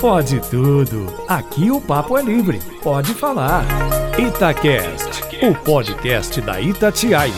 Pode 0.00 0.38
tudo. 0.50 1.06
Aqui 1.26 1.70
o 1.70 1.80
papo 1.80 2.18
é 2.18 2.22
livre. 2.22 2.60
Pode 2.82 3.14
falar. 3.14 3.64
Itacast, 4.18 5.22
o 5.42 5.54
podcast 5.54 6.40
da 6.40 6.60
Itatiaia. 6.60 7.32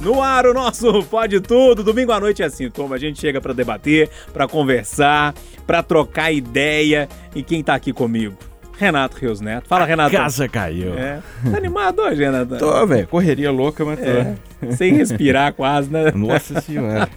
No 0.00 0.20
ar 0.20 0.46
o 0.46 0.52
nosso 0.52 1.02
Pode 1.04 1.40
Tudo. 1.40 1.82
Domingo 1.84 2.12
à 2.12 2.20
noite 2.20 2.42
é 2.42 2.46
assim, 2.46 2.68
como 2.68 2.92
a 2.92 2.98
gente 2.98 3.20
chega 3.20 3.40
para 3.40 3.52
debater, 3.54 4.10
para 4.32 4.48
conversar, 4.48 5.32
para 5.66 5.82
trocar 5.82 6.32
ideia. 6.32 7.08
E 7.34 7.42
quem 7.42 7.62
tá 7.62 7.74
aqui 7.74 7.92
comigo? 7.92 8.36
Renato 8.76 9.16
Rios 9.16 9.40
Neto. 9.40 9.68
Fala, 9.68 9.84
Renato. 9.84 10.10
Casa 10.10 10.48
caiu. 10.48 10.94
É. 10.98 11.20
Tá 11.50 11.56
animado 11.56 12.00
hoje, 12.00 12.22
Renato? 12.22 12.58
Tô, 12.58 12.86
velho. 12.86 13.06
Correria 13.06 13.50
louca, 13.52 13.84
mas 13.84 13.98
tô. 14.00 14.04
É. 14.04 14.34
Sem 14.76 14.94
respirar 14.94 15.52
quase, 15.52 15.90
né? 15.90 16.10
Nossa 16.14 16.60
senhora. 16.60 17.08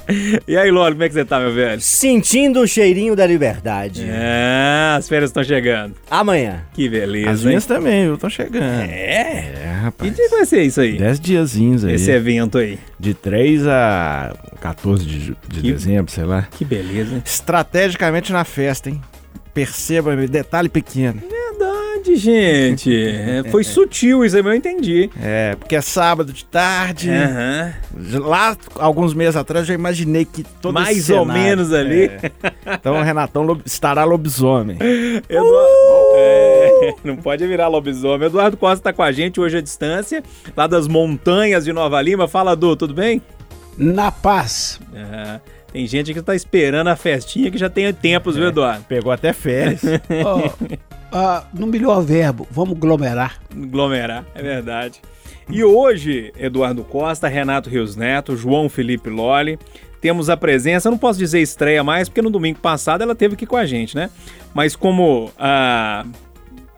e 0.48 0.56
aí, 0.56 0.70
Lolo, 0.70 0.92
como 0.92 1.02
é 1.04 1.08
que 1.08 1.14
você 1.14 1.24
tá, 1.24 1.38
meu 1.38 1.52
velho? 1.52 1.80
Sentindo 1.80 2.60
o 2.60 2.66
cheirinho 2.66 3.14
da 3.14 3.26
liberdade. 3.26 4.04
É, 4.08 4.94
as 4.96 5.08
férias 5.08 5.30
estão 5.30 5.44
chegando. 5.44 5.94
Amanhã. 6.10 6.62
Que 6.72 6.88
beleza, 6.88 7.30
As 7.30 7.40
hein? 7.42 7.46
minhas 7.48 7.66
também, 7.66 8.04
viu? 8.04 8.14
Estão 8.14 8.30
chegando. 8.30 8.64
É? 8.64 8.84
É, 8.84 9.52
Que 9.52 9.82
rapaz. 9.84 10.14
dia 10.14 10.28
que 10.28 10.34
vai 10.36 10.46
ser 10.46 10.62
isso 10.62 10.80
aí? 10.80 10.96
Dez 10.98 11.20
diazinhos 11.20 11.84
aí. 11.84 11.94
Esse 11.94 12.10
evento 12.10 12.58
aí. 12.58 12.78
De 12.98 13.12
3 13.14 13.66
a 13.66 14.34
14 14.60 15.04
de, 15.04 15.18
de 15.48 15.60
Que- 15.60 15.72
dezembro, 15.72 16.10
sei 16.12 16.24
lá. 16.24 16.48
Que 16.50 16.64
beleza, 16.64 17.14
hein? 17.14 17.22
Estrategicamente 17.24 18.32
na 18.32 18.44
festa, 18.44 18.88
hein? 18.88 19.00
Perceba, 19.52 20.16
detalhe 20.26 20.68
pequeno. 20.68 21.20
Verdade, 22.04 22.16
gente. 22.16 22.94
É, 22.94 23.42
Foi 23.50 23.62
sutil 23.64 24.24
isso 24.24 24.36
aí, 24.36 24.42
mas 24.42 24.52
eu 24.52 24.58
entendi. 24.58 25.10
É, 25.20 25.56
porque 25.56 25.74
é 25.74 25.80
sábado 25.80 26.32
de 26.32 26.44
tarde. 26.44 27.10
Aham. 27.10 27.72
Lá, 28.20 28.56
alguns 28.78 29.14
meses 29.14 29.36
atrás, 29.36 29.64
eu 29.64 29.68
já 29.68 29.74
imaginei 29.74 30.24
que 30.24 30.42
todo 30.60 30.78
esse 30.78 30.84
Mais 30.84 31.10
ou 31.10 31.20
cenário- 31.20 31.42
menos 31.42 31.72
ali. 31.72 32.04
É. 32.04 32.30
Então 32.74 32.98
o 32.98 33.02
Renatão 33.02 33.42
lob- 33.42 33.62
estará 33.64 34.04
lobisomem. 34.04 34.76
Eduardo... 35.28 36.14
É, 36.16 36.94
não 37.04 37.16
pode 37.16 37.46
virar 37.46 37.68
lobisomem. 37.68 38.26
Eduardo 38.26 38.56
Costa 38.56 38.82
tá 38.84 38.92
com 38.92 39.02
a 39.02 39.10
gente 39.12 39.40
hoje 39.40 39.56
à 39.58 39.60
distância, 39.60 40.22
lá 40.56 40.66
das 40.66 40.86
montanhas 40.86 41.64
de 41.64 41.72
Nova 41.72 42.00
Lima. 42.00 42.28
Fala, 42.28 42.54
Du, 42.54 42.76
tudo 42.76 42.94
bem? 42.94 43.22
Na 43.76 44.12
paz. 44.12 44.78
Aham. 44.94 45.40
Tem 45.72 45.84
gente 45.88 46.14
que 46.14 46.22
tá 46.22 46.36
esperando 46.36 46.86
a 46.86 46.94
festinha 46.94 47.50
que 47.50 47.58
já 47.58 47.68
tem 47.68 47.92
tempos, 47.92 48.36
viu, 48.36 48.46
Eduardo? 48.46 48.84
Pegou 48.88 49.10
até 49.10 49.32
férias. 49.32 49.80
Ó, 50.24 50.48
ah, 51.14 51.44
no 51.54 51.68
melhor 51.68 52.02
verbo, 52.02 52.44
vamos 52.50 52.76
aglomerar. 52.76 53.38
Aglomerar, 53.50 54.24
é 54.34 54.42
verdade. 54.42 55.00
E 55.48 55.62
hoje, 55.62 56.32
Eduardo 56.36 56.82
Costa, 56.82 57.28
Renato 57.28 57.70
Rios 57.70 57.94
Neto, 57.94 58.36
João 58.36 58.68
Felipe 58.68 59.08
Lolli, 59.08 59.56
temos 60.00 60.28
a 60.28 60.36
presença, 60.36 60.90
não 60.90 60.98
posso 60.98 61.18
dizer 61.18 61.40
estreia 61.40 61.84
mais, 61.84 62.08
porque 62.08 62.20
no 62.20 62.30
domingo 62.30 62.58
passado 62.58 63.02
ela 63.02 63.14
teve 63.14 63.34
aqui 63.34 63.46
com 63.46 63.56
a 63.56 63.64
gente, 63.64 63.94
né? 63.94 64.10
Mas 64.52 64.74
como 64.74 65.30
a 65.38 66.04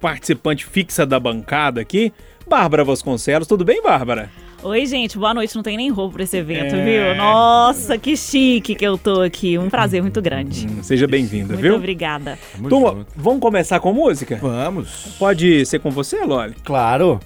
participante 0.00 0.66
fixa 0.66 1.06
da 1.06 1.18
bancada 1.18 1.80
aqui, 1.80 2.12
Bárbara 2.46 2.84
Vasconcelos. 2.84 3.48
Tudo 3.48 3.64
bem, 3.64 3.82
Bárbara? 3.82 4.30
Oi, 4.62 4.84
gente, 4.86 5.16
boa 5.18 5.32
noite. 5.34 5.54
Não 5.54 5.62
tem 5.62 5.76
nem 5.76 5.90
roupa 5.90 6.14
pra 6.14 6.22
esse 6.24 6.36
evento, 6.36 6.74
É. 6.74 6.84
viu? 6.84 7.14
Nossa, 7.16 7.96
que 7.98 8.16
chique 8.16 8.74
que 8.74 8.84
eu 8.86 8.98
tô 8.98 9.20
aqui. 9.20 9.56
Um 9.58 9.68
prazer 9.68 10.00
muito 10.02 10.20
grande. 10.20 10.66
Hum, 10.66 10.82
Seja 10.82 11.06
bem-vinda, 11.06 11.48
Muito 11.52 11.62
viu? 11.62 11.76
obrigada. 11.76 12.38
Tamo 12.54 12.68
Turma, 12.68 12.88
junto. 12.90 13.06
vamos 13.14 13.40
começar 13.40 13.78
com 13.80 13.92
música? 13.92 14.36
Vamos. 14.40 15.14
Pode 15.18 15.64
ser 15.66 15.78
com 15.78 15.90
você, 15.90 16.24
Loli? 16.24 16.54
Claro. 16.64 17.20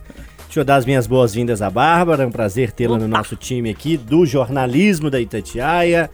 Deixa 0.46 0.60
eu 0.60 0.64
dar 0.64 0.76
as 0.76 0.84
minhas 0.84 1.06
boas-vindas 1.06 1.62
à 1.62 1.70
Bárbara. 1.70 2.24
É 2.24 2.26
um 2.26 2.32
prazer 2.32 2.72
tê-la 2.72 2.98
no 2.98 3.06
nosso 3.08 3.36
time 3.36 3.70
aqui 3.70 3.96
do 3.96 4.26
jornalismo 4.26 5.08
da 5.08 5.20
Itatiaia, 5.20 6.10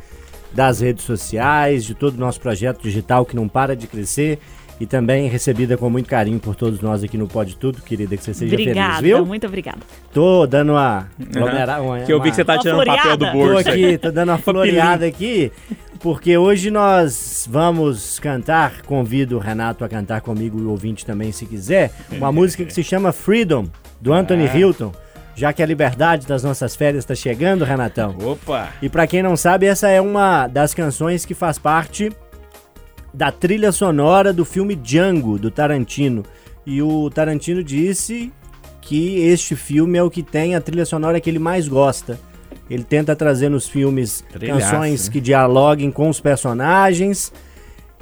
das 0.53 0.81
redes 0.81 1.05
sociais, 1.05 1.85
de 1.85 1.95
todo 1.95 2.15
o 2.15 2.21
nosso 2.21 2.39
projeto 2.41 2.83
digital 2.83 3.25
que 3.25 3.35
não 3.35 3.49
para 3.49 3.75
de 3.75 3.87
crescer. 3.87 4.39
E 4.79 4.85
também 4.85 5.27
recebida 5.29 5.77
com 5.77 5.89
muito 5.89 6.07
carinho 6.07 6.39
por 6.39 6.55
todos 6.55 6.81
nós 6.81 7.03
aqui 7.03 7.17
no 7.17 7.27
Pode 7.27 7.57
Tudo, 7.57 7.81
querida, 7.81 8.15
que 8.15 8.23
você 8.23 8.35
seja 8.35 8.55
obrigada, 8.55 8.97
feliz, 8.97 9.01
viu? 9.17 9.25
muito 9.25 9.47
obrigada. 9.47 9.79
Tô 10.13 10.47
dando 10.47 10.73
uma... 10.73 11.09
aglomera- 11.35 11.81
uma- 11.81 12.01
Que 12.01 12.13
eu 12.13 12.21
vi 12.21 12.29
que 12.31 12.37
você 12.37 12.45
tá 12.45 12.59
tirando 12.59 12.83
o 12.83 12.85
papel 12.85 13.17
do 13.17 13.25
floreada. 13.25 13.33
Tô 13.33 13.53
bolso. 13.55 13.69
aí. 13.71 13.85
aqui, 13.87 13.99
tô 13.99 14.11
dando 14.11 14.29
uma 14.33 14.37
floreada 14.39 15.07
aqui, 15.07 15.51
porque 16.01 16.37
hoje 16.37 16.71
nós 16.71 17.49
vamos 17.51 18.19
cantar, 18.19 18.83
convido 18.83 19.37
o 19.37 19.39
Renato 19.41 19.83
a 19.83 19.89
cantar 19.89 20.21
comigo 20.21 20.59
e 20.59 20.63
o 20.63 20.69
ouvinte 20.71 21.07
também, 21.07 21.33
se 21.33 21.47
quiser, 21.47 21.91
uma 22.13 22.31
música 22.33 22.63
que 22.63 22.73
se 22.75 22.85
chama 22.85 23.13
Freedom, 23.13 23.65
do 23.99 24.13
Anthony 24.13 24.45
Hilton, 24.47 24.93
já 25.35 25.55
que 25.55 25.63
a 25.63 25.67
liberdade 25.67 26.27
das 26.27 26.43
nossas 26.43 26.77
férias 26.77 27.03
está 27.03 27.15
chegando, 27.15 27.65
Renatão. 27.65 28.15
Opa. 28.23 28.69
E 28.83 28.91
pra 28.91 29.07
quem 29.07 29.23
não 29.23 29.39
sabe, 29.39 29.65
essa 29.65 29.89
é 29.89 30.03
uma 30.03 30.47
das 30.49 30.75
canções 30.75 31.25
que 31.25 31.33
faz 31.33 31.59
parte 31.59 32.13
da 33.17 33.33
trilha 33.33 33.73
sonora 33.73 34.31
do 34.31 34.45
filme 34.45 34.75
Django, 34.77 35.39
do 35.39 35.51
Tarantino. 35.51 36.23
E 36.67 36.83
o 36.83 37.09
Tarantino 37.09 37.65
disse 37.65 38.31
que 38.83 39.21
este 39.21 39.57
filme 39.57 39.97
é 39.97 40.03
o 40.03 40.11
que 40.11 40.23
tem 40.23 40.55
a 40.55 40.61
trilha 40.61 40.85
sonora 40.85 41.19
que 41.19 41.31
ele 41.31 41.39
mais 41.39 41.67
gosta. 41.67 42.21
Ele 42.69 42.85
tenta 42.85 43.17
trazer 43.17 43.49
nos 43.49 43.67
filmes 43.67 44.23
Trilhaço, 44.31 44.61
canções 44.71 45.07
né? 45.07 45.13
que 45.13 45.21
dialoguem 45.21 45.91
com 45.91 46.11
os 46.11 46.21
personagens. 46.21 47.33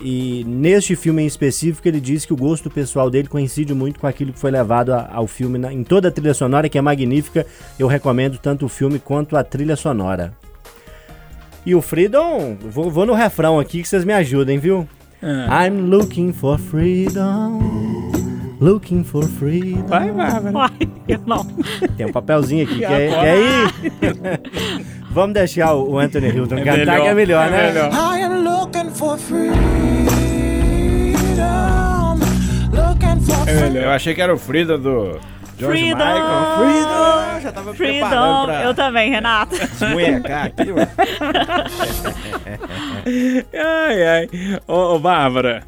E 0.01 0.43
neste 0.49 0.97
filme 0.97 1.23
em 1.23 1.27
específico, 1.27 1.87
ele 1.87 2.01
diz 2.01 2.25
que 2.27 2.33
o 2.33 2.37
gosto 2.37 2.69
pessoal 2.69 3.09
dele 3.09 3.29
coincide 3.29 3.73
muito 3.73 4.01
com 4.01 4.09
aquilo 4.09 4.33
que 4.33 4.39
foi 4.41 4.51
levado 4.51 4.93
a- 4.93 5.09
ao 5.13 5.29
filme 5.29 5.59
na- 5.59 5.73
em 5.73 5.85
toda 5.85 6.09
a 6.09 6.11
trilha 6.11 6.35
sonora, 6.35 6.69
que 6.69 6.77
é 6.77 6.81
magnífica. 6.81 7.47
Eu 7.79 7.87
recomendo 7.87 8.37
tanto 8.39 8.67
o 8.67 8.69
filme 8.69 8.99
quanto 8.99 9.37
a 9.37 9.45
trilha 9.45 9.77
sonora. 9.77 10.33
E 11.65 11.73
o 11.75 11.81
Freedom, 11.81 12.57
vou, 12.61 12.91
vou 12.91 13.07
no 13.07 13.15
refrão 13.15 13.61
aqui 13.61 13.81
que 13.83 13.89
vocês 13.89 14.05
me 14.05 14.13
ajudem, 14.13 14.59
viu? 14.59 14.89
Ah. 15.27 15.65
I'm 15.65 15.89
looking 15.89 16.35
for 16.35 16.59
freedom, 16.59 18.12
looking 18.61 19.03
for 19.03 19.25
freedom. 19.25 19.87
Vai, 19.87 20.11
Bárbara. 20.12 20.71
Eu 21.09 21.21
não. 21.27 21.45
Tem 21.97 22.05
um 22.07 22.12
papelzinho 22.12 22.65
aqui, 22.65 22.79
quer, 22.81 23.11
quer 23.11 23.39
ir? 23.39 24.41
Vamos 25.11 25.33
deixar 25.34 25.75
o 25.75 25.99
Anthony 25.99 26.29
Hilton 26.29 26.57
É 26.57 26.65
cantar, 26.65 26.77
melhor, 26.79 27.01
que 27.01 27.07
é 27.07 27.15
melhor, 27.15 27.47
é 27.47 27.51
né? 27.51 27.73
melhor. 27.73 27.91
I 27.93 28.23
am 28.23 28.43
looking 28.45 28.91
for 28.91 29.17
freedom. 29.17 29.55
Looking 32.73 33.21
for 33.23 33.77
Eu 33.77 33.91
achei 33.93 34.15
que 34.15 34.21
era 34.21 34.34
o 34.34 34.39
Frida 34.39 34.77
do 34.77 35.19
George 35.65 35.81
Freedom. 35.81 35.97
Michael. 35.99 36.57
Freedom! 36.59 37.41
Já 37.43 37.53
tava 37.53 37.75
preparando 37.75 38.11
Freedom, 38.11 38.45
pra 38.47 38.63
eu 38.65 38.75
também, 38.75 39.11
Renato. 39.11 39.57
desmunhecar 39.59 40.47
aqui, 40.57 40.71
ué. 40.71 40.89
Ai, 43.55 44.07
ai. 44.07 44.29
Ô, 44.67 44.95
ô, 44.95 44.99
Bárbara, 44.99 45.63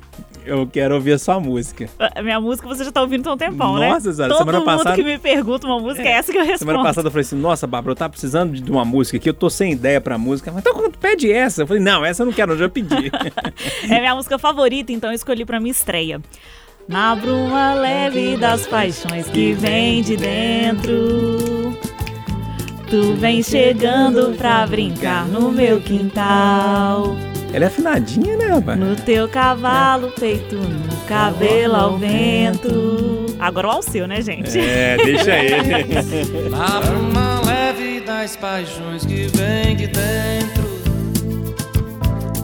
eu 0.45 0.67
quero 0.67 0.95
ouvir 0.95 1.13
a 1.13 1.19
sua 1.19 1.39
música. 1.41 1.89
A 2.15 2.23
Minha 2.23 2.41
música 2.41 2.67
você 2.67 2.85
já 2.85 2.91
tá 2.93 3.03
ouvindo 3.03 3.29
há 3.29 3.35
um 3.35 3.37
tempão, 3.37 3.77
né? 3.79 3.91
Nossa, 3.91 4.13
Zara, 4.13 4.31
Todo 4.31 4.39
semana 4.39 4.59
mundo 4.61 4.67
passada- 4.69 4.95
que 4.97 5.03
me 5.03 5.19
pergunta 5.19 5.67
uma 5.67 5.79
música 5.79 6.09
é, 6.09 6.13
essa 6.13 6.33
que 6.33 6.39
eu 6.39 6.43
respondo. 6.43 6.59
Semana 6.71 6.83
passada 6.83 7.09
eu 7.09 7.11
falei 7.13 7.23
assim, 7.23 7.37
nossa, 7.37 7.67
Bárbara, 7.67 7.93
eu 7.93 7.97
tava 7.97 8.11
precisando 8.11 8.53
de 8.55 8.71
uma 8.71 8.85
música 8.85 9.17
aqui, 9.17 9.29
eu 9.29 9.35
tô 9.35 9.51
sem 9.51 9.73
ideia 9.73 10.01
pra 10.01 10.17
música. 10.17 10.51
Mas 10.53 10.61
então 10.67 10.91
pede 10.93 11.31
essa. 11.31 11.63
Eu 11.63 11.67
falei, 11.67 11.83
não, 11.83 12.05
essa 12.05 12.23
eu 12.23 12.27
não 12.27 12.33
quero, 12.33 12.53
eu 12.53 12.59
já 12.59 12.69
pedi. 12.69 13.11
É 13.91 14.01
minha 14.01 14.15
música 14.15 14.39
favorita, 14.39 14.93
então 14.93 15.11
eu 15.11 15.15
escolhi 15.15 15.45
pra 15.45 15.59
minha 15.61 15.71
estreia. 15.73 16.21
Na 16.89 17.15
bruma 17.17 17.75
leve 17.75 18.37
das 18.37 18.67
paixões 18.67 19.29
que 19.29 19.53
vem 19.55 20.03
de 20.03 20.17
dentro. 20.17 21.77
Tu 22.89 23.15
vem 23.15 23.43
chegando 23.43 24.37
pra 24.37 24.67
brincar 24.67 25.27
no 25.27 25.51
meu 25.51 25.81
quintal. 25.81 27.17
Ela 27.53 27.65
é 27.65 27.69
afinadinha, 27.69 28.37
né, 28.37 28.47
rapaz? 28.49 28.79
No 28.79 28.95
teu 28.95 29.29
cavalo, 29.29 30.13
peito 30.19 30.55
no 30.57 30.97
cabelo 31.09 31.75
ao 31.75 31.99
vento. 31.99 33.27
Agora 33.41 33.69
o 33.69 33.71
Alceu, 33.71 34.07
né, 34.07 34.21
gente? 34.23 34.59
É, 34.59 34.97
deixa 34.97 35.35
ele. 35.39 36.55
A 36.55 36.81
bruma 36.81 37.41
leve 37.45 38.01
das 38.01 38.37
paixões 38.37 39.05
que 39.05 39.27
vem 39.37 39.77
de 39.77 39.89
dentro. 39.89 40.66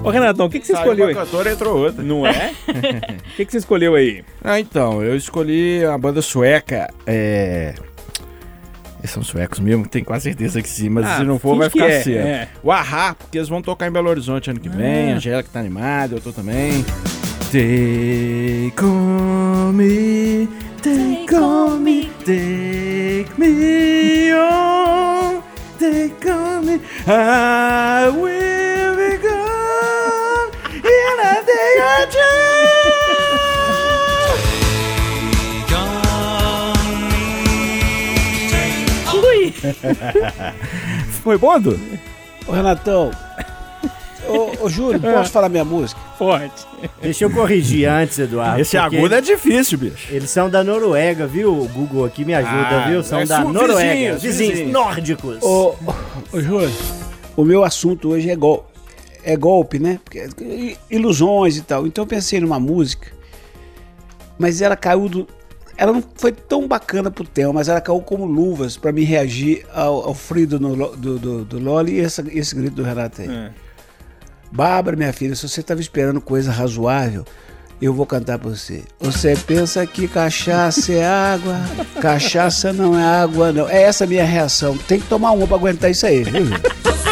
Ô, 0.04 0.10
Renatão, 0.10 0.46
o 0.46 0.50
que, 0.50 0.58
que 0.60 0.66
você 0.66 0.72
Saiu 0.72 0.82
escolheu 0.84 1.04
uma 1.04 1.10
aí? 1.10 1.14
cantora, 1.14 1.52
entrou 1.52 1.78
outra. 1.78 2.02
Não 2.02 2.26
é? 2.26 2.52
O 3.32 3.36
que, 3.36 3.44
que 3.46 3.52
você 3.52 3.58
escolheu 3.58 3.94
aí? 3.94 4.24
Ah, 4.42 4.58
então, 4.60 5.02
eu 5.02 5.16
escolhi 5.16 5.84
a 5.84 5.96
banda 5.96 6.20
sueca, 6.20 6.92
é... 7.06 7.74
Eles 8.98 9.10
são 9.10 9.22
suecos 9.24 9.58
mesmo, 9.58 9.86
tenho 9.88 10.04
quase 10.04 10.24
certeza 10.24 10.60
que 10.62 10.68
sim, 10.68 10.88
mas 10.88 11.04
Ah, 11.06 11.18
se 11.18 11.24
não 11.24 11.38
for 11.38 11.50
finge 11.50 11.58
vai 11.58 11.68
que 11.70 11.72
ficar 11.78 11.88
é, 11.90 12.02
cedo. 12.02 12.18
é. 12.26 12.48
O 12.62 12.70
Ahá, 12.70 13.14
porque 13.14 13.38
eles 13.38 13.48
vão 13.48 13.60
tocar 13.62 13.88
em 13.88 13.90
Belo 13.90 14.08
Horizonte 14.08 14.48
ano 14.50 14.60
que 14.60 14.68
vem, 14.68 15.10
Ah. 15.10 15.14
a 15.14 15.16
Angélica 15.16 15.48
tá 15.52 15.58
animada, 15.60 16.14
eu 16.16 16.20
tô 16.20 16.32
também. 16.32 16.84
Take 17.50 18.74
on 18.84 19.72
me, 19.72 20.48
take 20.82 21.34
on 21.34 21.78
me, 21.78 22.10
take 22.24 23.28
me 23.38 24.32
on, 24.34 25.42
take 25.78 26.28
on 26.30 26.62
me, 26.62 26.80
I 27.06 28.08
will 28.08 29.01
Foi 41.22 41.38
bom, 41.38 41.60
Du? 41.60 41.78
Ô, 42.46 42.52
Renatão, 42.52 43.10
Ô, 44.26 44.64
ô 44.64 44.68
Júlio, 44.68 44.98
posso 45.02 45.30
falar 45.32 45.48
minha 45.48 45.64
música? 45.64 46.00
Pode. 46.18 46.52
Deixa 47.00 47.24
eu 47.24 47.30
corrigir 47.30 47.88
antes, 47.88 48.18
Eduardo. 48.18 48.60
Esse 48.60 48.76
agudo 48.76 49.14
é 49.14 49.20
difícil, 49.20 49.76
bicho. 49.78 50.06
Eles 50.12 50.30
são 50.30 50.48
da 50.48 50.62
Noruega, 50.62 51.26
viu? 51.26 51.52
O 51.52 51.68
Google 51.68 52.04
aqui 52.04 52.24
me 52.24 52.32
ajuda, 52.34 52.84
Ah, 52.84 52.88
viu? 52.88 53.02
São 53.02 53.20
é 53.20 53.26
da 53.26 53.42
su- 53.42 53.48
Noruega. 53.48 53.90
vizinhos, 53.90 54.22
Vizinhos, 54.22 54.50
vizinhos. 54.52 54.72
nórdicos. 54.72 55.42
Ô, 55.42 55.74
ô, 56.32 56.40
Júlio, 56.40 56.70
o 57.36 57.44
meu 57.44 57.64
assunto 57.64 58.10
hoje 58.10 58.30
é, 58.30 58.36
gol, 58.36 58.64
é 59.24 59.36
golpe, 59.36 59.78
né? 59.80 59.98
Porque, 60.04 60.28
i- 60.40 60.76
ilusões 60.88 61.56
e 61.56 61.62
tal. 61.62 61.84
Então 61.86 62.02
eu 62.04 62.08
pensei 62.08 62.38
numa 62.40 62.60
música, 62.60 63.08
mas 64.38 64.60
ela 64.62 64.76
caiu 64.76 65.08
do. 65.08 65.26
Ela 65.76 65.92
não 65.92 66.04
foi 66.16 66.32
tão 66.32 66.68
bacana 66.68 67.10
pro 67.10 67.24
tema, 67.24 67.52
mas 67.52 67.68
ela 67.68 67.80
caiu 67.80 68.00
como 68.00 68.24
luvas 68.24 68.76
pra 68.76 68.92
me 68.92 69.04
reagir 69.04 69.64
ao, 69.74 70.08
ao 70.08 70.14
frio 70.14 70.46
do, 70.46 70.58
do, 70.58 71.18
do, 71.18 71.44
do 71.44 71.58
Loli 71.58 71.94
e 71.94 72.00
essa- 72.00 72.24
esse 72.30 72.54
grito 72.54 72.76
do 72.76 72.82
Renato 72.82 73.22
aí. 73.22 73.28
É. 73.28 73.50
Bárbara, 74.50 74.96
minha 74.96 75.12
filha, 75.12 75.34
se 75.34 75.48
você 75.48 75.60
estava 75.60 75.80
esperando 75.80 76.20
coisa 76.20 76.52
razoável, 76.52 77.24
eu 77.80 77.92
vou 77.94 78.04
cantar 78.06 78.38
pra 78.38 78.50
você. 78.50 78.82
Você 79.00 79.34
pensa 79.34 79.84
que 79.86 80.06
cachaça 80.06 80.92
é 80.92 81.04
água, 81.04 81.58
cachaça 82.00 82.72
não 82.72 82.96
é 82.98 83.02
água, 83.02 83.50
não. 83.50 83.68
É 83.68 83.82
essa 83.82 84.04
a 84.04 84.06
minha 84.06 84.24
reação. 84.24 84.76
Tem 84.76 85.00
que 85.00 85.06
tomar 85.08 85.32
uma 85.32 85.46
pra 85.46 85.56
aguentar 85.56 85.90
isso 85.90 86.06
aí, 86.06 86.22
viu? 86.22 86.44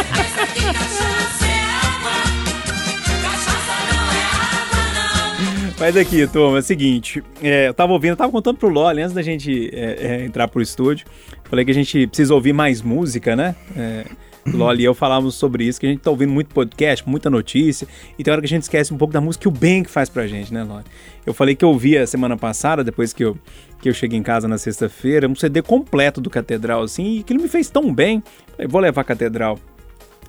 Mas 5.81 5.97
aqui, 5.97 6.27
turma, 6.27 6.57
é 6.57 6.59
o 6.59 6.61
seguinte, 6.61 7.23
é, 7.41 7.69
eu 7.69 7.73
tava 7.73 7.91
ouvindo, 7.91 8.11
eu 8.11 8.15
tava 8.15 8.31
contando 8.31 8.55
pro 8.55 8.69
Loli 8.69 9.01
antes 9.01 9.15
da 9.15 9.23
gente 9.23 9.67
é, 9.73 10.19
é, 10.19 10.25
entrar 10.25 10.47
pro 10.47 10.61
estúdio. 10.61 11.07
Falei 11.45 11.65
que 11.65 11.71
a 11.71 11.73
gente 11.73 12.05
precisa 12.05 12.35
ouvir 12.35 12.53
mais 12.53 12.83
música, 12.83 13.35
né? 13.35 13.55
É, 13.75 14.05
Loli 14.45 14.83
e 14.83 14.85
eu 14.85 14.93
falávamos 14.93 15.33
sobre 15.33 15.63
isso, 15.63 15.79
que 15.79 15.87
a 15.87 15.89
gente 15.89 16.01
tá 16.01 16.11
ouvindo 16.11 16.31
muito 16.31 16.53
podcast, 16.53 17.09
muita 17.09 17.31
notícia, 17.31 17.87
e 18.15 18.23
tem 18.23 18.31
hora 18.31 18.39
que 18.39 18.45
a 18.45 18.49
gente 18.49 18.61
esquece 18.61 18.93
um 18.93 18.97
pouco 18.97 19.11
da 19.11 19.19
música 19.19 19.41
que 19.41 19.47
o 19.47 19.51
bem 19.51 19.81
que 19.81 19.89
faz 19.89 20.07
pra 20.07 20.27
gente, 20.27 20.53
né, 20.53 20.61
Loli? 20.63 20.85
Eu 21.25 21.33
falei 21.33 21.55
que 21.55 21.65
eu 21.65 21.69
ouvi 21.69 21.97
a 21.97 22.05
semana 22.05 22.37
passada, 22.37 22.83
depois 22.83 23.11
que 23.11 23.25
eu, 23.25 23.35
que 23.81 23.89
eu 23.89 23.93
cheguei 23.95 24.19
em 24.19 24.23
casa 24.23 24.47
na 24.47 24.59
sexta-feira, 24.59 25.27
um 25.27 25.33
CD 25.33 25.63
completo 25.63 26.21
do 26.21 26.29
Catedral, 26.29 26.83
assim, 26.83 27.17
e 27.17 27.23
que 27.23 27.33
ele 27.33 27.41
me 27.41 27.49
fez 27.49 27.71
tão 27.71 27.91
bem. 27.91 28.21
Falei, 28.51 28.67
vou 28.67 28.79
levar 28.79 29.01
a 29.01 29.03
Catedral 29.03 29.57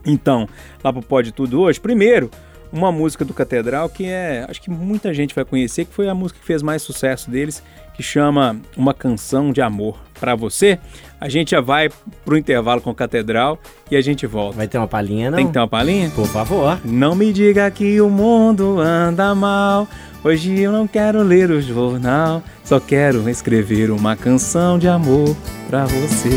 então, 0.06 0.48
lá 0.82 0.93
pro 0.93 1.02
Pode 1.02 1.32
Tudo 1.32 1.60
hoje, 1.60 1.78
primeiro, 1.78 2.31
uma 2.72 2.90
música 2.90 3.24
do 3.24 3.34
Catedral 3.34 3.88
que 3.88 4.06
é, 4.06 4.46
acho 4.48 4.60
que 4.60 4.70
muita 4.70 5.12
gente 5.12 5.34
vai 5.34 5.44
conhecer, 5.44 5.84
que 5.84 5.92
foi 5.92 6.08
a 6.08 6.14
música 6.14 6.40
que 6.40 6.46
fez 6.46 6.62
mais 6.62 6.82
sucesso 6.82 7.30
deles, 7.30 7.62
que 7.94 8.02
chama 8.02 8.56
Uma 8.76 8.94
Canção 8.94 9.52
de 9.52 9.60
Amor 9.60 9.98
para 10.19 10.34
você. 10.34 10.78
A 11.20 11.28
gente 11.28 11.50
já 11.50 11.60
vai 11.60 11.90
pro 12.24 12.36
intervalo 12.36 12.80
com 12.80 12.90
o 12.90 12.94
Catedral 12.94 13.58
e 13.90 13.96
a 13.96 14.00
gente 14.00 14.26
volta. 14.26 14.56
Vai 14.56 14.69
ter 14.69 14.78
uma 14.78 14.88
palhinha, 14.88 15.30
não? 15.30 15.36
Tem 15.36 15.46
que 15.46 15.52
ter 15.52 15.58
uma 15.58 15.69
palhinha? 15.69 16.10
Por 16.10 16.26
favor. 16.26 16.80
Não 16.84 17.14
me 17.14 17.32
diga 17.32 17.70
que 17.70 18.00
o 18.00 18.08
mundo 18.08 18.80
anda 18.80 19.34
mal. 19.34 19.86
Hoje 20.24 20.60
eu 20.60 20.70
não 20.70 20.86
quero 20.86 21.20
ler 21.22 21.50
o 21.50 21.60
jornal, 21.60 22.42
só 22.64 22.78
quero 22.78 23.28
escrever 23.28 23.90
uma 23.90 24.14
canção 24.16 24.78
de 24.78 24.86
amor 24.86 25.36
pra 25.69 25.84
você. 25.84 26.30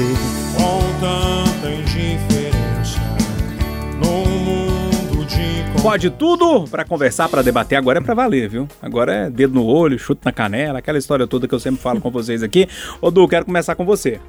Com 0.57 1.34
Pode 5.85 6.09
tudo 6.09 6.67
para 6.67 6.83
conversar, 6.83 7.29
para 7.29 7.43
debater. 7.43 7.77
Agora 7.77 7.99
é 7.99 8.01
para 8.01 8.15
valer, 8.15 8.49
viu? 8.49 8.67
Agora 8.81 9.13
é 9.13 9.29
dedo 9.29 9.53
no 9.53 9.63
olho, 9.63 9.99
chute 9.99 10.21
na 10.25 10.31
canela, 10.31 10.79
aquela 10.79 10.97
história 10.97 11.27
toda 11.27 11.47
que 11.47 11.53
eu 11.53 11.59
sempre 11.59 11.79
falo 11.79 12.01
com 12.01 12.09
vocês 12.09 12.41
aqui. 12.41 12.67
Ô, 12.99 13.11
Du, 13.11 13.27
quero 13.27 13.45
começar 13.45 13.75
com 13.75 13.85
você. 13.85 14.19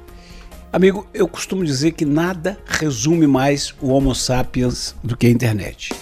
Amigo, 0.71 1.07
eu 1.15 1.27
costumo 1.27 1.65
dizer 1.65 1.93
que 1.93 2.05
nada 2.05 2.59
resume 2.67 3.25
mais 3.25 3.73
o 3.81 3.87
Homo 3.87 4.13
sapiens 4.13 4.95
do 5.03 5.17
que 5.17 5.25
a 5.25 5.31
internet. 5.31 5.95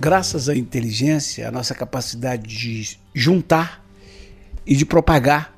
Graças 0.00 0.48
à 0.48 0.56
inteligência, 0.56 1.46
à 1.46 1.50
nossa 1.50 1.74
capacidade 1.74 2.48
de 2.48 2.98
juntar 3.14 3.84
e 4.66 4.74
de 4.74 4.86
propagar, 4.86 5.54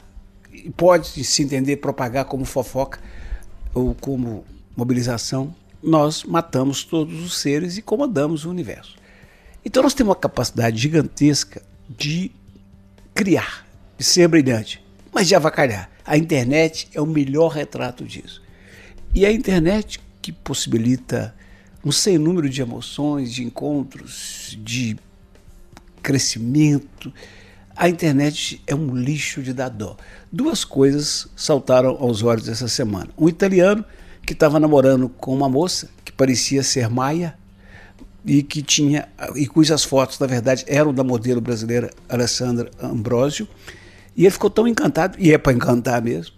e 0.52 0.70
pode 0.70 1.22
se 1.22 1.40
entender 1.40 1.76
propagar 1.76 2.25
como 2.25 2.44
fofoca 2.44 2.99
ou 3.72 3.94
como 3.94 4.44
mobilização, 4.76 5.55
nós 5.81 6.25
matamos 6.25 6.82
todos 6.82 7.22
os 7.22 7.38
seres 7.38 7.78
e 7.78 7.82
comandamos 7.82 8.44
o 8.44 8.50
universo. 8.50 9.04
Então 9.64 9.82
nós 9.82 9.94
temos 9.94 10.11
uma 10.11 10.16
capacidade 10.16 10.76
gigantesca 10.78 11.62
de 11.88 12.31
criar, 13.14 13.66
de 13.96 14.05
ser 14.05 14.28
brilhante, 14.28 14.84
mas 15.12 15.28
de 15.28 15.34
avacalhar. 15.34 15.90
A 16.05 16.19
internet 16.19 16.88
é 16.93 17.00
o 17.00 17.06
melhor 17.06 17.49
retrato 17.49 18.05
disso. 18.05 18.43
E 19.14 19.25
a 19.25 19.32
internet 19.32 20.00
que 20.20 20.32
possibilita 20.32 21.34
um 21.84 21.93
sem 21.93 22.19
número 22.19 22.49
de 22.49 22.61
emoções, 22.61 23.32
de 23.32 23.44
encontros, 23.44 24.58
de 24.62 24.96
crescimento. 26.02 27.12
A 27.76 27.88
internet 27.88 28.62
é 28.66 28.75
um 28.75 28.94
lixo 28.94 29.43
de 29.43 29.52
dó. 29.52 29.96
Duas 30.32 30.64
coisas 30.64 31.28
saltaram 31.37 31.90
aos 31.90 32.22
olhos 32.22 32.49
essa 32.49 32.69
semana. 32.69 33.11
Um 33.19 33.28
italiano 33.28 33.84
que 34.25 34.32
estava 34.32 34.58
namorando 34.58 35.08
com 35.08 35.34
uma 35.34 35.49
moça 35.49 35.90
que 36.05 36.12
parecia 36.12 36.62
ser 36.62 36.88
Maia 36.88 37.37
e 38.25 38.43
que 38.43 38.62
tinha 38.62 39.09
e 39.35 39.47
cujas 39.47 39.85
fotos 39.85 40.19
na 40.19 40.26
verdade 40.26 40.65
eram 40.67 40.94
da 40.94 41.05
modelo 41.05 41.41
brasileira 41.41 41.91
Alessandra 42.09 42.71
Ambrosio 42.81 43.47
e 44.17 44.23
ele 44.23 44.31
ficou 44.31 44.49
tão 44.49 44.67
encantado 44.67 45.17
e 45.19 45.32
é 45.32 45.38
para 45.38 45.53
encantar 45.53 46.00
mesmo 46.00 46.35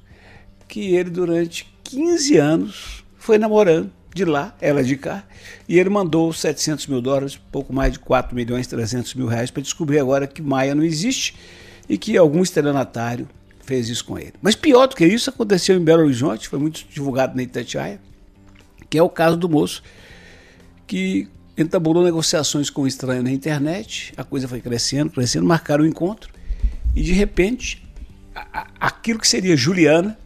que 0.66 0.94
ele 0.94 1.10
durante 1.10 1.72
15 1.84 2.36
anos 2.36 3.04
foi 3.16 3.38
namorando 3.38 3.90
de 4.16 4.24
lá, 4.24 4.56
ela 4.62 4.82
de 4.82 4.96
cá, 4.96 5.24
e 5.68 5.78
ele 5.78 5.90
mandou 5.90 6.32
700 6.32 6.86
mil 6.86 7.02
dólares, 7.02 7.38
pouco 7.52 7.70
mais 7.70 7.92
de 7.92 7.98
4 7.98 8.34
milhões 8.34 8.64
e 8.64 8.70
300 8.70 9.12
mil 9.12 9.26
reais, 9.26 9.50
para 9.50 9.62
descobrir 9.62 9.98
agora 9.98 10.26
que 10.26 10.40
Maia 10.40 10.74
não 10.74 10.82
existe 10.82 11.36
e 11.86 11.98
que 11.98 12.16
algum 12.16 12.42
estelionatário 12.42 13.28
fez 13.60 13.90
isso 13.90 14.06
com 14.06 14.18
ele. 14.18 14.32
Mas 14.40 14.54
pior 14.54 14.86
do 14.86 14.96
que 14.96 15.04
isso, 15.04 15.28
aconteceu 15.28 15.76
em 15.76 15.84
Belo 15.84 16.02
Horizonte, 16.02 16.48
foi 16.48 16.58
muito 16.58 16.86
divulgado 16.88 17.36
na 17.36 17.42
Itatiaia, 17.42 18.00
que 18.88 18.96
é 18.96 19.02
o 19.02 19.10
caso 19.10 19.36
do 19.36 19.50
moço 19.50 19.82
que 20.86 21.28
entabolou 21.56 22.04
negociações 22.04 22.68
com 22.70 22.82
o 22.82 22.86
estranho 22.86 23.22
na 23.22 23.30
internet, 23.30 24.12
a 24.16 24.24
coisa 24.24 24.46
foi 24.46 24.60
crescendo, 24.60 25.10
crescendo, 25.10 25.46
marcaram 25.46 25.84
o 25.84 25.86
encontro, 25.86 26.30
e 26.94 27.02
de 27.02 27.12
repente, 27.12 27.82
a- 28.34 28.66
aquilo 28.80 29.18
que 29.18 29.26
seria 29.28 29.56
Juliana, 29.56 30.18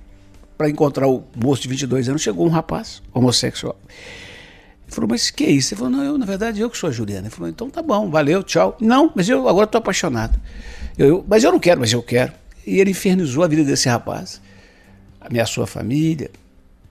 para 0.58 0.68
encontrar 0.68 1.06
o 1.08 1.24
moço 1.36 1.62
de 1.62 1.68
22 1.68 2.08
anos, 2.08 2.20
chegou 2.20 2.44
um 2.46 2.50
rapaz 2.50 3.02
homossexual. 3.14 3.78
Ele 4.86 4.94
falou, 4.94 5.08
mas 5.08 5.30
que 5.30 5.44
é 5.44 5.50
isso? 5.50 5.72
Ele 5.72 5.78
falou, 5.78 5.96
não, 5.96 6.04
eu, 6.04 6.18
na 6.18 6.26
verdade, 6.26 6.60
eu 6.60 6.68
que 6.68 6.76
sou 6.76 6.88
a 6.90 6.92
Juliana. 6.92 7.28
Ele 7.28 7.30
falou, 7.34 7.48
então 7.48 7.70
tá 7.70 7.80
bom, 7.80 8.10
valeu, 8.10 8.42
tchau. 8.42 8.76
Não, 8.80 9.10
mas 9.14 9.28
eu 9.28 9.48
agora 9.48 9.64
estou 9.64 9.78
apaixonado. 9.78 10.38
Eu, 10.98 11.06
eu- 11.08 11.24
mas 11.28 11.44
eu 11.44 11.52
não 11.52 11.58
quero, 11.60 11.80
mas 11.80 11.92
eu 11.92 12.02
quero. 12.02 12.32
E 12.66 12.78
ele 12.78 12.90
infernizou 12.90 13.42
a 13.44 13.48
vida 13.48 13.64
desse 13.64 13.88
rapaz, 13.88 14.40
ameaçou 15.20 15.62
a 15.64 15.66
família, 15.66 16.30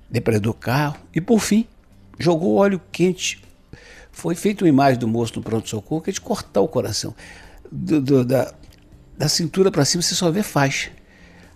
depredou 0.10 0.52
o 0.52 0.56
carro 0.56 0.96
e, 1.14 1.22
por 1.22 1.40
fim, 1.40 1.68
jogou 2.18 2.56
óleo 2.56 2.82
quente. 2.92 3.40
Foi 4.20 4.36
feita 4.36 4.64
uma 4.64 4.70
imagem 4.70 5.00
do 5.00 5.08
moço 5.08 5.34
no 5.38 5.42
pronto-socorro 5.42 6.02
que 6.02 6.10
é 6.10 6.14
de 6.14 6.20
cortar 6.22 6.62
o 6.62 6.68
coração. 6.68 7.16
Do- 7.72 8.02
do- 8.02 8.26
da, 8.26 8.54
da 9.18 9.30
cintura 9.30 9.72
para 9.72 9.86
cima 9.86 10.02
você 10.04 10.14
só 10.14 10.30
vê 10.30 10.44
faixa. 10.44 10.92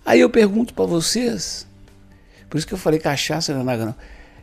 Aí 0.04 0.20
eu 0.20 0.30
pergunto 0.30 0.72
para 0.74 0.84
vocês, 0.86 1.66
por 2.48 2.56
isso 2.58 2.66
que 2.66 2.72
eu 2.74 2.78
falei 2.78 2.98
cachaça 2.98 3.52
não 3.52 3.60
é 3.60 3.64
nada 3.64 3.86
não. 3.86 3.94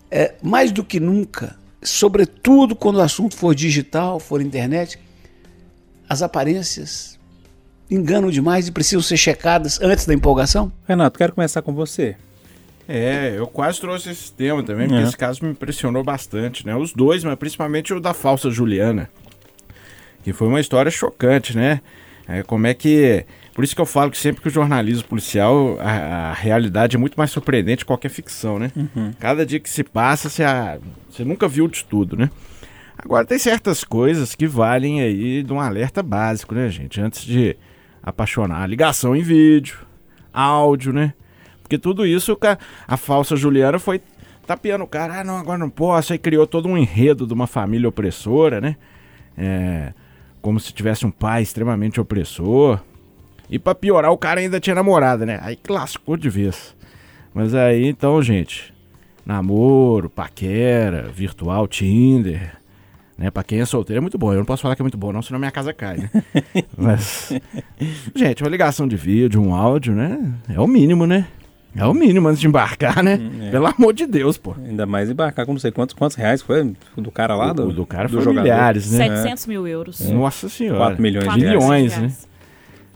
É, 0.09 0.35
mais 0.43 0.71
do 0.71 0.83
que 0.83 0.99
nunca, 0.99 1.55
sobretudo 1.81 2.75
quando 2.75 2.97
o 2.97 3.01
assunto 3.01 3.35
for 3.35 3.55
digital, 3.55 4.19
for 4.19 4.41
internet, 4.41 4.99
as 6.09 6.21
aparências 6.21 7.17
enganam 7.89 8.29
demais 8.29 8.67
e 8.67 8.71
precisam 8.71 9.01
ser 9.01 9.17
checadas 9.17 9.79
antes 9.81 10.05
da 10.05 10.13
empolgação? 10.13 10.71
Renato, 10.87 11.17
quero 11.17 11.33
começar 11.33 11.61
com 11.61 11.73
você. 11.73 12.15
É, 12.93 13.33
eu 13.37 13.47
quase 13.47 13.79
trouxe 13.79 14.09
esse 14.09 14.31
tema 14.33 14.61
também, 14.63 14.87
porque 14.87 15.01
É. 15.01 15.05
esse 15.05 15.17
caso 15.17 15.43
me 15.45 15.51
impressionou 15.51 16.03
bastante, 16.03 16.65
né? 16.65 16.75
Os 16.75 16.93
dois, 16.93 17.23
mas 17.23 17.35
principalmente 17.35 17.93
o 17.93 17.99
da 17.99 18.13
falsa 18.13 18.49
Juliana. 18.49 19.09
Que 20.23 20.33
foi 20.33 20.47
uma 20.47 20.59
história 20.59 20.91
chocante, 20.91 21.55
né? 21.55 21.81
É, 22.27 22.43
como 22.43 22.67
é 22.67 22.73
que. 22.73 23.25
Por 23.53 23.63
isso 23.63 23.75
que 23.75 23.81
eu 23.81 23.85
falo 23.85 24.11
que 24.11 24.17
sempre 24.17 24.41
que 24.41 24.47
o 24.47 24.51
jornalismo 24.51 25.03
policial, 25.07 25.77
a, 25.79 26.29
a 26.29 26.33
realidade 26.33 26.95
é 26.95 26.99
muito 26.99 27.15
mais 27.15 27.31
surpreendente 27.31 27.83
que 27.83 27.87
qualquer 27.87 28.09
ficção, 28.09 28.57
né? 28.59 28.71
Cada 29.19 29.45
dia 29.45 29.59
que 29.59 29.69
se 29.69 29.83
passa, 29.83 30.29
você, 30.29 30.43
ah, 30.43 30.79
você 31.09 31.25
nunca 31.25 31.47
viu 31.47 31.67
de 31.67 31.83
tudo, 31.83 32.15
né? 32.15 32.29
Agora 32.97 33.25
tem 33.25 33.37
certas 33.39 33.83
coisas 33.83 34.35
que 34.35 34.45
valem 34.47 35.01
aí 35.01 35.43
de 35.43 35.51
um 35.51 35.59
alerta 35.59 36.03
básico, 36.03 36.53
né, 36.53 36.69
gente? 36.69 37.01
Antes 37.01 37.25
de 37.25 37.57
apaixonar. 38.01 38.67
Ligação 38.69 39.15
em 39.15 39.21
vídeo, 39.21 39.79
áudio, 40.31 40.93
né? 40.93 41.13
Porque 41.71 41.77
tudo 41.77 42.05
isso, 42.05 42.37
a 42.85 42.97
falsa 42.97 43.33
Juliana 43.37 43.79
foi 43.79 44.01
tapeando 44.45 44.83
o 44.83 44.87
cara. 44.87 45.21
Ah, 45.21 45.23
não, 45.23 45.37
agora 45.37 45.57
não 45.57 45.69
posso. 45.69 46.11
Aí 46.11 46.19
criou 46.19 46.45
todo 46.45 46.67
um 46.67 46.77
enredo 46.77 47.25
de 47.25 47.33
uma 47.33 47.47
família 47.47 47.87
opressora, 47.87 48.59
né? 48.59 48.75
É, 49.37 49.93
como 50.41 50.59
se 50.59 50.73
tivesse 50.73 51.05
um 51.05 51.11
pai 51.11 51.43
extremamente 51.43 52.01
opressor. 52.01 52.81
E 53.49 53.57
pra 53.57 53.73
piorar, 53.73 54.11
o 54.11 54.17
cara 54.17 54.41
ainda 54.41 54.59
tinha 54.59 54.75
namorada, 54.75 55.25
né? 55.25 55.39
Aí 55.41 55.57
lascou 55.69 56.17
de 56.17 56.29
vez. 56.29 56.75
Mas 57.33 57.55
aí, 57.55 57.87
então, 57.87 58.21
gente, 58.21 58.73
namoro, 59.25 60.09
paquera, 60.09 61.03
virtual, 61.03 61.69
Tinder, 61.69 62.51
Né? 63.17 63.31
Pra 63.31 63.43
quem 63.43 63.61
é 63.61 63.65
solteiro 63.65 63.99
é 63.99 64.01
muito 64.01 64.17
bom. 64.17 64.33
Eu 64.33 64.39
não 64.39 64.45
posso 64.45 64.61
falar 64.61 64.75
que 64.75 64.81
é 64.81 64.83
muito 64.83 64.97
bom, 64.97 65.13
não, 65.13 65.21
senão 65.21 65.39
minha 65.39 65.51
casa 65.51 65.71
cai, 65.71 65.99
né? 65.99 66.09
Mas. 66.77 67.31
Gente, 68.13 68.43
uma 68.43 68.49
ligação 68.49 68.85
de 68.85 68.97
vídeo, 68.97 69.41
um 69.41 69.55
áudio, 69.55 69.95
né? 69.95 70.33
É 70.49 70.59
o 70.59 70.67
mínimo, 70.67 71.07
né? 71.07 71.25
É 71.75 71.85
o 71.85 71.93
mínimo 71.93 72.27
antes 72.27 72.39
de 72.41 72.47
embarcar, 72.47 73.01
né? 73.01 73.19
é. 73.43 73.51
Pelo 73.51 73.67
amor 73.67 73.93
de 73.93 74.05
Deus, 74.05 74.37
pô. 74.37 74.55
Ainda 74.65 74.85
mais 74.85 75.09
embarcar 75.09 75.45
com 75.45 75.53
não 75.53 75.59
sei 75.59 75.71
quantos, 75.71 75.95
quantos 75.95 76.17
reais 76.17 76.41
foi 76.41 76.73
o 76.97 77.01
do 77.01 77.11
cara 77.11 77.35
lá? 77.35 77.51
O, 77.51 77.53
do, 77.53 77.67
o 77.69 77.73
do 77.73 77.85
cara 77.85 78.07
do 78.07 78.15
foi 78.15 78.23
jogador. 78.23 78.43
milhares, 78.43 78.91
né? 78.91 79.07
700 79.07 79.47
mil 79.47 79.67
euros. 79.67 79.99
Nossa 80.09 80.49
senhora. 80.49 80.79
4 80.79 81.01
milhões 81.01 81.25
Quatro 81.25 81.39
de 81.39 81.45
reais. 81.45 81.63
milhões, 81.63 81.97
né? 81.97 82.11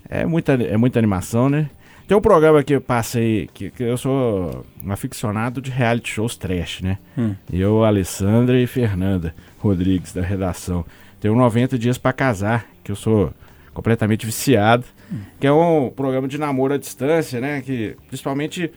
É 0.09 0.25
muita, 0.25 0.53
é 0.53 0.77
muita 0.77 0.99
animação, 0.99 1.49
né? 1.49 1.69
Tem 2.07 2.15
um 2.15 2.21
programa 2.21 2.63
que 2.63 2.75
eu 2.75 2.81
passei, 2.81 3.49
que, 3.51 3.71
que 3.71 3.81
eu 3.81 3.97
sou 3.97 4.63
um 4.85 4.91
aficionado 4.91 5.59
de 5.59 5.71
reality 5.71 6.11
shows 6.11 6.37
trash, 6.37 6.81
né? 6.81 6.99
Hum. 7.17 7.33
Eu, 7.51 7.83
Alessandra 7.83 8.59
e 8.59 8.67
Fernanda 8.67 9.33
Rodrigues, 9.57 10.13
da 10.13 10.21
redação. 10.21 10.85
Tem 11.19 11.31
o 11.31 11.35
90 11.35 11.79
Dias 11.79 11.97
pra 11.97 12.13
Casar, 12.13 12.67
que 12.83 12.91
eu 12.91 12.95
sou 12.95 13.33
completamente 13.75 14.25
viciado, 14.25 14.85
que 15.39 15.45
é 15.45 15.51
um 15.51 15.91
programa 15.93 16.27
de 16.27 16.39
namoro 16.39 16.73
à 16.73 16.77
distância, 16.77 17.39
né? 17.41 17.61
Que 17.61 17.95
principalmente 18.07 18.71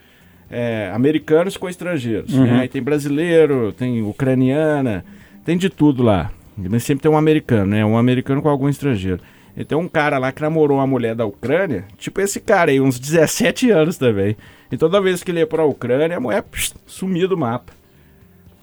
é, 0.50 0.90
americanos 0.93 1.57
com 1.57 1.69
estrangeiros. 1.69 2.35
Uhum. 2.35 2.45
Né? 2.45 2.61
Aí 2.62 2.69
tem 2.69 2.83
brasileiro, 2.83 3.73
tem 3.73 4.02
ucraniana, 4.02 5.05
tem 5.45 5.57
de 5.57 5.71
tudo 5.71 6.02
lá. 6.02 6.31
Mas 6.57 6.83
sempre 6.83 7.02
tem 7.02 7.11
um 7.11 7.17
americano, 7.17 7.71
né? 7.71 7.85
Um 7.85 7.97
americano 7.97 8.43
com 8.43 8.49
algum 8.49 8.69
estrangeiro. 8.69 9.21
E 9.57 9.64
tem 9.64 9.78
um 9.78 9.88
cara 9.88 10.19
lá 10.19 10.33
que 10.33 10.43
namorou 10.43 10.78
uma 10.78 10.87
mulher 10.87 11.14
da 11.14 11.25
Ucrânia, 11.25 11.85
tipo 11.97 12.21
esse 12.21 12.40
cara 12.40 12.71
aí, 12.71 12.81
uns 12.81 12.99
17 12.99 13.71
anos 13.71 13.97
também. 13.97 14.37
E 14.71 14.76
toda 14.76 15.00
vez 15.00 15.23
que 15.23 15.31
ele 15.31 15.38
ia 15.38 15.47
pra 15.47 15.64
Ucrânia, 15.64 16.17
a 16.17 16.21
mulher 16.21 16.43
psh, 16.43 16.75
sumia 16.87 17.26
do 17.28 17.37
mapa. 17.37 17.73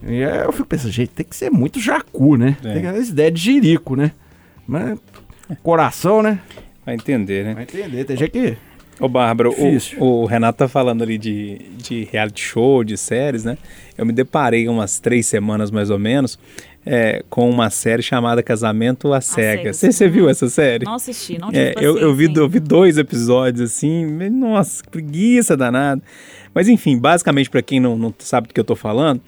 E 0.03 0.23
aí 0.23 0.43
eu 0.43 0.51
fico 0.51 0.67
pensando, 0.67 0.91
gente, 0.91 1.09
tem 1.09 1.25
que 1.25 1.35
ser 1.35 1.49
muito 1.49 1.79
jacu, 1.79 2.35
né? 2.35 2.57
É. 2.63 2.73
Tem 2.73 2.85
essa 2.85 3.11
ideia 3.11 3.31
de 3.31 3.41
jirico, 3.41 3.95
né? 3.95 4.11
Mas 4.67 4.99
coração, 5.61 6.21
né? 6.21 6.39
Vai 6.85 6.95
entender, 6.95 7.43
né? 7.43 7.53
Vai 7.53 7.63
entender, 7.63 8.03
tem 8.03 8.17
gente 8.17 8.31
que... 8.31 8.57
Ô, 8.99 9.09
Bárbara, 9.09 9.49
o, 9.49 9.77
o 9.99 10.25
Renato 10.25 10.59
tá 10.59 10.67
falando 10.69 11.01
ali 11.03 11.17
de, 11.17 11.59
de 11.77 12.07
reality 12.11 12.41
show, 12.41 12.81
de 12.81 12.95
séries, 12.97 13.43
né? 13.43 13.57
Eu 13.97 14.05
me 14.05 14.13
deparei 14.13 14.69
umas 14.69 14.99
três 14.99 15.25
semanas, 15.27 15.69
mais 15.69 15.89
ou 15.89 15.99
menos, 15.99 16.39
é, 16.85 17.21
com 17.29 17.49
uma 17.49 17.69
série 17.69 18.01
chamada 18.01 18.41
Casamento 18.41 19.11
às 19.11 19.25
Cegas. 19.25 19.75
Cegas. 19.75 19.77
Você, 19.77 19.91
você 19.91 20.07
viu 20.07 20.29
essa 20.29 20.47
série? 20.47 20.85
Não 20.85 20.93
assisti, 20.93 21.37
não 21.37 21.49
tive 21.49 21.59
É, 21.59 21.73
eu, 21.77 21.97
eu, 21.97 22.15
vi, 22.15 22.31
eu 22.33 22.47
vi 22.47 22.59
dois 22.59 22.97
episódios 22.97 23.69
assim, 23.69 24.05
nossa, 24.29 24.81
que 24.81 24.89
preguiça 24.89 25.57
danada. 25.57 26.01
Mas 26.53 26.69
enfim, 26.69 26.97
basicamente, 26.97 27.49
para 27.49 27.61
quem 27.61 27.81
não, 27.81 27.97
não 27.97 28.13
sabe 28.19 28.47
do 28.47 28.53
que 28.53 28.59
eu 28.59 28.63
tô 28.63 28.77
falando, 28.77 29.19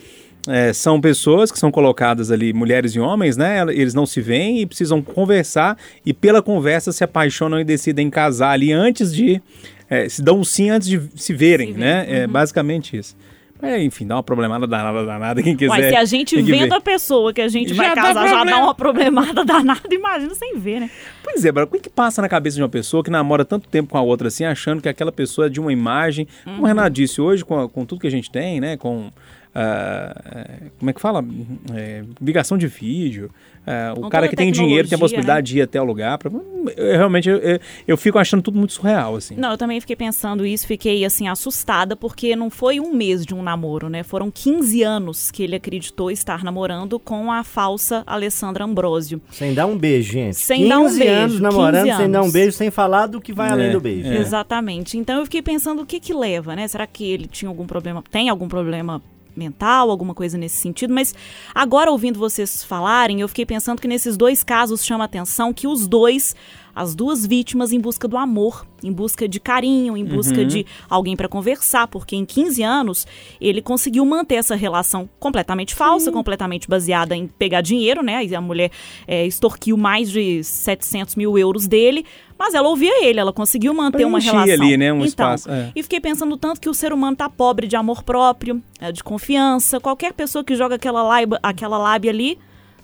é, 0.47 0.71
são 0.73 0.99
pessoas 1.01 1.51
que 1.51 1.59
são 1.59 1.71
colocadas 1.71 2.31
ali, 2.31 2.53
mulheres 2.53 2.95
e 2.95 2.99
homens, 2.99 3.35
né? 3.35 3.61
Eles 3.69 3.93
não 3.93 4.05
se 4.05 4.21
veem 4.21 4.61
e 4.61 4.65
precisam 4.65 5.01
conversar 5.01 5.77
e 6.05 6.13
pela 6.13 6.41
conversa 6.41 6.91
se 6.91 7.03
apaixonam 7.03 7.59
e 7.59 7.63
decidem 7.63 8.09
casar 8.09 8.51
ali 8.51 8.71
antes 8.71 9.13
de. 9.13 9.41
é, 9.89 10.07
se 10.07 10.21
dão 10.21 10.39
um 10.39 10.43
sim 10.43 10.69
antes 10.69 10.87
de 10.87 11.01
se 11.15 11.33
verem, 11.33 11.73
Se 11.73 11.79
né? 11.79 12.05
verem, 12.05 12.21
É 12.21 12.27
basicamente 12.27 12.97
isso. 12.97 13.15
É, 13.61 13.83
enfim, 13.83 14.05
dá 14.05 14.15
uma 14.15 14.23
problemada 14.23 14.67
danada, 14.67 15.03
danada, 15.03 15.41
quem 15.41 15.55
quiser. 15.55 15.71
Uai, 15.71 15.89
se 15.89 15.95
a 15.95 16.05
gente 16.05 16.39
vendo 16.41 16.73
a 16.73 16.79
pessoa 16.79 17.33
que 17.33 17.41
a 17.41 17.47
gente 17.47 17.73
Já 17.73 17.83
vai 17.83 17.95
casar, 17.95 18.27
já 18.27 18.43
dá 18.43 18.57
uma 18.59 18.75
problemada 18.75 19.43
danada, 19.43 19.81
imagina 19.91 20.35
sem 20.35 20.59
ver, 20.59 20.81
né? 20.81 20.91
Pois 21.23 21.43
é, 21.43 21.49
o 21.49 21.67
que, 21.67 21.79
que 21.79 21.89
passa 21.89 22.21
na 22.21 22.29
cabeça 22.29 22.55
de 22.55 22.61
uma 22.61 22.69
pessoa 22.69 23.03
que 23.03 23.09
namora 23.09 23.43
tanto 23.43 23.67
tempo 23.67 23.89
com 23.89 23.97
a 23.97 24.01
outra 24.01 24.27
assim, 24.27 24.45
achando 24.45 24.79
que 24.79 24.87
aquela 24.87 25.11
pessoa 25.11 25.47
é 25.47 25.49
de 25.49 25.59
uma 25.59 25.73
imagem, 25.73 26.27
como 26.43 26.61
o 26.61 26.65
Renato 26.65 26.91
disse 26.91 27.19
hoje, 27.19 27.43
com, 27.43 27.67
com 27.67 27.83
tudo 27.83 27.99
que 27.99 28.07
a 28.07 28.11
gente 28.11 28.29
tem, 28.29 28.61
né, 28.61 28.77
com, 28.77 29.11
ah, 29.59 30.21
é, 30.35 30.57
como 30.77 30.89
é 30.89 30.93
que 30.93 31.01
fala, 31.01 31.25
É, 31.73 32.03
ligação 32.21 32.57
de 32.57 32.67
vídeo, 32.67 33.31
ah, 33.65 33.93
o 33.97 34.07
cara 34.09 34.27
que 34.27 34.35
tem 34.35 34.51
dinheiro 34.51 34.87
tem 34.87 34.95
a 34.95 34.99
tecnologia, 34.99 35.17
possibilidade 35.17 35.47
de 35.47 35.57
ir 35.57 35.61
até 35.63 35.81
o 35.81 35.83
lugar, 35.83 36.17
pra, 36.19 36.29
eu, 36.77 36.97
realmente, 36.97 37.27
eu, 37.27 37.37
eu- 37.37 37.59
eu 37.87 37.97
fico 37.97 38.19
achando 38.19 38.41
tudo 38.43 38.57
muito 38.57 38.73
surreal, 38.73 39.15
assim. 39.15 39.35
Não, 39.35 39.51
eu 39.51 39.57
também 39.57 39.81
fiquei 39.81 39.95
pensando 39.95 40.45
isso, 40.45 40.67
fiquei 40.67 41.03
assim 41.03 41.27
assustada, 41.27 41.95
porque 41.95 42.35
não 42.35 42.49
foi 42.51 42.79
um 42.79 42.93
mês 42.93 43.25
de 43.25 43.33
um 43.33 43.41
namoro, 43.41 43.89
né? 43.89 44.03
Foram 44.03 44.29
15 44.29 44.83
anos 44.83 45.31
que 45.31 45.41
ele 45.43 45.55
acreditou 45.55 46.11
estar 46.11 46.43
namorando 46.43 46.99
com 46.99 47.31
a 47.31 47.43
falsa 47.43 48.03
Alessandra 48.05 48.63
Ambrosio. 48.63 49.19
Sem 49.31 49.53
dar 49.55 49.65
um 49.65 49.77
beijo, 49.77 50.11
gente. 50.13 50.35
Sem 50.37 50.67
dar 50.67 50.79
um 50.79 50.83
15 50.85 50.99
beijo, 50.99 51.13
anos 51.13 51.39
namorando, 51.39 51.85
15 51.85 51.97
sem 51.97 52.11
dar 52.11 52.19
um 52.19 52.21
anos. 52.23 52.33
beijo, 52.33 52.51
sem 52.51 52.69
falar 52.71 53.07
do 53.07 53.19
que 53.19 53.33
vai 53.33 53.49
É, 53.49 53.51
além 53.53 53.71
do 53.71 53.79
beijo. 53.81 54.07
É. 54.07 54.17
Exatamente. 54.17 54.97
Então 54.97 55.17
eu 55.19 55.25
fiquei 55.25 55.41
pensando 55.41 55.81
o 55.81 55.85
que 55.85 55.99
que 55.99 56.13
leva, 56.13 56.55
né? 56.55 56.67
Será 56.67 56.85
que 56.85 57.03
ele 57.09 57.27
tinha 57.27 57.49
algum 57.49 57.65
problema, 57.65 58.03
tem 58.11 58.29
algum 58.29 58.47
problema 58.47 59.01
mental, 59.37 59.89
alguma 59.89 60.13
coisa 60.13 60.37
nesse 60.37 60.57
sentido? 60.57 60.93
Mas 60.93 61.13
agora 61.53 61.91
ouvindo 61.91 62.19
vocês 62.19 62.63
falarem, 62.63 63.21
eu 63.21 63.27
fiquei 63.27 63.45
pensando 63.45 63.81
que 63.81 63.87
nesses 63.87 64.17
dois 64.17 64.43
casos 64.43 64.85
chama 64.85 65.03
atenção 65.03 65.53
que 65.53 65.67
os 65.67 65.87
dois 65.87 66.35
as 66.77 66.93
duas 66.93 67.25
vítimas 67.25 67.71
em 67.73 67.79
busca 67.79 68.07
do 68.07 68.15
amor, 68.15 68.63
em 68.83 68.91
busca 68.91 69.27
de 69.27 69.39
carinho, 69.39 69.97
em 69.97 70.05
busca 70.05 70.45
de 70.45 70.63
alguém 70.87 71.15
para 71.15 71.27
conversar, 71.27 71.87
porque 71.87 72.15
em 72.15 72.23
15 72.23 72.61
anos 72.61 73.07
ele 73.41 73.63
conseguiu 73.63 74.05
manter 74.05 74.35
essa 74.35 74.55
relação 74.55 75.09
completamente 75.19 75.73
falsa, 75.73 76.11
completamente 76.11 76.67
baseada 76.69 77.15
em 77.15 77.25
pegar 77.25 77.61
dinheiro, 77.61 78.03
né? 78.03 78.23
E 78.23 78.35
a 78.35 78.39
mulher 78.39 78.69
é, 79.07 79.25
extorquiu 79.25 79.75
mais 79.75 80.11
de 80.11 80.43
700 80.43 81.15
mil 81.15 81.35
euros 81.35 81.67
dele, 81.67 82.05
mas 82.37 82.53
ela 82.53 82.69
ouvia 82.69 83.03
ele, 83.03 83.19
ela 83.19 83.33
conseguiu 83.33 83.73
manter 83.73 84.05
uma 84.05 84.19
relação. 84.19 84.53
ali, 84.53 84.77
né, 84.77 84.93
um 84.93 84.97
então, 84.97 85.07
espaço, 85.07 85.49
é. 85.49 85.71
e 85.75 85.81
fiquei 85.81 85.99
pensando 85.99 86.37
tanto 86.37 86.61
que 86.61 86.69
o 86.69 86.75
ser 86.75 86.93
humano 86.93 87.17
tá 87.17 87.27
pobre 87.27 87.65
de 87.65 87.75
amor 87.75 88.03
próprio, 88.03 88.61
é, 88.79 88.91
de 88.91 89.03
confiança. 89.03 89.79
Qualquer 89.79 90.13
pessoa 90.13 90.43
que 90.43 90.55
joga 90.55 90.75
aquela 90.75 91.01
lábia, 91.01 91.39
aquela 91.41 91.79
lábia 91.79 92.11
ali 92.11 92.37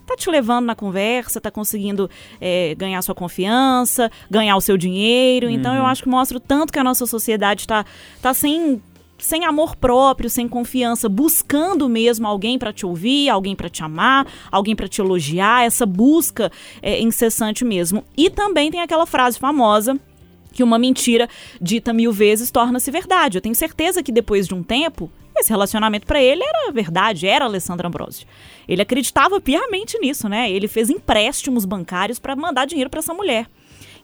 tá 0.05 0.15
te 0.15 0.29
levando 0.29 0.65
na 0.65 0.75
conversa, 0.75 1.39
tá 1.41 1.49
conseguindo 1.51 2.09
é, 2.39 2.75
ganhar 2.75 3.01
sua 3.01 3.15
confiança, 3.15 4.11
ganhar 4.29 4.55
o 4.55 4.61
seu 4.61 4.77
dinheiro. 4.77 5.49
Então 5.49 5.71
Uhum. 5.71 5.79
eu 5.79 5.85
acho 5.85 6.03
que 6.03 6.09
mostra 6.09 6.37
o 6.37 6.39
tanto 6.39 6.71
que 6.73 6.79
a 6.79 6.83
nossa 6.83 7.05
sociedade 7.05 7.67
tá, 7.67 7.85
tá 8.21 8.33
sem 8.33 8.81
sem 9.15 9.45
amor 9.45 9.77
próprio, 9.77 10.29
sem 10.29 10.49
confiança, 10.49 11.07
buscando 11.07 11.87
mesmo 11.87 12.27
alguém 12.27 12.59
para 12.59 12.73
te 12.73 12.85
ouvir, 12.85 13.29
alguém 13.29 13.55
para 13.55 13.69
te 13.69 13.81
amar, 13.81 14.27
alguém 14.51 14.75
para 14.75 14.85
te 14.87 14.99
elogiar, 14.99 15.63
essa 15.63 15.85
busca 15.85 16.51
é, 16.81 16.99
incessante 16.99 17.63
mesmo. 17.63 18.03
E 18.17 18.29
também 18.29 18.69
tem 18.69 18.81
aquela 18.81 19.05
frase 19.05 19.39
famosa 19.39 19.97
que 20.51 20.61
uma 20.61 20.77
mentira 20.77 21.29
dita 21.61 21.93
mil 21.93 22.11
vezes 22.11 22.51
torna-se 22.51 22.91
verdade. 22.91 23.37
Eu 23.37 23.41
tenho 23.41 23.55
certeza 23.55 24.03
que 24.03 24.11
depois 24.11 24.45
de 24.45 24.53
um 24.53 24.61
tempo, 24.61 25.09
esse 25.35 25.49
relacionamento 25.49 26.05
para 26.05 26.21
ele 26.21 26.43
era 26.43 26.71
verdade, 26.71 27.27
era 27.27 27.45
Alessandra 27.45 27.87
Ambrosio. 27.87 28.27
Ele 28.67 28.81
acreditava 28.81 29.39
piamente 29.41 29.97
nisso, 29.99 30.29
né? 30.29 30.49
Ele 30.51 30.67
fez 30.67 30.89
empréstimos 30.89 31.65
bancários 31.65 32.19
para 32.19 32.35
mandar 32.35 32.65
dinheiro 32.65 32.89
para 32.89 32.99
essa 32.99 33.13
mulher. 33.13 33.47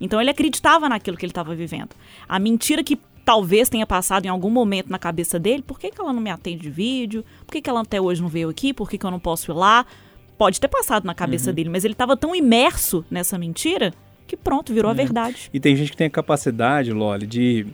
Então 0.01 0.19
ele 0.19 0.29
acreditava 0.29 0.87
naquilo 0.87 1.17
que 1.17 1.25
ele 1.25 1.31
estava 1.31 1.53
vivendo. 1.53 1.89
A 2.27 2.39
mentira 2.39 2.83
que 2.83 2.99
talvez 3.25 3.69
tenha 3.69 3.85
passado 3.85 4.25
em 4.25 4.29
algum 4.29 4.49
momento 4.49 4.89
na 4.89 4.97
cabeça 4.97 5.37
dele, 5.37 5.61
por 5.61 5.79
que, 5.79 5.91
que 5.91 6.01
ela 6.01 6.13
não 6.13 6.21
me 6.21 6.29
atende 6.29 6.63
de 6.63 6.69
vídeo? 6.69 7.23
Por 7.45 7.51
que, 7.51 7.61
que 7.61 7.69
ela 7.69 7.81
até 7.81 8.01
hoje 8.01 8.21
não 8.21 8.29
veio 8.29 8.49
aqui? 8.49 8.73
Por 8.73 8.89
que, 8.89 8.97
que 8.97 9.05
eu 9.05 9.11
não 9.11 9.19
posso 9.19 9.51
ir 9.51 9.53
lá? 9.53 9.85
Pode 10.37 10.59
ter 10.59 10.67
passado 10.69 11.05
na 11.05 11.13
cabeça 11.13 11.51
dele, 11.51 11.69
mas 11.69 11.83
ele 11.83 11.93
estava 11.93 12.15
tão 12.15 12.33
imerso 12.33 13.05
nessa 13.11 13.37
mentira 13.37 13.93
que 14.25 14.37
pronto, 14.37 14.71
virou 14.73 14.91
a 14.91 14.93
verdade. 14.93 15.49
E 15.51 15.59
tem 15.59 15.75
gente 15.75 15.91
que 15.91 15.97
tem 15.97 16.07
a 16.07 16.09
capacidade, 16.09 16.93
Loli, 16.93 17.25
de, 17.25 17.65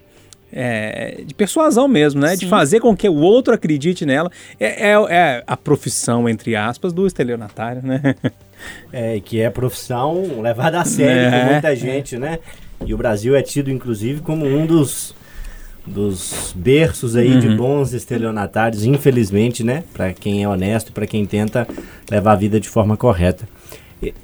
é, 0.58 1.22
de 1.26 1.34
persuasão 1.34 1.86
mesmo, 1.88 2.22
né? 2.22 2.36
De 2.38 2.48
fazer 2.48 2.80
com 2.80 2.96
que 2.96 3.10
o 3.10 3.16
outro 3.16 3.54
acredite 3.54 4.06
nela. 4.06 4.32
É, 4.58 4.92
é- 4.92 5.06
é 5.10 5.44
a 5.46 5.58
profissão, 5.58 6.30
entre 6.30 6.56
aspas, 6.56 6.94
do 6.94 7.06
estelionatário, 7.06 7.82
né? 7.84 8.16
É, 8.92 9.20
que 9.20 9.42
é 9.42 9.50
profissão 9.50 10.42
levada 10.42 10.80
a 10.80 10.86
sério 10.86 11.22
É, 11.24 11.40
por 11.44 11.52
muita 11.52 11.74
é. 11.74 11.76
gente, 11.76 12.18
né? 12.18 12.40
E 12.86 12.94
o 12.94 12.98
Brasil 12.98 13.36
é 13.36 13.42
tido, 13.42 13.70
inclusive, 13.70 14.22
como 14.22 14.46
um 14.46 14.66
dos, 14.66 15.14
dos 15.86 16.54
berços 16.56 17.16
aí 17.16 17.38
de 17.38 17.48
Uhum. 17.50 17.58
bons 17.58 17.94
estelionatários, 17.94 18.86
infelizmente, 18.86 19.64
né? 19.64 19.84
Para 19.94 20.14
quem 20.14 20.42
é 20.44 20.48
honesto, 20.50 20.92
para 20.94 21.06
quem 21.06 21.26
tenta 21.26 21.68
levar 22.10 22.32
a 22.32 22.36
vida 22.36 22.60
de 22.60 22.70
forma 22.70 22.96
correta. 22.98 23.48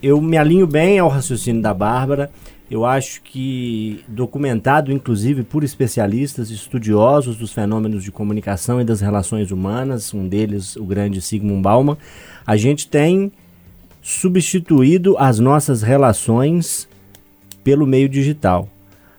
Eu 0.01 0.21
me 0.21 0.37
alinho 0.37 0.65
bem 0.67 0.97
ao 0.99 1.09
raciocínio 1.09 1.61
da 1.61 1.73
Bárbara. 1.73 2.31
Eu 2.71 2.85
acho 2.85 3.21
que, 3.21 4.01
documentado 4.07 4.93
inclusive 4.93 5.43
por 5.43 5.61
especialistas 5.61 6.49
estudiosos 6.49 7.35
dos 7.35 7.51
fenômenos 7.51 8.01
de 8.01 8.13
comunicação 8.13 8.79
e 8.79 8.85
das 8.85 9.01
relações 9.01 9.51
humanas, 9.51 10.13
um 10.13 10.25
deles 10.25 10.77
o 10.77 10.85
grande 10.85 11.21
Sigmund 11.21 11.61
Bauman, 11.61 11.97
a 12.47 12.55
gente 12.55 12.87
tem 12.87 13.29
substituído 14.01 15.17
as 15.17 15.37
nossas 15.37 15.81
relações 15.81 16.87
pelo 17.61 17.85
meio 17.85 18.07
digital. 18.07 18.69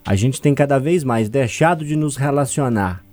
A 0.03 0.17
gente 0.17 0.41
tem 0.41 0.55
cada 0.55 0.79
vez 0.79 1.05
mais 1.05 1.29
deixado 1.29 1.85
de 1.85 1.95
nos 1.95 2.17
relacionar 2.17 3.05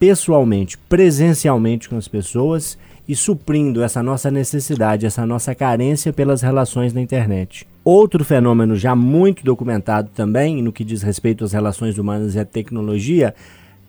pessoalmente, 0.00 0.76
presencialmente 0.76 1.88
com 1.88 1.96
as 1.96 2.08
pessoas 2.08 2.76
e 3.06 3.14
suprindo 3.14 3.84
essa 3.84 4.02
nossa 4.02 4.32
necessidade, 4.32 5.06
essa 5.06 5.24
nossa 5.24 5.54
carência 5.54 6.12
pelas 6.12 6.42
relações 6.42 6.92
na 6.92 7.00
internet. 7.00 7.69
Outro 7.84 8.24
fenômeno 8.24 8.76
já 8.76 8.94
muito 8.94 9.44
documentado 9.44 10.10
também 10.14 10.62
no 10.62 10.72
que 10.72 10.84
diz 10.84 11.02
respeito 11.02 11.44
às 11.44 11.52
relações 11.52 11.98
humanas 11.98 12.34
e 12.34 12.38
à 12.38 12.44
tecnologia 12.44 13.34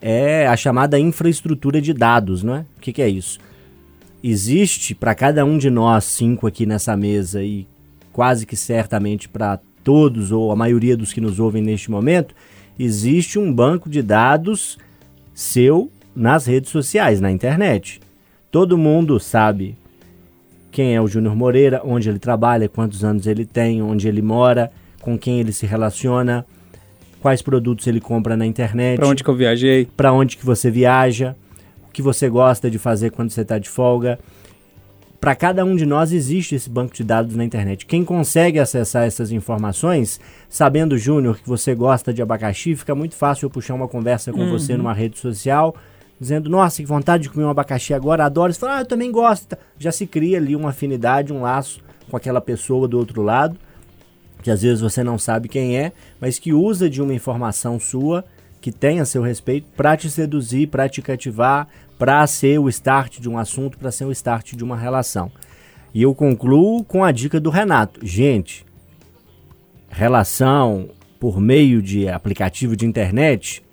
é 0.01 0.47
a 0.47 0.55
chamada 0.55 0.97
infraestrutura 0.97 1.81
de 1.81 1.93
dados, 1.93 2.41
não 2.41 2.55
é? 2.55 2.65
O 2.77 2.81
que, 2.81 2.93
que 2.93 3.01
é 3.01 3.09
isso? 3.09 3.39
existe 4.23 4.93
para 4.93 5.15
cada 5.15 5.43
um 5.43 5.57
de 5.57 5.69
nós 5.69 6.03
cinco 6.05 6.45
aqui 6.45 6.65
nessa 6.65 6.95
mesa 6.95 7.43
e 7.43 7.67
quase 8.11 8.45
que 8.45 8.55
certamente 8.55 9.27
para 9.27 9.59
todos 9.83 10.31
ou 10.31 10.51
a 10.51 10.55
maioria 10.55 10.95
dos 10.95 11.11
que 11.11 11.21
nos 11.21 11.39
ouvem 11.39 11.61
neste 11.61 11.89
momento, 11.89 12.35
existe 12.77 13.39
um 13.39 13.51
banco 13.51 13.89
de 13.89 14.01
dados 14.01 14.77
seu 15.33 15.91
nas 16.15 16.45
redes 16.45 16.69
sociais, 16.69 17.19
na 17.19 17.31
internet. 17.31 17.99
Todo 18.51 18.77
mundo 18.77 19.19
sabe 19.19 19.75
quem 20.71 20.95
é 20.95 21.01
o 21.01 21.07
Júnior 21.07 21.35
Moreira, 21.35 21.81
onde 21.83 22.09
ele 22.09 22.19
trabalha, 22.19 22.67
quantos 22.69 23.03
anos 23.03 23.27
ele 23.27 23.45
tem, 23.45 23.81
onde 23.81 24.07
ele 24.07 24.21
mora, 24.21 24.71
com 25.01 25.17
quem 25.17 25.39
ele 25.39 25.51
se 25.51 25.65
relaciona, 25.65 26.45
quais 27.19 27.41
produtos 27.41 27.85
ele 27.87 27.99
compra 27.99 28.35
na 28.37 28.45
internet, 28.45 28.97
Pra 28.97 29.07
onde 29.07 29.23
que 29.23 29.29
eu 29.29 29.35
viajei? 29.35 29.87
para 29.97 30.11
onde 30.13 30.37
que 30.37 30.45
você 30.45 30.71
viaja, 30.71 31.35
o 31.87 31.91
que 31.91 32.01
você 32.01 32.29
gosta 32.29 32.71
de 32.71 32.79
fazer 32.79 33.11
quando 33.11 33.29
você 33.29 33.41
está 33.41 33.59
de 33.59 33.69
folga. 33.69 34.17
Para 35.19 35.35
cada 35.35 35.63
um 35.63 35.75
de 35.75 35.85
nós 35.85 36.11
existe 36.11 36.55
esse 36.55 36.67
banco 36.67 36.95
de 36.95 37.03
dados 37.03 37.35
na 37.35 37.43
internet. 37.45 37.85
Quem 37.85 38.03
consegue 38.03 38.57
acessar 38.57 39.03
essas 39.03 39.31
informações, 39.31 40.19
sabendo, 40.49 40.97
Júnior, 40.97 41.37
que 41.37 41.47
você 41.47 41.75
gosta 41.75 42.11
de 42.11 42.23
abacaxi, 42.23 42.75
fica 42.75 42.95
muito 42.95 43.13
fácil 43.13 43.45
eu 43.45 43.49
puxar 43.51 43.75
uma 43.75 43.87
conversa 43.87 44.31
com 44.31 44.49
você 44.49 44.75
numa 44.75 44.93
rede 44.93 45.19
social, 45.19 45.75
dizendo, 46.21 46.49
nossa, 46.49 46.81
que 46.81 46.87
vontade 46.87 47.23
de 47.23 47.29
comer 47.29 47.43
um 47.45 47.49
abacaxi 47.49 47.93
agora, 47.93 48.23
adoro. 48.23 48.53
Você 48.53 48.59
fala, 48.59 48.77
ah, 48.77 48.81
eu 48.81 48.85
também 48.85 49.11
gosto. 49.11 49.57
Já 49.77 49.91
se 49.91 50.07
cria 50.07 50.37
ali 50.37 50.55
uma 50.55 50.69
afinidade, 50.69 51.33
um 51.33 51.41
laço 51.41 51.81
com 52.09 52.15
aquela 52.15 52.39
pessoa 52.39 52.87
do 52.87 52.97
outro 52.97 53.21
lado 53.21 53.57
que 54.41 54.51
às 54.51 54.61
vezes 54.61 54.81
você 54.81 55.03
não 55.03 55.17
sabe 55.17 55.47
quem 55.47 55.77
é, 55.77 55.91
mas 56.19 56.39
que 56.39 56.53
usa 56.53 56.89
de 56.89 57.01
uma 57.01 57.13
informação 57.13 57.79
sua 57.79 58.25
que 58.59 58.71
tem 58.71 58.99
a 58.99 59.05
seu 59.05 59.21
respeito 59.21 59.67
para 59.75 59.95
te 59.97 60.09
seduzir, 60.09 60.67
para 60.67 60.87
te 60.87 61.01
cativar, 61.01 61.67
para 61.97 62.25
ser 62.27 62.59
o 62.59 62.69
start 62.69 63.19
de 63.19 63.29
um 63.29 63.37
assunto, 63.37 63.77
para 63.77 63.91
ser 63.91 64.05
o 64.05 64.11
start 64.11 64.53
de 64.53 64.63
uma 64.63 64.77
relação. 64.77 65.31
E 65.93 66.01
eu 66.01 66.13
concluo 66.15 66.83
com 66.83 67.03
a 67.03 67.11
dica 67.11 67.39
do 67.39 67.49
Renato. 67.49 68.05
Gente, 68.05 68.65
relação 69.89 70.89
por 71.19 71.39
meio 71.39 71.81
de 71.81 72.07
aplicativo 72.07 72.75
de 72.75 72.85
internet 72.85 73.63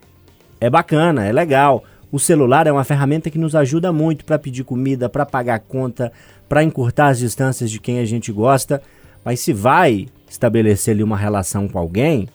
é 0.60 0.68
bacana, 0.68 1.24
é 1.24 1.32
legal. 1.32 1.84
O 2.10 2.18
celular 2.18 2.66
é 2.66 2.72
uma 2.72 2.84
ferramenta 2.84 3.30
que 3.30 3.38
nos 3.38 3.54
ajuda 3.54 3.92
muito 3.92 4.24
para 4.24 4.38
pedir 4.38 4.64
comida, 4.64 5.08
para 5.08 5.26
pagar 5.26 5.60
conta, 5.60 6.10
para 6.48 6.64
encurtar 6.64 7.08
as 7.08 7.18
distâncias 7.18 7.70
de 7.70 7.78
quem 7.78 7.98
a 7.98 8.04
gente 8.04 8.32
gosta. 8.32 8.82
Mas 9.24 9.40
se 9.40 9.52
vai 9.52 10.06
estabelecer 10.28 10.94
ali 10.94 11.02
uma 11.02 11.16
relação 11.18 11.68
com 11.68 11.78
alguém, 11.78 12.26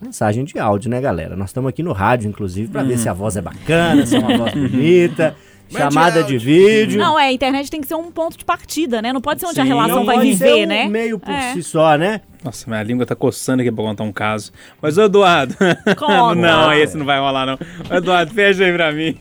mensagem 0.00 0.44
de 0.44 0.58
áudio, 0.58 0.90
né, 0.90 1.00
galera? 1.00 1.34
Nós 1.34 1.48
estamos 1.48 1.68
aqui 1.70 1.82
no 1.82 1.92
rádio, 1.92 2.28
inclusive, 2.28 2.68
para 2.70 2.82
ver 2.82 2.98
se 2.98 3.08
a 3.08 3.14
voz 3.14 3.36
é 3.36 3.40
bacana, 3.40 4.04
se 4.04 4.16
é 4.16 4.18
uma 4.18 4.36
voz 4.36 4.52
bonita, 4.54 5.34
chamada 5.70 6.22
de 6.22 6.36
vídeo. 6.36 6.98
Não, 7.00 7.18
é, 7.18 7.28
a 7.28 7.32
internet 7.32 7.70
tem 7.70 7.80
que 7.80 7.86
ser 7.86 7.94
um 7.94 8.10
ponto 8.10 8.36
de 8.36 8.44
partida, 8.44 9.00
né? 9.00 9.14
Não 9.14 9.20
pode 9.22 9.40
ser 9.40 9.46
onde 9.46 9.60
a 9.60 9.62
Sim, 9.62 9.68
relação 9.70 9.96
não 9.96 10.04
vai 10.04 10.20
viver, 10.20 10.36
ser 10.36 10.64
um 10.64 10.68
né? 10.68 10.88
meio 10.88 11.18
por 11.18 11.32
É. 11.32 11.54
si 11.54 11.62
só, 11.62 11.96
né? 11.96 12.20
Nossa, 12.44 12.68
minha 12.68 12.82
língua 12.82 13.06
tá 13.06 13.16
coçando 13.16 13.62
aqui 13.62 13.72
pra 13.72 13.82
contar 13.82 14.04
um 14.04 14.12
caso. 14.12 14.52
Mas, 14.82 14.98
ô 14.98 15.04
Eduardo. 15.04 15.54
Conta. 15.98 16.34
não, 16.34 16.72
esse 16.74 16.94
não 16.94 17.06
vai 17.06 17.18
rolar, 17.18 17.46
não. 17.46 17.58
Ô, 17.90 17.94
Eduardo, 17.94 18.34
fecha 18.34 18.64
aí 18.64 18.72
pra 18.72 18.92
mim. 18.92 19.16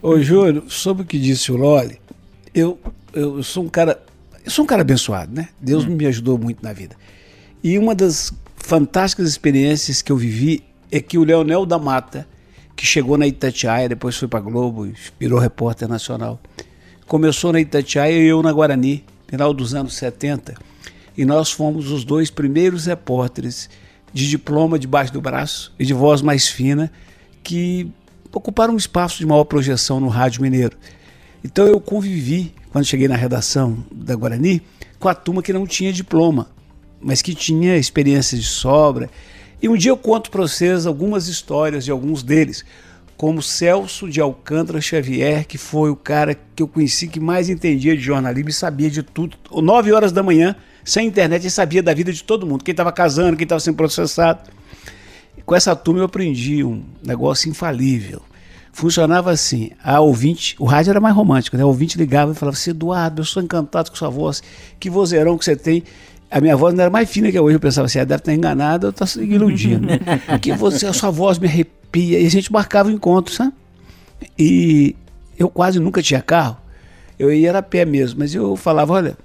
Ô, 0.00 0.18
Júlio, 0.18 0.64
sobre 0.68 1.02
o 1.02 1.06
que 1.06 1.18
disse 1.18 1.52
o 1.52 1.56
Loli, 1.56 2.00
eu, 2.54 2.78
eu 3.12 3.42
sou 3.42 3.64
um 3.64 3.68
cara. 3.68 4.00
Eu 4.42 4.50
sou 4.50 4.64
um 4.64 4.66
cara 4.66 4.80
abençoado, 4.80 5.30
né? 5.34 5.50
Deus 5.60 5.84
me 5.84 6.06
ajudou 6.06 6.38
muito 6.38 6.62
na 6.62 6.72
vida. 6.72 6.96
E 7.62 7.78
uma 7.78 7.94
das 7.94 8.32
fantásticas 8.56 9.28
experiências 9.28 10.00
que 10.00 10.10
eu 10.10 10.16
vivi 10.16 10.64
é 10.90 11.00
que 11.00 11.18
o 11.18 11.24
Leonel 11.24 11.66
da 11.66 11.78
Mata, 11.78 12.26
que 12.74 12.86
chegou 12.86 13.18
na 13.18 13.26
Itatiaia, 13.26 13.90
depois 13.90 14.16
foi 14.16 14.26
para 14.26 14.40
Globo 14.40 14.86
e 14.86 14.94
virou 15.20 15.38
repórter 15.38 15.86
nacional, 15.86 16.40
começou 17.06 17.52
na 17.52 17.60
Itatiaia 17.60 18.18
e 18.18 18.26
eu 18.26 18.42
na 18.42 18.52
Guarani, 18.52 19.04
final 19.26 19.52
dos 19.52 19.74
anos 19.74 19.94
70. 19.94 20.54
E 21.18 21.24
nós 21.24 21.50
fomos 21.50 21.90
os 21.90 22.04
dois 22.04 22.30
primeiros 22.30 22.86
repórteres 22.86 23.68
de 24.14 24.28
diploma 24.28 24.78
debaixo 24.78 25.12
do 25.12 25.20
braço 25.20 25.74
e 25.76 25.84
de 25.84 25.92
voz 25.92 26.22
mais 26.22 26.46
fina 26.46 26.92
que 27.42 27.90
ocuparam 28.32 28.74
um 28.74 28.76
espaço 28.76 29.18
de 29.18 29.26
maior 29.26 29.42
projeção 29.42 29.98
no 29.98 30.06
Rádio 30.06 30.42
Mineiro. 30.42 30.76
Então 31.42 31.66
eu 31.66 31.80
convivi, 31.80 32.54
quando 32.70 32.84
cheguei 32.84 33.08
na 33.08 33.16
redação 33.16 33.84
da 33.92 34.14
Guarani, 34.14 34.62
com 35.00 35.08
a 35.08 35.14
turma 35.14 35.42
que 35.42 35.52
não 35.52 35.66
tinha 35.66 35.92
diploma, 35.92 36.46
mas 37.00 37.20
que 37.20 37.34
tinha 37.34 37.76
experiência 37.76 38.38
de 38.38 38.46
sobra. 38.46 39.10
E 39.60 39.68
um 39.68 39.76
dia 39.76 39.90
eu 39.90 39.96
conto 39.96 40.30
para 40.30 40.42
vocês 40.42 40.86
algumas 40.86 41.26
histórias 41.26 41.84
de 41.84 41.90
alguns 41.90 42.22
deles, 42.22 42.64
como 43.16 43.42
Celso 43.42 44.08
de 44.08 44.20
Alcântara 44.20 44.80
Xavier, 44.80 45.44
que 45.44 45.58
foi 45.58 45.90
o 45.90 45.96
cara 45.96 46.38
que 46.54 46.62
eu 46.62 46.68
conheci 46.68 47.08
que 47.08 47.18
mais 47.18 47.48
entendia 47.48 47.96
de 47.96 48.02
jornalismo 48.02 48.50
e 48.50 48.52
sabia 48.52 48.88
de 48.88 49.02
tudo. 49.02 49.36
Nove 49.50 49.92
horas 49.92 50.12
da 50.12 50.22
manhã, 50.22 50.54
sem 50.88 51.06
internet, 51.06 51.42
ele 51.42 51.50
sabia 51.50 51.82
da 51.82 51.92
vida 51.92 52.10
de 52.10 52.24
todo 52.24 52.46
mundo, 52.46 52.64
quem 52.64 52.72
estava 52.72 52.90
casando, 52.90 53.36
quem 53.36 53.44
estava 53.44 53.60
sendo 53.60 53.76
processado. 53.76 54.40
Com 55.44 55.54
essa 55.54 55.76
turma 55.76 56.00
eu 56.00 56.06
aprendi 56.06 56.64
um 56.64 56.82
negócio 57.04 57.50
infalível. 57.50 58.22
Funcionava 58.72 59.30
assim, 59.30 59.70
a 59.84 60.00
ouvinte, 60.00 60.56
o 60.58 60.64
rádio 60.64 60.90
era 60.90 60.98
mais 60.98 61.14
romântico, 61.14 61.58
né? 61.58 61.62
A 61.62 61.66
ouvinte 61.66 61.98
ligava 61.98 62.32
e 62.32 62.34
falava 62.34 62.56
assim, 62.56 62.70
Eduardo, 62.70 63.20
eu 63.20 63.26
sou 63.26 63.42
encantado 63.42 63.90
com 63.90 63.96
sua 63.96 64.08
voz, 64.08 64.42
que 64.80 64.88
vozeirão 64.88 65.36
que 65.36 65.44
você 65.44 65.54
tem. 65.54 65.84
A 66.30 66.40
minha 66.40 66.56
voz 66.56 66.74
não 66.74 66.80
era 66.80 66.90
mais 66.90 67.10
fina 67.10 67.30
que 67.30 67.38
hoje, 67.38 67.56
eu 67.56 67.60
pensava 67.60 67.84
assim, 67.84 67.98
ah, 67.98 68.04
deve 68.04 68.20
estar 68.20 68.32
enganado, 68.32 68.86
eu 68.86 68.90
estou 68.90 69.06
se 69.06 69.22
iludindo. 69.22 69.88
que 70.40 70.54
você, 70.54 70.86
a 70.86 70.94
sua 70.94 71.10
voz 71.10 71.38
me 71.38 71.46
arrepia, 71.46 72.18
e 72.18 72.26
a 72.26 72.30
gente 72.30 72.50
marcava 72.50 72.88
o 72.88 72.92
encontro, 72.92 73.34
sabe? 73.34 73.52
E 74.38 74.96
eu 75.38 75.50
quase 75.50 75.78
nunca 75.78 76.00
tinha 76.02 76.22
carro, 76.22 76.56
eu 77.18 77.30
ia 77.30 77.56
a 77.56 77.62
pé 77.62 77.84
mesmo, 77.84 78.20
mas 78.20 78.34
eu 78.34 78.56
falava, 78.56 78.94
olha, 78.94 79.18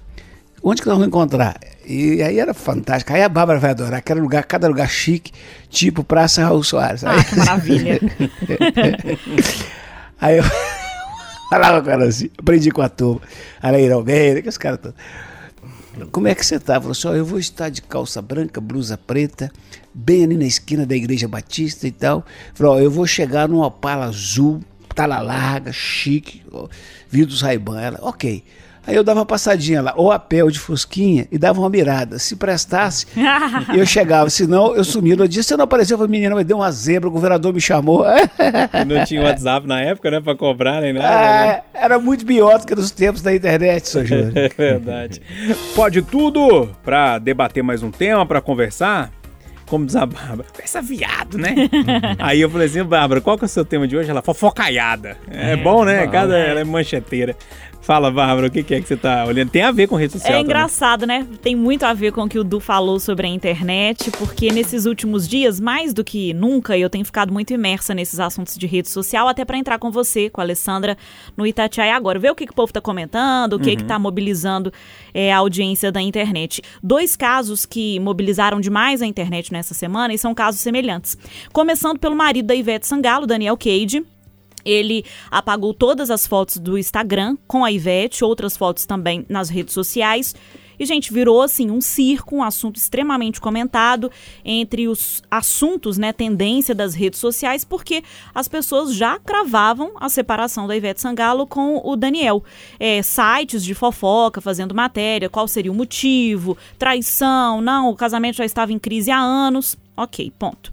onde 0.64 0.82
que 0.82 0.88
nós 0.88 0.96
vamos 0.96 1.08
encontrar? 1.08 1.56
E 1.86 2.22
aí 2.22 2.38
era 2.38 2.54
fantástico. 2.54 3.12
Aí 3.12 3.22
a 3.22 3.28
Bárbara 3.28 3.58
vai 3.58 3.70
adorar, 3.70 4.02
cada 4.02 4.20
lugar, 4.20 4.44
cada 4.44 4.66
lugar 4.66 4.88
chique, 4.88 5.32
tipo 5.68 6.02
Praça 6.02 6.42
Raul 6.42 6.64
Soares. 6.64 7.04
Aí, 7.04 7.18
Ah, 7.18 7.24
que 7.24 7.36
maravilha. 7.36 8.00
aí 10.20 10.38
eu 10.38 10.44
falava 11.50 11.82
com 11.82 11.90
ela 11.90 12.04
assim, 12.06 12.30
aprendi 12.38 12.70
com 12.70 12.82
a 12.82 12.88
turma, 12.88 13.20
a 13.62 13.70
Leira 13.70 13.94
Almeida, 13.94 14.42
que 14.42 14.48
os 14.48 14.58
caras 14.58 14.80
todos. 14.80 14.96
Como 16.10 16.26
é 16.26 16.34
que 16.34 16.44
você 16.44 16.58
tá? 16.58 16.74
Falou 16.80 16.90
assim, 16.90 17.06
ó, 17.06 17.14
eu 17.14 17.24
vou 17.24 17.38
estar 17.38 17.68
de 17.68 17.80
calça 17.80 18.20
branca, 18.20 18.60
blusa 18.60 18.98
preta, 18.98 19.52
bem 19.92 20.24
ali 20.24 20.36
na 20.36 20.44
esquina 20.44 20.84
da 20.84 20.96
Igreja 20.96 21.28
Batista 21.28 21.86
e 21.86 21.92
tal. 21.92 22.24
Falou, 22.52 22.74
ó, 22.74 22.80
eu 22.80 22.90
vou 22.90 23.06
chegar 23.06 23.48
num 23.48 23.60
Opala 23.60 24.06
azul, 24.06 24.60
tala 24.92 25.20
larga, 25.20 25.72
chique, 25.72 26.42
vidros 27.08 27.42
Ray-Ban. 27.42 27.80
Ela, 27.80 27.98
ok. 28.02 28.42
Aí 28.86 28.94
eu 28.94 29.02
dava 29.02 29.20
uma 29.20 29.26
passadinha 29.26 29.80
lá, 29.80 29.94
ou 29.96 30.12
a 30.12 30.18
pé 30.18 30.44
ou 30.44 30.50
de 30.50 30.58
fusquinha, 30.58 31.26
e 31.32 31.38
dava 31.38 31.58
uma 31.60 31.70
mirada. 31.70 32.18
Se 32.18 32.36
prestasse, 32.36 33.06
eu 33.74 33.86
chegava. 33.86 34.28
Senão, 34.28 34.74
eu 34.76 34.84
sumia. 34.84 35.16
No 35.16 35.26
dia, 35.26 35.42
você 35.42 35.56
não 35.56 35.64
apareceu, 35.64 35.94
eu 35.94 35.98
falei, 35.98 36.10
menina, 36.10 36.34
mas 36.34 36.44
deu 36.44 36.58
uma 36.58 36.70
zebra, 36.70 37.08
o 37.08 37.12
governador 37.12 37.52
me 37.54 37.60
chamou. 37.60 38.04
Não 38.86 39.04
tinha 39.04 39.22
WhatsApp 39.22 39.66
na 39.66 39.80
época, 39.80 40.10
né? 40.10 40.20
Pra 40.20 40.34
cobrar 40.36 40.80
nem 40.82 40.92
nada. 40.92 41.08
né? 41.08 41.50
Ah, 41.50 41.62
era 41.72 41.98
muito 41.98 42.24
biótica 42.26 42.74
nos 42.76 42.90
tempos 42.90 43.22
da 43.22 43.34
internet, 43.34 43.88
seu 43.88 44.04
Júlio. 44.04 44.32
É 44.34 44.48
verdade. 44.48 45.22
Pode 45.74 46.02
tudo 46.02 46.68
pra 46.84 47.18
debater 47.18 47.62
mais 47.62 47.82
um 47.82 47.90
tema, 47.90 48.24
pra 48.26 48.40
conversar? 48.40 49.10
Como 49.66 49.86
diz 49.86 49.96
a 49.96 50.04
Bárbara, 50.04 50.46
essa 50.62 50.82
viado, 50.82 51.38
né? 51.38 51.54
Aí 52.18 52.40
eu 52.40 52.50
falei 52.50 52.66
assim, 52.66 52.84
Bárbara, 52.84 53.20
qual 53.20 53.38
que 53.38 53.44
é 53.44 53.46
o 53.46 53.48
seu 53.48 53.64
tema 53.64 53.88
de 53.88 53.96
hoje? 53.96 54.10
Ela, 54.10 54.20
fofocaiada. 54.20 55.16
É, 55.30 55.56
bom, 55.56 55.84
né? 55.84 56.06
Cada, 56.06 56.36
ela 56.36 56.60
é 56.60 56.64
mancheteira. 56.64 57.34
Fala, 57.84 58.10
Bárbara, 58.10 58.46
o 58.46 58.50
que 58.50 58.60
é 58.60 58.80
que 58.80 58.88
você 58.88 58.96
tá 58.96 59.26
olhando? 59.26 59.50
Tem 59.50 59.60
a 59.60 59.70
ver 59.70 59.86
com 59.86 59.94
rede 59.94 60.14
social 60.14 60.30
É 60.30 60.32
também. 60.36 60.46
engraçado, 60.46 61.06
né? 61.06 61.26
Tem 61.42 61.54
muito 61.54 61.84
a 61.84 61.92
ver 61.92 62.12
com 62.12 62.22
o 62.22 62.28
que 62.28 62.38
o 62.38 62.42
Du 62.42 62.58
falou 62.58 62.98
sobre 62.98 63.26
a 63.26 63.30
internet, 63.30 64.10
porque 64.12 64.50
nesses 64.50 64.86
últimos 64.86 65.28
dias, 65.28 65.60
mais 65.60 65.92
do 65.92 66.02
que 66.02 66.32
nunca, 66.32 66.78
eu 66.78 66.88
tenho 66.88 67.04
ficado 67.04 67.30
muito 67.30 67.52
imersa 67.52 67.92
nesses 67.92 68.18
assuntos 68.18 68.56
de 68.56 68.66
rede 68.66 68.88
social, 68.88 69.28
até 69.28 69.44
para 69.44 69.58
entrar 69.58 69.78
com 69.78 69.90
você, 69.90 70.30
com 70.30 70.40
a 70.40 70.44
Alessandra, 70.44 70.96
no 71.36 71.46
Itatiaia 71.46 71.94
agora. 71.94 72.18
Ver 72.18 72.30
o 72.30 72.34
que, 72.34 72.46
que 72.46 72.52
o 72.52 72.56
povo 72.56 72.72
tá 72.72 72.80
comentando, 72.80 73.52
o 73.52 73.60
que 73.60 73.76
que 73.76 73.84
tá 73.84 73.98
mobilizando 73.98 74.72
é, 75.12 75.30
a 75.30 75.36
audiência 75.36 75.92
da 75.92 76.00
internet. 76.00 76.62
Dois 76.82 77.14
casos 77.16 77.66
que 77.66 78.00
mobilizaram 78.00 78.62
demais 78.62 79.02
a 79.02 79.06
internet 79.06 79.52
nessa 79.52 79.74
semana 79.74 80.14
e 80.14 80.16
são 80.16 80.34
casos 80.34 80.62
semelhantes. 80.62 81.18
Começando 81.52 81.98
pelo 81.98 82.16
marido 82.16 82.46
da 82.46 82.54
Ivete 82.54 82.86
Sangalo, 82.86 83.26
Daniel 83.26 83.58
Cage. 83.58 84.02
Ele 84.64 85.04
apagou 85.30 85.74
todas 85.74 86.10
as 86.10 86.26
fotos 86.26 86.56
do 86.56 86.78
Instagram 86.78 87.36
com 87.46 87.64
a 87.64 87.70
Ivete, 87.70 88.24
outras 88.24 88.56
fotos 88.56 88.86
também 88.86 89.24
nas 89.28 89.48
redes 89.48 89.74
sociais. 89.74 90.34
E, 90.78 90.84
gente, 90.84 91.12
virou 91.12 91.40
assim 91.40 91.70
um 91.70 91.80
circo, 91.80 92.36
um 92.36 92.42
assunto 92.42 92.76
extremamente 92.76 93.40
comentado 93.40 94.10
entre 94.44 94.88
os 94.88 95.22
assuntos, 95.30 95.98
né, 95.98 96.12
tendência 96.12 96.74
das 96.74 96.94
redes 96.94 97.20
sociais, 97.20 97.64
porque 97.64 98.02
as 98.34 98.48
pessoas 98.48 98.94
já 98.94 99.18
cravavam 99.18 99.92
a 99.96 100.08
separação 100.08 100.66
da 100.66 100.76
Ivete 100.76 101.00
Sangalo 101.00 101.46
com 101.46 101.80
o 101.84 101.96
Daniel. 101.96 102.42
É, 102.78 103.02
sites 103.02 103.64
de 103.64 103.74
fofoca 103.74 104.40
fazendo 104.40 104.74
matéria, 104.74 105.30
qual 105.30 105.46
seria 105.46 105.70
o 105.70 105.74
motivo, 105.74 106.56
traição, 106.78 107.60
não, 107.60 107.90
o 107.90 107.96
casamento 107.96 108.36
já 108.36 108.44
estava 108.44 108.72
em 108.72 108.78
crise 108.78 109.10
há 109.10 109.18
anos. 109.18 109.76
Ok, 109.96 110.32
ponto. 110.38 110.72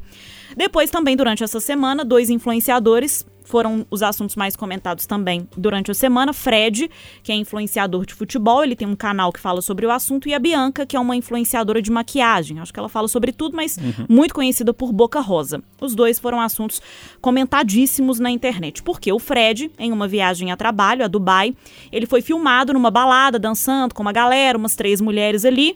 Depois, 0.55 0.89
também 0.89 1.15
durante 1.15 1.43
essa 1.43 1.59
semana, 1.59 2.03
dois 2.03 2.29
influenciadores 2.29 3.25
foram 3.43 3.85
os 3.89 4.01
assuntos 4.01 4.35
mais 4.35 4.55
comentados 4.55 5.05
também 5.05 5.47
durante 5.57 5.91
a 5.91 5.93
semana. 5.93 6.33
Fred, 6.33 6.89
que 7.23 7.31
é 7.31 7.35
influenciador 7.35 8.05
de 8.05 8.13
futebol, 8.13 8.63
ele 8.63 8.75
tem 8.75 8.87
um 8.87 8.95
canal 8.95 9.31
que 9.31 9.39
fala 9.39 9.61
sobre 9.61 9.85
o 9.85 9.91
assunto, 9.91 10.27
e 10.27 10.33
a 10.33 10.39
Bianca, 10.39 10.85
que 10.85 10.95
é 10.95 10.99
uma 10.99 11.15
influenciadora 11.15 11.81
de 11.81 11.91
maquiagem. 11.91 12.59
Acho 12.59 12.73
que 12.73 12.79
ela 12.79 12.89
fala 12.89 13.07
sobre 13.07 13.31
tudo, 13.31 13.55
mas 13.55 13.77
muito 14.07 14.33
conhecida 14.33 14.73
por 14.73 14.91
Boca 14.91 15.19
Rosa. 15.19 15.61
Os 15.79 15.95
dois 15.95 16.19
foram 16.19 16.39
assuntos 16.39 16.81
comentadíssimos 17.19 18.19
na 18.19 18.29
internet. 18.29 18.83
Porque 18.83 19.11
o 19.11 19.19
Fred, 19.19 19.71
em 19.77 19.91
uma 19.91 20.07
viagem 20.07 20.51
a 20.51 20.57
trabalho, 20.57 21.03
a 21.03 21.07
Dubai, 21.07 21.55
ele 21.91 22.05
foi 22.05 22.21
filmado 22.21 22.73
numa 22.73 22.91
balada, 22.91 23.39
dançando 23.39 23.93
com 23.93 24.01
uma 24.01 24.11
galera, 24.11 24.57
umas 24.57 24.75
três 24.75 25.01
mulheres 25.01 25.45
ali, 25.45 25.75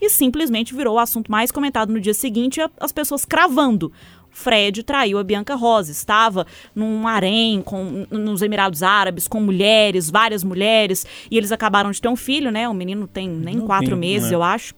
e 0.00 0.10
simplesmente 0.10 0.74
virou 0.74 0.96
o 0.96 0.98
assunto 0.98 1.30
mais 1.30 1.50
comentado 1.50 1.92
no 1.92 2.00
dia 2.00 2.12
seguinte, 2.12 2.60
as 2.78 2.92
pessoas 2.92 3.24
cravando. 3.24 3.90
Fred 4.36 4.82
traiu 4.82 5.18
a 5.18 5.24
Bianca 5.24 5.54
Rosa, 5.54 5.90
estava 5.90 6.46
num 6.74 7.08
harém 7.08 7.62
com, 7.62 8.06
nos 8.10 8.42
Emirados 8.42 8.82
Árabes 8.82 9.26
com 9.26 9.40
mulheres, 9.40 10.10
várias 10.10 10.44
mulheres, 10.44 11.06
e 11.30 11.38
eles 11.38 11.50
acabaram 11.50 11.90
de 11.90 12.00
ter 12.02 12.08
um 12.08 12.16
filho, 12.16 12.50
né? 12.50 12.68
O 12.68 12.74
menino 12.74 13.06
tem 13.06 13.26
nem 13.28 13.58
quatro 13.60 13.90
tem, 13.90 13.96
meses, 13.98 14.28
né? 14.30 14.36
eu 14.36 14.42
acho. 14.42 14.74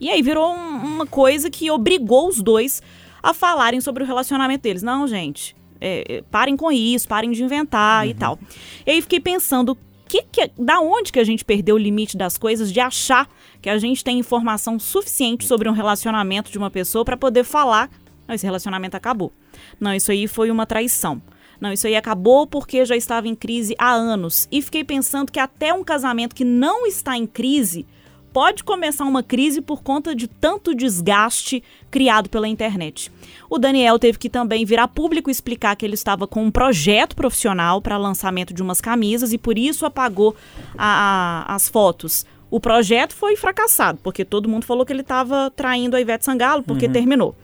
E 0.00 0.10
aí 0.10 0.20
virou 0.22 0.52
um- 0.52 0.78
uma 0.96 1.06
coisa 1.06 1.48
que 1.48 1.70
obrigou 1.70 2.28
os 2.28 2.42
dois 2.42 2.82
a 3.22 3.32
falarem 3.32 3.80
sobre 3.80 4.02
o 4.02 4.06
relacionamento 4.06 4.62
deles. 4.62 4.82
Não, 4.82 5.06
gente, 5.06 5.54
é, 5.80 6.04
é, 6.16 6.22
parem 6.28 6.56
com 6.56 6.72
isso, 6.72 7.06
parem 7.06 7.30
de 7.30 7.44
inventar 7.44 8.04
Uhum. 8.04 8.10
e 8.10 8.14
tal. 8.14 8.38
E 8.84 8.90
aí 8.90 9.00
fiquei 9.00 9.20
pensando, 9.20 9.78
que, 10.08 10.22
que, 10.32 10.50
da 10.58 10.80
onde 10.80 11.12
que 11.12 11.20
a 11.20 11.24
gente 11.24 11.44
perdeu 11.44 11.76
o 11.76 11.78
limite 11.78 12.16
das 12.16 12.36
coisas 12.36 12.72
de 12.72 12.80
achar 12.80 13.28
que 13.62 13.70
a 13.70 13.78
gente 13.78 14.02
tem 14.02 14.18
informação 14.18 14.80
suficiente 14.80 15.46
sobre 15.46 15.68
um 15.68 15.72
relacionamento 15.72 16.50
de 16.50 16.58
uma 16.58 16.70
pessoa 16.70 17.04
para 17.04 17.16
poder 17.16 17.44
falar, 17.44 17.88
não, 18.30 18.34
esse 18.36 18.46
relacionamento 18.46 18.96
acabou. 18.96 19.32
Não, 19.80 19.92
isso 19.92 20.12
aí 20.12 20.28
foi 20.28 20.50
uma 20.50 20.64
traição. 20.64 21.20
Não, 21.60 21.72
isso 21.72 21.86
aí 21.86 21.96
acabou 21.96 22.46
porque 22.46 22.84
já 22.84 22.96
estava 22.96 23.26
em 23.28 23.34
crise 23.34 23.74
há 23.78 23.90
anos. 23.90 24.46
E 24.50 24.62
fiquei 24.62 24.84
pensando 24.84 25.30
que 25.32 25.38
até 25.40 25.74
um 25.74 25.82
casamento 25.84 26.34
que 26.34 26.44
não 26.44 26.86
está 26.86 27.16
em 27.16 27.26
crise 27.26 27.84
pode 28.32 28.62
começar 28.62 29.04
uma 29.04 29.22
crise 29.24 29.60
por 29.60 29.82
conta 29.82 30.14
de 30.14 30.28
tanto 30.28 30.72
desgaste 30.74 31.62
criado 31.90 32.30
pela 32.30 32.46
internet. 32.46 33.10
O 33.50 33.58
Daniel 33.58 33.98
teve 33.98 34.16
que 34.16 34.30
também 34.30 34.64
vir 34.64 34.78
a 34.78 34.86
público 34.86 35.28
explicar 35.28 35.74
que 35.74 35.84
ele 35.84 35.94
estava 35.94 36.28
com 36.28 36.44
um 36.44 36.50
projeto 36.52 37.16
profissional 37.16 37.82
para 37.82 37.96
lançamento 37.98 38.54
de 38.54 38.62
umas 38.62 38.80
camisas 38.80 39.32
e 39.32 39.38
por 39.38 39.58
isso 39.58 39.84
apagou 39.84 40.36
a- 40.78 41.44
a- 41.48 41.54
as 41.56 41.68
fotos. 41.68 42.24
O 42.48 42.58
projeto 42.60 43.14
foi 43.14 43.36
fracassado, 43.36 43.98
porque 44.02 44.24
todo 44.24 44.48
mundo 44.48 44.64
falou 44.64 44.86
que 44.86 44.92
ele 44.92 45.02
estava 45.02 45.52
traindo 45.54 45.96
a 45.96 46.00
Ivete 46.00 46.24
Sangalo, 46.24 46.62
porque 46.62 46.86
terminou. 46.92 47.34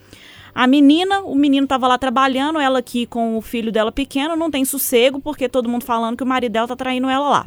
A 0.56 0.66
menina, 0.66 1.20
o 1.20 1.34
menino 1.34 1.64
estava 1.64 1.86
lá 1.86 1.98
trabalhando, 1.98 2.58
ela 2.58 2.78
aqui 2.78 3.04
com 3.04 3.36
o 3.36 3.42
filho 3.42 3.70
dela 3.70 3.92
pequeno, 3.92 4.34
não 4.34 4.50
tem 4.50 4.64
sossego, 4.64 5.20
porque 5.20 5.50
todo 5.50 5.68
mundo 5.68 5.84
falando 5.84 6.16
que 6.16 6.22
o 6.22 6.26
marido 6.26 6.52
dela 6.52 6.66
tá 6.66 6.74
traindo 6.74 7.10
ela 7.10 7.28
lá. 7.28 7.46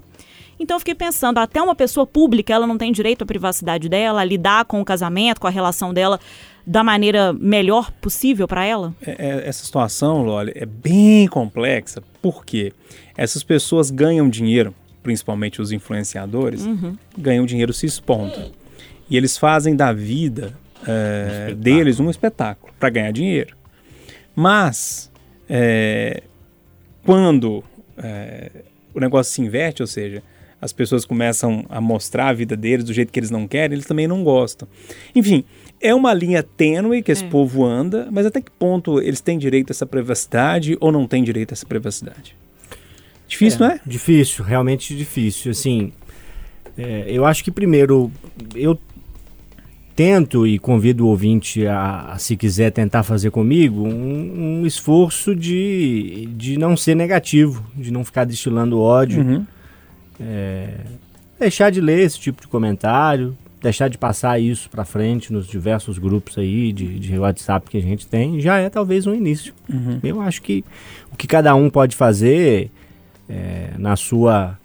Então 0.60 0.76
eu 0.76 0.80
fiquei 0.80 0.93
pensando, 0.93 1.39
até 1.39 1.60
uma 1.60 1.74
pessoa 1.74 2.06
pública, 2.06 2.54
ela 2.54 2.67
não 2.67 2.78
tem 2.78 2.91
direito 2.91 3.24
à 3.24 3.26
privacidade 3.26 3.89
dela, 3.89 4.22
a 4.22 4.24
lidar 4.24 4.63
com 4.65 4.80
o 4.80 4.86
casamento, 4.86 5.41
com 5.41 5.48
a 5.48 5.50
relação 5.50 5.91
dela 5.91 6.19
da 6.67 6.84
maneira 6.84 7.34
melhor 7.34 7.89
possível 7.93 8.48
para 8.48 8.63
ela? 8.63 8.93
É- 9.02 9.15
é- 9.17 9.48
essa 9.50 9.65
situação, 9.65 10.22
Loli, 10.22 10.52
é 10.54 10.67
bem 10.67 11.28
complexa, 11.28 12.04
porque 12.22 12.72
essas 13.17 13.41
pessoas 13.41 13.89
ganham 13.89 14.30
dinheiro, 14.30 14.72
principalmente 15.02 15.60
os 15.60 15.72
influenciadores, 15.72 16.63
ganham 17.17 17.48
dinheiro 17.48 17.74
se 17.74 17.88
expondo. 17.88 18.52
E 19.10 19.17
eles 19.17 19.36
fazem 19.36 19.76
da 19.76 19.91
vida 19.91 20.54
é, 20.88 21.56
deles 21.58 22.00
um 22.00 22.10
espetáculo 22.12 22.69
para 22.80 22.89
ganhar 22.89 23.12
dinheiro. 23.12 23.56
Mas, 24.36 25.12
é, 25.50 26.24
quando 27.04 27.63
é, 27.98 28.52
o 28.94 29.00
negócio 29.00 29.34
se 29.34 29.42
inverte, 29.42 29.82
ou 29.82 29.88
seja, 29.88 30.24
as 30.62 30.74
pessoas 30.74 31.06
começam 31.06 31.65
a 31.70 31.80
mostrar 31.80 32.30
a 32.30 32.34
vida 32.34 32.56
deles 32.56 32.86
do 32.86 32.94
jeito 32.94 33.12
que 33.12 33.20
eles 33.20 33.32
não 33.32 33.48
querem, 33.48 33.76
eles 33.76 33.86
também 33.86 34.08
não 34.08 34.24
gostam. 34.24 34.68
Enfim, 35.15 35.44
é 35.82 35.96
uma 35.96 36.13
linha 36.13 36.44
tênue 36.44 37.02
que 37.02 37.12
esse 37.12 37.24
povo 37.26 37.65
anda, 37.65 38.08
mas 38.12 38.26
até 38.26 38.42
que 38.42 38.52
ponto 38.52 39.02
eles 39.02 39.22
têm 39.22 39.38
direito 39.38 39.72
a 39.72 39.74
essa 39.74 39.86
privacidade 39.86 40.78
ou 40.82 40.92
não 40.92 41.08
têm 41.08 41.24
direito 41.24 41.52
a 41.52 41.56
essa 41.56 41.65
privacidade? 41.65 42.36
Difícil, 43.28 43.60
não 43.60 43.68
é? 43.68 43.80
Difícil, 43.86 44.44
realmente 44.44 44.96
difícil. 44.96 45.52
Assim, 45.52 45.94
é, 46.78 47.06
eu 47.08 47.26
acho 47.26 47.44
que 47.44 47.52
primeiro 47.52 48.12
eu 48.56 48.78
tento 50.00 50.48
e 50.48 50.58
convido 50.58 51.06
o 51.06 51.10
ouvinte 51.10 51.68
a, 51.68 52.16
se 52.18 52.38
quiser 52.38 52.72
tentar 52.72 53.04
fazer 53.04 53.32
comigo, 53.32 53.86
um, 53.86 54.62
um 54.62 54.66
esforço 54.66 55.36
de, 55.36 56.30
de 56.38 56.58
não 56.58 56.78
ser 56.78 56.96
negativo, 56.96 57.66
de 57.76 57.92
não 57.92 58.06
ficar 58.06 58.24
destilando 58.24 58.80
ódio, 58.80 59.20
Uhum. 59.22 59.46
deixar 61.38 61.70
de 61.70 61.82
ler 61.82 62.00
esse 62.00 62.18
tipo 62.18 62.42
de 62.42 62.48
comentário, 62.48 63.38
deixar 63.62 63.90
de 63.90 63.98
passar 63.98 64.40
isso 64.40 64.70
pra 64.70 64.86
frente 64.86 65.34
nos 65.34 65.46
diversos 65.46 65.98
grupos 65.98 66.38
aí 66.38 66.72
de, 66.72 66.98
de 66.98 67.20
WhatsApp 67.20 67.70
que 67.70 67.78
a 67.78 67.82
gente 67.82 68.08
tem, 68.08 68.40
já 68.40 68.58
é 68.58 68.70
talvez 68.70 69.06
um 69.06 69.14
início. 69.14 69.54
Uhum. 69.70 70.00
Eu 70.02 70.22
acho 70.22 70.42
que 70.42 70.64
o 71.12 71.18
que 71.18 71.28
cada 71.28 71.54
um 71.56 71.70
pode 71.70 71.98
fazer 71.98 72.72
é, 73.30 73.72
na 73.78 73.98
sua 73.98 74.58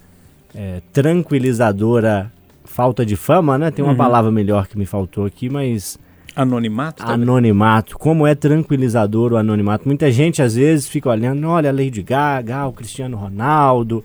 é, 0.54 0.80
tranquilizadora 0.92 2.32
falta 2.74 3.06
de 3.06 3.14
fama, 3.14 3.56
né? 3.56 3.70
Tem 3.70 3.84
uma 3.84 3.92
Uhum. 3.92 3.96
palavra 3.96 4.30
melhor 4.32 4.66
que 4.66 4.76
me 4.76 4.84
faltou 4.84 5.24
aqui, 5.24 5.48
mas 5.48 5.96
Anonimato? 6.34 7.04
talvez? 7.04 7.22
anonimato. 7.22 7.96
Como 7.96 8.26
é 8.26 8.34
tranquilizador 8.34 9.32
o 9.32 9.36
anonimato. 9.36 9.86
Muita 9.86 10.10
gente 10.10 10.42
às 10.42 10.56
vezes 10.56 10.88
fica 10.88 11.08
olhando, 11.08 11.46
olha 11.48 11.70
a 11.70 11.72
Lady 11.72 12.02
Gaga, 12.02 12.56
ah, 12.56 12.66
o 12.66 12.72
Cristiano 12.72 13.16
Ronaldo, 13.16 14.04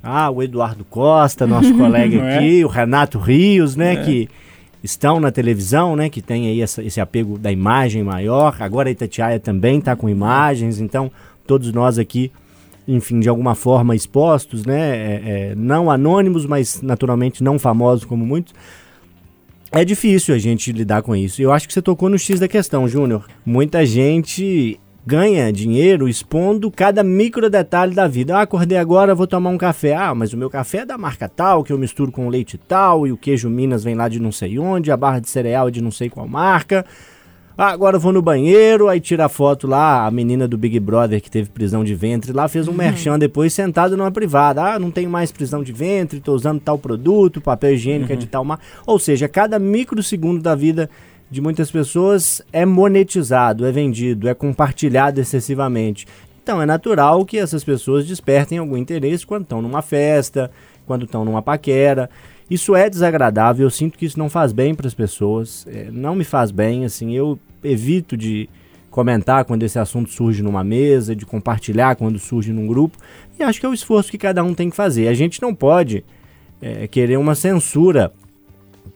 ah, 0.00 0.30
o 0.30 0.40
Eduardo 0.44 0.84
Costa, 0.84 1.44
nosso 1.44 1.74
colega 1.76 2.16
é? 2.22 2.36
aqui, 2.36 2.64
o 2.64 2.68
Renato 2.68 3.18
Rios, 3.18 3.74
né? 3.74 3.94
É. 3.94 4.04
Que 4.04 4.28
estão 4.84 5.18
na 5.18 5.32
televisão, 5.32 5.96
né? 5.96 6.08
Que 6.08 6.22
tem 6.22 6.46
aí 6.46 6.60
essa- 6.62 6.84
esse 6.84 7.00
apego 7.00 7.36
da 7.36 7.50
imagem 7.50 8.04
maior. 8.04 8.54
Agora 8.60 8.88
a 8.88 8.92
Itatiaia 8.92 9.40
também 9.40 9.80
está 9.80 9.96
com 9.96 10.08
imagens, 10.08 10.78
então 10.80 11.10
todos 11.44 11.72
nós 11.72 11.98
aqui, 11.98 12.30
enfim, 12.88 13.20
de 13.20 13.28
alguma 13.28 13.54
forma 13.54 13.94
expostos, 13.94 14.64
né? 14.64 14.96
é, 14.96 15.22
é, 15.50 15.54
não 15.54 15.90
anônimos, 15.90 16.46
mas 16.46 16.80
naturalmente 16.80 17.44
não 17.44 17.58
famosos 17.58 18.06
como 18.06 18.24
muitos. 18.24 18.54
É 19.70 19.84
difícil 19.84 20.34
a 20.34 20.38
gente 20.38 20.72
lidar 20.72 21.02
com 21.02 21.14
isso. 21.14 21.42
Eu 21.42 21.52
acho 21.52 21.68
que 21.68 21.74
você 21.74 21.82
tocou 21.82 22.08
no 22.08 22.18
X 22.18 22.40
da 22.40 22.48
questão, 22.48 22.88
Júnior. 22.88 23.26
Muita 23.44 23.84
gente 23.84 24.80
ganha 25.06 25.52
dinheiro 25.52 26.08
expondo 26.08 26.70
cada 26.70 27.02
micro 27.04 27.50
detalhe 27.50 27.94
da 27.94 28.08
vida. 28.08 28.38
Ah, 28.38 28.42
acordei 28.42 28.78
agora, 28.78 29.14
vou 29.14 29.26
tomar 29.26 29.50
um 29.50 29.58
café. 29.58 29.94
Ah, 29.94 30.14
mas 30.14 30.32
o 30.32 30.38
meu 30.38 30.48
café 30.48 30.78
é 30.78 30.86
da 30.86 30.96
marca 30.96 31.28
tal, 31.28 31.62
que 31.62 31.72
eu 31.72 31.78
misturo 31.78 32.10
com 32.10 32.30
leite 32.30 32.56
tal, 32.56 33.06
e 33.06 33.12
o 33.12 33.16
queijo 33.16 33.50
Minas 33.50 33.84
vem 33.84 33.94
lá 33.94 34.08
de 34.08 34.18
não 34.18 34.32
sei 34.32 34.58
onde, 34.58 34.90
a 34.90 34.96
barra 34.96 35.18
de 35.18 35.28
cereal 35.28 35.68
é 35.68 35.70
de 35.70 35.82
não 35.82 35.90
sei 35.90 36.08
qual 36.08 36.26
marca. 36.26 36.86
Ah, 37.60 37.70
agora 37.72 37.96
eu 37.96 38.00
vou 38.00 38.12
no 38.12 38.22
banheiro, 38.22 38.86
aí 38.86 39.00
tira 39.00 39.24
a 39.24 39.28
foto 39.28 39.66
lá, 39.66 40.06
a 40.06 40.10
menina 40.12 40.46
do 40.46 40.56
Big 40.56 40.78
Brother 40.78 41.20
que 41.20 41.28
teve 41.28 41.50
prisão 41.50 41.82
de 41.82 41.92
ventre 41.92 42.30
lá, 42.30 42.46
fez 42.46 42.68
um 42.68 42.72
merchan 42.72 43.18
depois 43.18 43.52
sentado 43.52 43.96
numa 43.96 44.12
privada. 44.12 44.62
Ah, 44.62 44.78
não 44.78 44.92
tenho 44.92 45.10
mais 45.10 45.32
prisão 45.32 45.60
de 45.60 45.72
ventre, 45.72 46.20
tô 46.20 46.34
usando 46.34 46.60
tal 46.60 46.78
produto, 46.78 47.40
papel 47.40 47.74
higiênico 47.74 48.12
é 48.12 48.14
de 48.14 48.28
tal 48.28 48.44
marca. 48.44 48.62
Ou 48.86 48.96
seja, 48.96 49.26
cada 49.26 49.58
microsegundo 49.58 50.40
da 50.40 50.54
vida 50.54 50.88
de 51.28 51.40
muitas 51.40 51.68
pessoas 51.68 52.40
é 52.52 52.64
monetizado, 52.64 53.66
é 53.66 53.72
vendido, 53.72 54.28
é 54.28 54.34
compartilhado 54.34 55.20
excessivamente. 55.20 56.06
Então 56.40 56.62
é 56.62 56.64
natural 56.64 57.26
que 57.26 57.38
essas 57.38 57.64
pessoas 57.64 58.06
despertem 58.06 58.58
algum 58.58 58.76
interesse 58.76 59.26
quando 59.26 59.42
estão 59.42 59.60
numa 59.60 59.82
festa, 59.82 60.48
quando 60.86 61.06
estão 61.06 61.24
numa 61.24 61.42
paquera. 61.42 62.08
Isso 62.50 62.74
é 62.74 62.88
desagradável, 62.88 63.66
eu 63.66 63.70
sinto 63.70 63.98
que 63.98 64.06
isso 64.06 64.18
não 64.18 64.30
faz 64.30 64.52
bem 64.52 64.74
para 64.74 64.86
as 64.86 64.94
pessoas, 64.94 65.66
é, 65.68 65.88
não 65.92 66.14
me 66.14 66.24
faz 66.24 66.50
bem, 66.50 66.84
assim, 66.84 67.14
eu 67.14 67.38
evito 67.62 68.16
de 68.16 68.48
comentar 68.90 69.44
quando 69.44 69.62
esse 69.62 69.78
assunto 69.78 70.10
surge 70.10 70.42
numa 70.42 70.64
mesa, 70.64 71.14
de 71.14 71.26
compartilhar 71.26 71.94
quando 71.96 72.18
surge 72.18 72.52
num 72.52 72.66
grupo, 72.66 72.96
e 73.38 73.42
acho 73.42 73.60
que 73.60 73.66
é 73.66 73.68
o 73.68 73.74
esforço 73.74 74.10
que 74.10 74.18
cada 74.18 74.42
um 74.42 74.54
tem 74.54 74.70
que 74.70 74.76
fazer. 74.76 75.08
A 75.08 75.14
gente 75.14 75.42
não 75.42 75.54
pode 75.54 76.04
é, 76.60 76.86
querer 76.88 77.18
uma 77.18 77.34
censura 77.34 78.12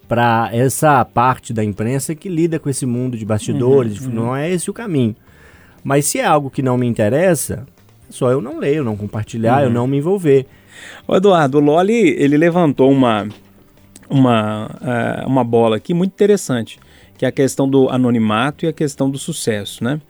para 0.08 0.50
essa 0.52 1.04
parte 1.04 1.52
da 1.52 1.62
imprensa 1.62 2.14
que 2.14 2.28
lida 2.28 2.58
com 2.58 2.68
esse 2.68 2.84
mundo 2.84 3.16
de 3.16 3.24
bastidores, 3.24 4.06
não 4.06 4.34
é 4.34 4.50
esse 4.50 4.70
o 4.70 4.74
caminho. 4.74 5.14
Mas 5.84 6.06
se 6.06 6.18
é 6.18 6.24
algo 6.24 6.50
que 6.50 6.62
não 6.62 6.76
me 6.76 6.86
interessa, 6.86 7.66
é 8.08 8.12
só 8.12 8.30
eu 8.30 8.40
não 8.40 8.58
ler, 8.58 8.76
eu 8.76 8.84
não 8.84 8.96
compartilhar, 8.96 9.62
eu 9.62 9.70
não 9.70 9.86
me 9.86 9.98
envolver. 9.98 10.46
Ô 11.06 11.16
Eduardo, 11.16 11.58
o 11.58 11.60
Loli, 11.60 12.10
ele 12.18 12.36
levantou 12.36 12.90
uma, 12.90 13.26
uma, 14.12 14.70
eh, 14.82 15.24
uma 15.26 15.42
bola 15.42 15.76
aqui 15.76 15.94
muito 15.94 16.12
interessante, 16.12 16.78
que 17.16 17.24
é 17.24 17.28
a 17.28 17.32
questão 17.32 17.68
do 17.68 17.88
anonimato 17.88 18.64
e 18.64 18.68
a 18.68 18.72
questão 18.72 19.10
do 19.10 19.18
sucesso, 19.18 19.82
né? 19.82 20.00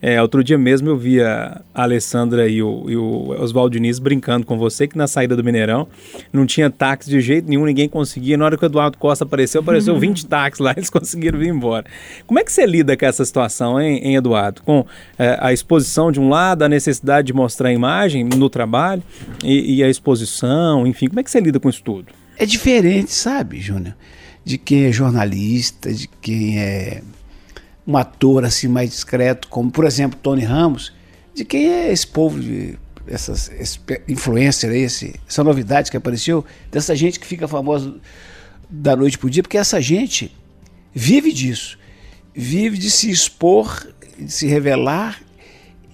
É, 0.00 0.22
outro 0.22 0.44
dia 0.44 0.56
mesmo 0.56 0.88
eu 0.88 0.96
vi 0.96 1.20
a 1.20 1.60
Alessandra 1.74 2.48
e 2.48 2.62
o, 2.62 2.84
e 2.88 2.96
o 2.96 3.30
Oswaldo 3.40 3.72
Diniz 3.72 3.98
brincando 3.98 4.46
com 4.46 4.56
você 4.56 4.86
que 4.86 4.96
na 4.96 5.08
saída 5.08 5.34
do 5.34 5.42
Mineirão 5.42 5.88
não 6.32 6.46
tinha 6.46 6.70
táxi 6.70 7.10
de 7.10 7.20
jeito 7.20 7.48
nenhum, 7.48 7.64
ninguém 7.64 7.88
conseguia. 7.88 8.36
Na 8.36 8.44
hora 8.44 8.56
que 8.56 8.64
o 8.64 8.66
Eduardo 8.66 8.96
Costa 8.96 9.24
apareceu, 9.24 9.60
apareceu 9.60 9.98
20 9.98 10.26
táxis 10.26 10.60
lá, 10.60 10.72
eles 10.76 10.88
conseguiram 10.88 11.36
vir 11.36 11.48
embora. 11.48 11.84
Como 12.28 12.38
é 12.38 12.44
que 12.44 12.52
você 12.52 12.64
lida 12.64 12.96
com 12.96 13.06
essa 13.06 13.24
situação, 13.24 13.80
hein, 13.80 14.00
hein 14.04 14.14
Eduardo? 14.14 14.62
Com 14.62 14.86
é, 15.18 15.36
a 15.40 15.52
exposição 15.52 16.12
de 16.12 16.20
um 16.20 16.28
lado, 16.28 16.62
a 16.62 16.68
necessidade 16.68 17.26
de 17.26 17.32
mostrar 17.32 17.70
a 17.70 17.72
imagem 17.72 18.22
no 18.22 18.48
trabalho 18.48 19.02
e, 19.42 19.78
e 19.78 19.82
a 19.82 19.88
exposição, 19.88 20.86
enfim, 20.86 21.08
como 21.08 21.18
é 21.18 21.24
que 21.24 21.30
você 21.30 21.40
lida 21.40 21.58
com 21.58 21.68
isso 21.68 21.82
tudo? 21.82 22.17
É 22.38 22.46
diferente, 22.46 23.12
sabe, 23.12 23.60
Júnior? 23.60 23.96
De 24.44 24.56
quem 24.56 24.84
é 24.84 24.92
jornalista, 24.92 25.92
de 25.92 26.06
quem 26.06 26.60
é 26.60 27.02
um 27.86 27.96
ator 27.96 28.44
assim 28.44 28.68
mais 28.68 28.90
discreto, 28.90 29.48
como 29.48 29.70
por 29.70 29.84
exemplo 29.84 30.18
Tony 30.22 30.44
Ramos, 30.44 30.92
de 31.34 31.44
quem 31.44 31.68
é 31.68 31.92
esse 31.92 32.06
povo 32.06 32.38
de 32.40 32.78
essas 33.08 33.50
esse 33.50 33.80
influencer, 34.06 34.70
esse, 34.70 35.18
essa 35.28 35.42
novidade 35.42 35.90
que 35.90 35.96
apareceu, 35.96 36.44
dessa 36.70 36.94
gente 36.94 37.18
que 37.18 37.26
fica 37.26 37.48
famosa 37.48 37.96
da 38.70 38.94
noite 38.94 39.18
pro 39.18 39.30
dia, 39.30 39.42
porque 39.42 39.58
essa 39.58 39.80
gente 39.80 40.34
vive 40.94 41.32
disso, 41.32 41.78
vive 42.34 42.78
de 42.78 42.90
se 42.90 43.10
expor, 43.10 43.86
de 44.18 44.30
se 44.30 44.46
revelar 44.46 45.20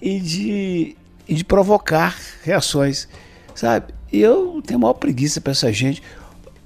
e 0.01 0.19
de, 0.19 0.95
e 1.27 1.33
de 1.33 1.43
provocar 1.43 2.15
reações, 2.43 3.07
sabe? 3.55 3.93
E 4.11 4.21
eu 4.21 4.61
tenho 4.65 4.77
a 4.77 4.81
maior 4.81 4.93
preguiça 4.93 5.41
para 5.41 5.51
essa 5.51 5.71
gente. 5.71 6.03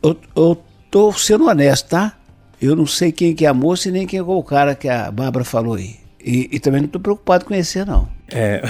Eu, 0.01 0.17
eu 0.35 0.61
tô 0.89 1.11
sendo 1.13 1.47
honesto, 1.47 1.89
tá? 1.89 2.17
Eu 2.61 2.75
não 2.75 2.85
sei 2.85 3.11
quem 3.11 3.33
que 3.33 3.45
é 3.45 3.49
a 3.49 3.53
moça 3.53 3.89
e 3.89 3.91
nem 3.91 4.05
quem 4.05 4.19
é 4.19 4.23
o 4.23 4.43
cara 4.43 4.75
que 4.75 4.89
a 4.89 5.11
Bárbara 5.11 5.45
falou 5.45 5.75
aí. 5.75 5.95
E, 6.23 6.49
e 6.51 6.59
também 6.59 6.81
não 6.81 6.87
estou 6.87 6.99
preocupado 6.99 7.45
com 7.45 7.49
conhecer, 7.49 7.85
não. 7.85 8.09
É, 8.31 8.61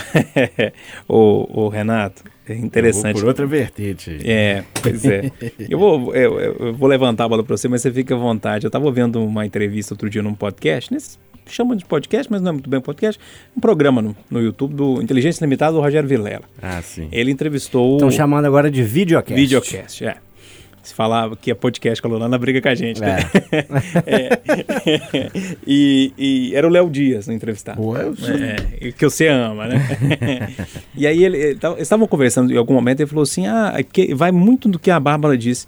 o, 1.10 1.66
o 1.66 1.68
Renato, 1.68 2.24
é 2.48 2.54
interessante. 2.54 3.20
Por 3.20 3.26
outra 3.26 3.46
vertente. 3.48 4.20
É, 4.24 4.64
pois 4.82 5.04
é. 5.06 5.32
eu, 5.68 5.80
vou, 5.80 6.16
eu, 6.16 6.40
eu 6.40 6.74
vou 6.74 6.88
levantar 6.88 7.26
a 7.26 7.28
bola 7.28 7.44
para 7.44 7.58
você, 7.58 7.68
mas 7.68 7.82
você 7.82 7.92
fica 7.92 8.14
à 8.14 8.18
vontade. 8.18 8.66
Eu 8.66 8.70
estava 8.70 8.86
ouvindo 8.86 9.24
uma 9.24 9.46
entrevista 9.46 9.94
outro 9.94 10.10
dia 10.10 10.22
num 10.22 10.36
podcast, 10.36 10.94
nesse, 10.94 11.18
chamam 11.48 11.76
de 11.76 11.84
podcast, 11.86 12.32
mas 12.32 12.42
não 12.42 12.50
é 12.50 12.52
muito 12.54 12.70
bem 12.70 12.80
podcast, 12.80 13.20
um 13.58 13.60
programa 13.60 14.02
no, 14.02 14.16
no 14.30 14.40
YouTube 14.40 14.76
do 14.76 15.02
Inteligência 15.02 15.44
Limitada 15.44 15.74
do 15.74 15.82
Rogério 15.82 16.08
Vilela. 16.08 16.44
Ah, 16.62 16.82
sim. 16.82 17.08
Ele 17.12 17.32
entrevistou... 17.32 17.96
Estão 17.96 18.12
chamando 18.12 18.46
agora 18.46 18.70
de 18.70 18.84
videocast. 18.84 19.36
Videocast, 19.36 20.06
é. 20.06 20.18
Se 20.82 20.94
falava 20.94 21.36
que 21.36 21.52
é 21.52 21.54
podcast 21.54 22.02
com 22.02 22.08
a 22.08 22.12
Lulana, 22.12 22.38
briga 22.38 22.62
com 22.62 22.70
a 22.70 22.76
gente, 22.76 23.00
né? 23.02 23.18
É. 24.06 24.40
e, 25.68 26.14
e, 26.18 26.56
era 26.56 26.68
o 26.68 26.70
Léo 26.70 26.90
Dias 26.90 27.28
no 27.28 27.34
entrevistado. 27.34 27.82
Pô, 27.82 27.96
eu 27.98 28.16
sou- 28.16 28.36
É, 28.36 28.92
que 28.92 29.06
você 29.06 29.28
ama, 29.28 29.68
né? 29.68 30.50
e 30.96 31.06
aí 31.06 31.24
ele, 31.24 31.38
ele 31.38 31.56
tava- 31.56 31.76
eles 31.76 31.84
estavam 31.84 32.08
conversando 32.08 32.52
em 32.54 32.58
algum 32.58 32.74
momento, 32.74 33.02
ele 33.02 33.10
falou 33.10 33.24
assim: 33.24 33.48
ah, 33.48 33.74
é 33.78 33.84
que 33.84 34.14
vai 34.14 34.32
muito 34.32 34.68
do 34.70 34.80
que 34.80 34.90
a 34.92 35.00
Bárbara 35.00 35.38
disse. 35.38 35.68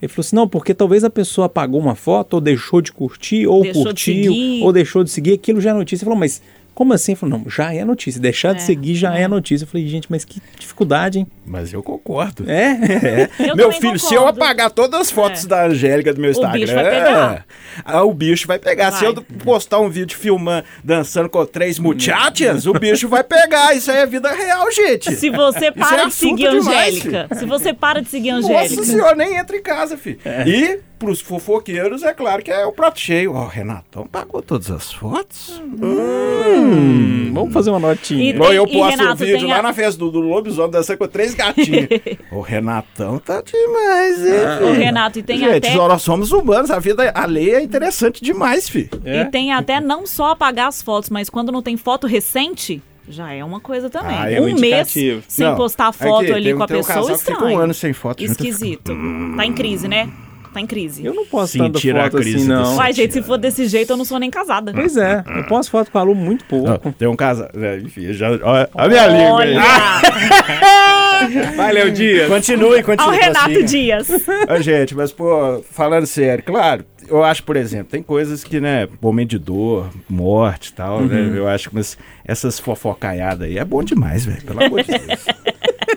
Ele 0.00 0.08
falou 0.08 0.20
assim: 0.26 0.36
não, 0.36 0.48
porque 0.48 0.74
talvez 0.74 1.04
a 1.04 1.10
pessoa 1.10 1.46
apagou 1.46 1.80
uma 1.80 1.94
foto, 1.94 2.34
ou 2.34 2.40
deixou 2.40 2.80
de 2.80 2.92
curtir, 2.92 3.46
ou 3.46 3.62
Deixou 3.62 3.82
de 3.82 3.88
curtiu, 3.88 4.14
seguir. 4.32 4.62
ou 4.62 4.72
deixou 4.72 5.04
de 5.04 5.10
seguir, 5.10 5.32
aquilo 5.34 5.60
já 5.60 5.70
é 5.70 5.74
notícia. 5.74 6.04
Ele 6.04 6.08
falou, 6.08 6.18
mas 6.18 6.42
como 6.74 6.92
assim? 6.92 7.14
Falou, 7.14 7.38
não, 7.38 7.50
já 7.50 7.72
é 7.74 7.84
notícia. 7.84 8.20
Deixar 8.20 8.52
de 8.54 8.62
É, 8.62 8.64
seguir 8.64 8.94
já 8.94 9.16
é. 9.16 9.22
é. 9.22 9.28
notícia. 9.28 9.64
Eu 9.64 9.68
falei, 9.68 9.86
gente, 9.86 10.06
mas 10.10 10.24
que 10.24 10.40
dificuldade, 10.58 11.18
hein? 11.20 11.26
Mas 11.46 11.72
eu 11.72 11.82
concordo. 11.82 12.44
É? 12.50 13.28
Eu 13.38 13.56
Meu 13.56 13.72
filho, 13.72 13.98
se 13.98 14.06
concordo. 14.14 14.14
eu 14.38 14.44
apagar 14.44 14.70
todas 14.70 15.00
as 15.00 15.10
fotos 15.10 15.44
É. 15.44 15.48
da 15.48 15.66
Angélica 15.66 16.12
do 16.14 16.20
meu 16.20 16.30
O 16.30 16.32
Instagram, 16.32 16.60
bicho 16.60 16.74
vai 16.74 16.84
pegar. 16.84 17.46
ah, 17.84 18.02
o 18.04 18.14
bicho 18.14 18.46
vai 18.46 18.58
pegar. 18.58 18.92
Se 18.92 19.00
Vai. 19.04 19.08
eu 19.08 19.22
postar 19.44 19.80
um 19.80 19.88
vídeo 19.90 20.16
filmando, 20.16 20.64
dançando 20.82 21.28
com 21.28 21.44
três 21.44 21.78
muchachas, 21.78 22.66
o 22.66 22.72
bicho 22.72 23.08
vai 23.08 23.22
pegar. 23.24 23.74
Isso 23.74 23.90
aí 23.90 23.98
é 23.98 24.06
vida 24.06 24.30
real, 24.32 24.70
gente. 24.70 25.14
Se 25.16 25.30
você 25.30 25.70
para 25.72 26.02
é 26.02 26.06
de 26.06 26.14
seguir 26.14 26.46
a 26.46 26.50
demais, 26.52 26.96
Angélica. 26.96 27.28
Se 27.36 27.44
você 27.44 27.72
para 27.72 28.00
de 28.00 28.08
seguir 28.08 28.30
a 28.30 28.40
Nossa 28.40 28.52
Angélica. 28.52 28.84
senhora, 28.84 29.14
nem 29.16 29.36
entra 29.36 29.56
em 29.56 29.62
casa, 29.62 29.96
filho. 29.96 30.18
E 30.46 30.78
pros 31.02 31.20
fofoqueiros, 31.20 32.04
é 32.04 32.14
claro 32.14 32.42
que 32.44 32.50
é 32.50 32.64
o 32.64 32.70
prato 32.72 33.00
cheio. 33.00 33.34
Ó, 33.34 33.46
Renatão 33.48 34.06
pagou 34.06 34.40
todas 34.40 34.70
as 34.70 34.92
fotos? 34.92 35.60
Hum, 35.60 37.32
vamos 37.34 37.52
fazer 37.52 37.70
uma 37.70 37.80
notinha. 37.80 38.32
E- 38.34 38.38
Ou 38.38 38.52
eu 38.52 38.64
posto 38.66 38.78
um 38.78 38.88
Renato, 39.02 39.16
vídeo 39.16 39.38
tem 39.40 39.48
lá 39.48 39.58
a- 39.58 39.62
na 39.62 39.72
festa 39.72 39.98
do, 39.98 40.10
do 40.10 40.20
lobisomem 40.20 40.70
dançando 40.70 40.98
com 40.98 41.08
três 41.08 41.34
gatinhos. 41.34 41.88
o 42.30 42.40
Renatão 42.40 43.18
tá 43.18 43.42
demais, 43.42 44.18
hein, 44.24 44.32
Ô, 44.62 44.66
filho? 44.68 44.72
Renato, 44.84 45.18
e 45.18 45.22
tem 45.22 45.38
Gente, 45.38 45.56
até- 45.68 45.74
nós 45.74 46.02
somos 46.02 46.30
humanos, 46.30 46.70
a 46.70 46.78
vida, 46.78 47.10
a 47.14 47.26
lei 47.26 47.54
é 47.54 47.62
interessante 47.62 48.22
demais, 48.22 48.68
filho. 48.68 48.90
É? 49.04 49.22
E 49.22 49.24
tem 49.26 49.52
até 49.52 49.80
não 49.80 50.06
só 50.06 50.30
apagar 50.30 50.68
as 50.68 50.80
fotos, 50.82 51.10
mas 51.10 51.28
quando 51.28 51.50
não 51.50 51.62
tem 51.62 51.76
foto 51.76 52.06
recente, 52.06 52.80
já 53.08 53.32
é 53.32 53.44
uma 53.44 53.58
coisa 53.60 53.90
também. 53.90 54.16
Ah, 54.16 54.30
é 54.30 54.40
um 54.40 54.46
um 54.54 54.54
mês 54.58 54.88
sem 55.26 55.44
Não, 55.44 55.56
postar 55.56 55.90
foto 55.92 56.22
aqui, 56.22 56.32
ali 56.32 56.44
tem- 56.44 56.56
com 56.56 56.62
a 56.62 56.66
tem 56.68 56.76
um 56.76 56.80
pessoa, 56.80 56.94
casal 56.96 57.12
que 57.16 57.20
fica 57.24 57.32
estranho. 57.32 57.56
um 57.56 57.60
ano 57.60 57.74
sem 57.74 57.92
foto 57.92 58.20
junto. 58.20 58.30
Esquisito. 58.32 58.92
Tá 59.36 59.44
em 59.44 59.52
crise, 59.52 59.88
né? 59.88 60.08
Tá 60.52 60.60
em 60.60 60.66
crise. 60.66 61.04
Eu 61.04 61.14
não 61.14 61.24
posso 61.24 61.56
tanta 61.56 61.78
a 61.78 61.80
foto 61.80 62.18
assim, 62.18 62.30
crise 62.32 62.48
não. 62.48 62.62
desse- 62.62 62.76
Uai, 62.76 62.92
gente, 62.92 63.12
se 63.14 63.22
for 63.22 63.38
desse 63.38 63.66
jeito, 63.68 63.92
eu 63.92 63.96
não 63.96 64.04
sou 64.04 64.18
nem 64.18 64.30
casada. 64.30 64.72
Pois 64.74 64.96
é, 64.96 65.22
eu 65.36 65.44
posto 65.44 65.70
foto 65.70 65.90
com 65.90 65.98
a 65.98 66.02
Lu 66.02 66.14
muito 66.14 66.44
pouco. 66.44 66.68
Não, 66.68 66.92
tem 66.92 67.08
um 67.08 67.16
casal. 67.16 67.48
é, 67.54 67.78
Enfim, 67.78 68.12
já. 68.12 68.28
Olha 68.30 68.68
a 68.74 68.88
minha 68.88 69.06
língua 69.06 69.42
aí. 69.42 69.54
Vai, 71.56 71.72
Léo 71.72 71.90
Dias. 71.92 72.28
Continue, 72.28 72.78
Ao 72.78 72.82
continue. 72.84 73.16
Renato 73.16 73.44
prossiga. 73.46 73.64
Dias. 73.66 74.08
Ô, 74.10 74.60
gente, 74.60 74.94
mas, 74.94 75.12
pô, 75.12 75.62
falando 75.70 76.06
sério, 76.06 76.42
claro, 76.44 76.84
eu 77.08 77.22
acho, 77.24 77.42
por 77.44 77.56
exemplo, 77.56 77.86
tem 77.90 78.02
coisas 78.02 78.44
que, 78.44 78.60
né, 78.60 78.88
momento 79.00 79.30
de 79.30 79.38
dor, 79.38 79.88
morte 80.08 80.68
e 80.68 80.72
tal, 80.72 80.98
Uhum. 80.98 81.06
né, 81.06 81.32
eu 81.34 81.48
acho 81.48 81.70
que 81.70 81.74
mas 81.76 81.96
essas 82.24 82.58
fofocaiadas 82.58 83.48
aí 83.48 83.56
é 83.58 83.64
bom 83.64 83.82
demais, 83.82 84.24
velho, 84.26 84.42
pelo 84.42 84.64
amor 84.64 84.82
de 84.82 84.98
Deus. 84.98 85.26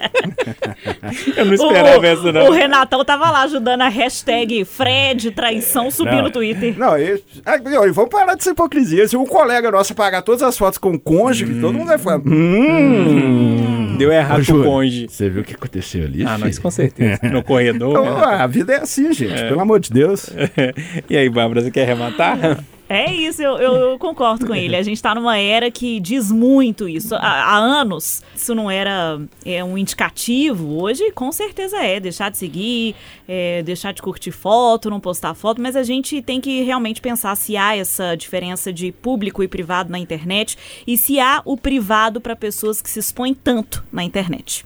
Eu 1.36 1.46
não 1.46 1.52
O, 1.52 1.56
esperava 1.56 2.08
essa, 2.08 2.22
o 2.22 2.32
não. 2.32 2.52
Renatão 2.52 3.04
tava 3.06 3.30
lá 3.30 3.44
ajudando 3.44 3.82
a 3.82 3.88
hashtag 3.88 4.66
Fred 4.66 5.32
Traição 5.32 5.90
subir 5.92 6.16
Não. 6.16 6.24
no 6.24 6.32
Twitter. 6.32 6.78
Não, 6.78 6.98
e, 6.98 7.22
não, 7.64 7.86
e 7.86 7.92
vamos 7.92 8.10
parar 8.10 8.36
dessa 8.36 8.52
hipocrisia. 8.52 9.08
Se 9.08 9.16
um 9.16 9.26
colega 9.26 9.70
nosso 9.72 9.94
apagar 9.94 10.22
todas 10.24 10.42
as 10.42 10.58
fotos 10.58 10.78
com 10.78 10.92
o 10.92 11.00
cônjuge, 11.00 11.60
todo 11.60 11.74
mundo 11.74 11.88
vai 11.88 11.98
falar. 11.98 12.22
Hum. 12.26 13.96
Deu 13.98 14.12
errado 14.12 14.34
Ô, 14.34 14.36
pro 14.36 14.44
Júlio, 14.44 14.64
cônjuge. 14.64 15.08
Você 15.10 15.30
viu 15.30 15.42
o 15.42 15.46
que 15.46 15.54
aconteceu 15.54 16.04
ali? 16.06 16.26
Ah, 16.26 16.38
isso 16.48 16.62
com 16.62 16.72
certeza. 16.72 17.20
No 17.36 17.44
corredor. 17.44 17.92
Então, 17.92 18.06
né? 18.06 18.36
a 18.36 18.48
vida 18.48 18.74
é 18.74 18.82
assim, 18.82 19.12
gente, 19.12 19.42
pelo 19.44 19.60
amor 19.60 19.80
de 19.80 19.90
Deus. 19.92 20.30
E 21.10 21.18
aí, 21.18 21.30
Bárbara, 21.30 21.62
você 21.62 21.72
quer 21.72 21.84
arrematar? 21.84 22.60
É 22.88 23.12
isso, 23.12 23.42
eu, 23.42 23.58
eu 23.58 24.00
concordo 24.00 24.46
com 24.46 24.54
ele. 24.54 24.76
A 24.76 24.84
gente 24.84 25.02
tá 25.02 25.16
numa 25.16 25.38
era 25.38 25.72
que 25.72 26.00
diz 26.00 26.32
muito 26.32 26.88
isso. 26.88 27.16
Há, 27.16 27.20
há 27.20 27.58
anos, 27.58 28.22
isso 28.36 28.54
não 28.54 28.70
era 28.70 29.20
é, 29.44 29.64
um 29.64 29.78
indicativo. 29.78 30.82
Hoje, 30.82 31.12
com 31.12 31.32
certeza 31.32 31.78
é. 31.78 32.00
Deixar 32.00 32.30
de 32.30 32.38
seguir, 32.38 32.96
é, 33.28 33.64
deixar 33.64 33.92
de 33.92 34.02
curtir 34.02 34.32
foto, 34.32 34.90
não 34.90 35.00
postar 35.00 35.34
foto. 35.34 35.60
Mas 35.60 35.76
a 35.76 35.84
gente 35.84 36.22
tem 36.22 36.40
que 36.40 36.62
realmente 36.62 37.02
pensar 37.02 37.36
se 37.36 37.58
há 37.58 37.76
essa 37.76 38.16
diferença 38.16 38.72
de 38.72 38.92
público 38.92 39.42
e 39.42 39.48
privado 39.48 39.92
na 39.92 39.98
internet 39.98 40.56
e 40.86 40.96
se 40.96 41.20
há 41.20 41.42
o 41.44 41.58
privado 41.58 42.22
para 42.22 42.36
pessoas 42.36 42.82
que 42.82 42.90
se 42.90 43.00
expõem 43.00 43.34
tanto 43.34 43.84
na 43.92 44.04
internet. 44.04 44.64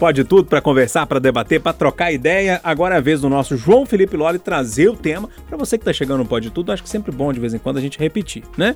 Pode 0.00 0.24
tudo 0.24 0.46
para 0.46 0.62
conversar, 0.62 1.04
para 1.04 1.18
debater, 1.18 1.60
para 1.60 1.74
trocar 1.74 2.10
ideia. 2.10 2.58
Agora 2.64 2.94
é 2.94 2.98
a 2.98 3.02
vez 3.02 3.20
do 3.20 3.28
nosso 3.28 3.54
João 3.54 3.84
Felipe 3.84 4.16
Loli 4.16 4.38
trazer 4.38 4.88
o 4.88 4.96
tema. 4.96 5.28
Para 5.46 5.58
você 5.58 5.76
que 5.76 5.82
está 5.82 5.92
chegando 5.92 6.20
no 6.20 6.24
Pode 6.26 6.48
Tudo, 6.48 6.72
acho 6.72 6.82
que 6.82 6.88
sempre 6.88 7.12
bom 7.12 7.30
de 7.30 7.38
vez 7.38 7.52
em 7.52 7.58
quando 7.58 7.76
a 7.76 7.82
gente 7.82 7.98
repetir, 7.98 8.42
né? 8.56 8.74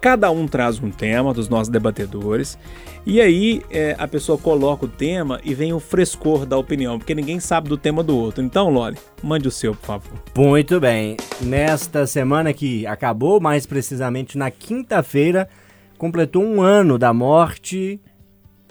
Cada 0.00 0.32
um 0.32 0.48
traz 0.48 0.82
um 0.82 0.90
tema 0.90 1.32
dos 1.32 1.48
nossos 1.48 1.68
debatedores. 1.68 2.58
E 3.06 3.20
aí 3.20 3.62
é, 3.70 3.94
a 3.96 4.08
pessoa 4.08 4.36
coloca 4.36 4.86
o 4.86 4.88
tema 4.88 5.40
e 5.44 5.54
vem 5.54 5.72
o 5.72 5.78
frescor 5.78 6.44
da 6.44 6.58
opinião, 6.58 6.98
porque 6.98 7.14
ninguém 7.14 7.38
sabe 7.38 7.68
do 7.68 7.76
tema 7.76 8.02
do 8.02 8.18
outro. 8.18 8.42
Então, 8.42 8.68
Loli, 8.68 8.98
mande 9.22 9.46
o 9.46 9.52
seu, 9.52 9.76
por 9.76 9.86
favor. 9.86 10.22
Muito 10.36 10.80
bem. 10.80 11.16
Nesta 11.40 12.04
semana 12.04 12.52
que 12.52 12.84
acabou, 12.84 13.38
mais 13.38 13.64
precisamente 13.64 14.36
na 14.36 14.50
quinta-feira, 14.50 15.48
completou 15.96 16.42
um 16.42 16.60
ano 16.60 16.98
da 16.98 17.12
morte 17.12 18.00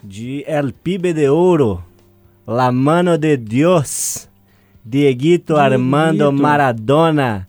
de 0.04 0.44
El 0.46 0.70
Pibe 0.70 1.14
de 1.14 1.30
Ouro, 1.30 1.82
La 2.46 2.70
Mano 2.70 3.16
de 3.16 3.38
Dios, 3.38 4.28
Dieguito 4.84 5.56
Armando 5.56 6.30
Maradona, 6.30 7.48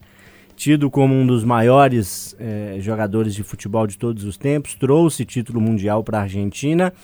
tido 0.56 0.90
como 0.90 1.14
um 1.14 1.26
dos 1.26 1.44
maiores 1.44 2.34
eh, 2.40 2.78
jogadores 2.80 3.34
de 3.34 3.42
futebol 3.42 3.86
de 3.86 3.98
todos 3.98 4.24
os 4.24 4.38
tempos, 4.38 4.74
trouxe 4.74 5.26
título 5.26 5.60
mundial 5.60 6.02
para 6.02 6.20
a 6.20 6.22
Argentina 6.22 6.94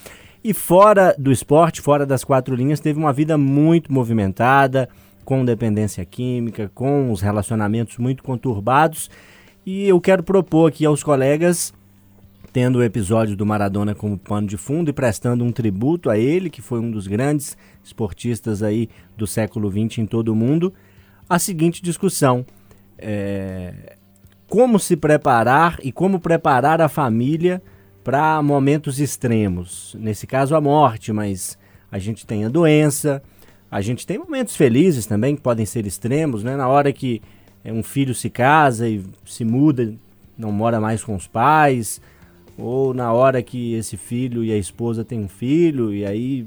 e 0.43 0.55
fora 0.55 1.13
do 1.19 1.31
esporte, 1.31 1.81
fora 1.81 2.03
das 2.03 2.23
quatro 2.23 2.55
linhas, 2.55 2.79
teve 2.79 2.97
uma 2.97 3.13
vida 3.13 3.37
muito 3.37 3.93
movimentada, 3.93 4.89
com 5.23 5.45
dependência 5.45 6.03
química, 6.03 6.71
com 6.73 7.11
os 7.11 7.21
relacionamentos 7.21 7.99
muito 7.99 8.23
conturbados. 8.23 9.07
E 9.63 9.87
eu 9.87 10.01
quero 10.01 10.23
propor 10.23 10.67
aqui 10.67 10.83
aos 10.83 11.03
colegas, 11.03 11.71
tendo 12.53 12.77
o 12.77 12.83
episódio 12.83 13.35
do 13.35 13.47
Maradona 13.47 13.95
como 13.95 14.15
pano 14.15 14.47
de 14.47 14.57
fundo 14.57 14.89
e 14.89 14.93
prestando 14.93 15.43
um 15.43 15.51
tributo 15.51 16.07
a 16.07 16.19
ele, 16.19 16.51
que 16.51 16.61
foi 16.61 16.79
um 16.79 16.91
dos 16.91 17.07
grandes 17.07 17.57
esportistas 17.83 18.61
aí 18.61 18.87
do 19.17 19.25
século 19.25 19.71
XX 19.71 19.97
em 19.97 20.05
todo 20.05 20.29
o 20.29 20.35
mundo, 20.35 20.71
a 21.27 21.39
seguinte 21.39 21.81
discussão. 21.81 22.45
É, 22.95 23.97
como 24.47 24.77
se 24.77 24.95
preparar 24.95 25.79
e 25.81 25.91
como 25.91 26.19
preparar 26.19 26.79
a 26.79 26.87
família 26.87 27.59
para 28.03 28.39
momentos 28.43 28.99
extremos. 28.99 29.95
Nesse 29.99 30.27
caso, 30.27 30.55
a 30.55 30.61
morte, 30.61 31.11
mas 31.11 31.57
a 31.91 31.97
gente 31.97 32.23
tem 32.23 32.45
a 32.45 32.49
doença, 32.49 33.23
a 33.71 33.81
gente 33.81 34.05
tem 34.05 34.19
momentos 34.19 34.55
felizes 34.55 35.07
também 35.07 35.35
que 35.35 35.41
podem 35.41 35.65
ser 35.65 35.87
extremos, 35.87 36.43
né? 36.43 36.55
Na 36.55 36.67
hora 36.67 36.93
que 36.93 37.19
é, 37.63 37.73
um 37.73 37.81
filho 37.81 38.13
se 38.13 38.29
casa 38.29 38.87
e 38.87 39.03
se 39.25 39.43
muda, 39.43 39.91
não 40.37 40.51
mora 40.51 40.79
mais 40.79 41.03
com 41.03 41.15
os 41.15 41.25
pais, 41.25 41.99
ou 42.57 42.93
na 42.93 43.11
hora 43.11 43.41
que 43.41 43.73
esse 43.73 43.97
filho 43.97 44.43
e 44.43 44.51
a 44.51 44.57
esposa 44.57 45.03
têm 45.03 45.19
um 45.19 45.27
filho 45.27 45.93
e 45.93 46.05
aí 46.05 46.45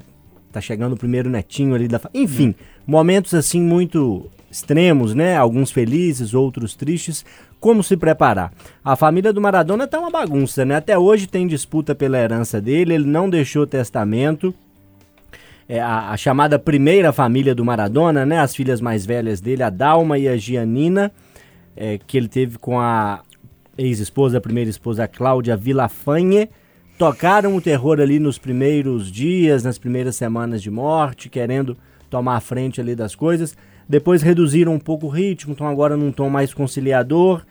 tá 0.52 0.60
chegando 0.60 0.92
o 0.92 0.96
primeiro 0.96 1.28
netinho 1.28 1.74
ali 1.74 1.88
da 1.88 1.98
fa... 1.98 2.10
enfim 2.14 2.54
momentos 2.86 3.34
assim 3.34 3.60
muito 3.60 4.30
extremos 4.50 5.14
né? 5.14 5.36
Alguns 5.36 5.70
felizes 5.70 6.32
outros 6.32 6.74
tristes. 6.74 7.24
Como 7.58 7.82
se 7.82 7.96
preparar? 7.96 8.52
A 8.84 8.94
família 8.96 9.32
do 9.32 9.40
Maradona 9.40 9.86
tá 9.86 9.98
uma 9.98 10.10
bagunça 10.10 10.64
né? 10.64 10.76
Até 10.76 10.96
hoje 10.96 11.26
tem 11.26 11.46
disputa 11.46 11.94
pela 11.94 12.18
herança 12.18 12.60
dele 12.60 12.94
ele 12.94 13.06
não 13.06 13.28
deixou 13.28 13.66
testamento. 13.66 14.54
É, 15.68 15.80
a, 15.80 16.10
a 16.10 16.16
chamada 16.16 16.60
primeira 16.60 17.12
família 17.12 17.54
do 17.54 17.64
Maradona 17.64 18.24
né? 18.24 18.38
As 18.38 18.54
filhas 18.54 18.80
mais 18.80 19.04
velhas 19.04 19.40
dele 19.40 19.62
a 19.62 19.70
Dalma 19.70 20.16
e 20.16 20.28
a 20.28 20.36
Gianina 20.36 21.10
é, 21.76 21.98
que 21.98 22.16
ele 22.16 22.28
teve 22.28 22.58
com 22.58 22.80
a 22.80 23.20
ex-esposa, 23.76 24.40
primeira 24.40 24.70
esposa 24.70 25.06
Cláudia 25.06 25.56
Villafañe, 25.56 26.48
tocaram 26.98 27.54
o 27.54 27.60
terror 27.60 28.00
ali 28.00 28.18
nos 28.18 28.38
primeiros 28.38 29.10
dias, 29.10 29.62
nas 29.62 29.78
primeiras 29.78 30.16
semanas 30.16 30.62
de 30.62 30.70
morte, 30.70 31.28
querendo 31.28 31.76
tomar 32.08 32.36
a 32.36 32.40
frente 32.40 32.80
ali 32.80 32.94
das 32.94 33.14
coisas. 33.14 33.56
Depois 33.88 34.22
reduziram 34.22 34.74
um 34.74 34.78
pouco 34.78 35.06
o 35.06 35.10
ritmo, 35.10 35.52
estão 35.52 35.68
agora 35.68 35.96
num 35.96 36.10
tom 36.10 36.28
mais 36.28 36.52
conciliador. 36.52 37.42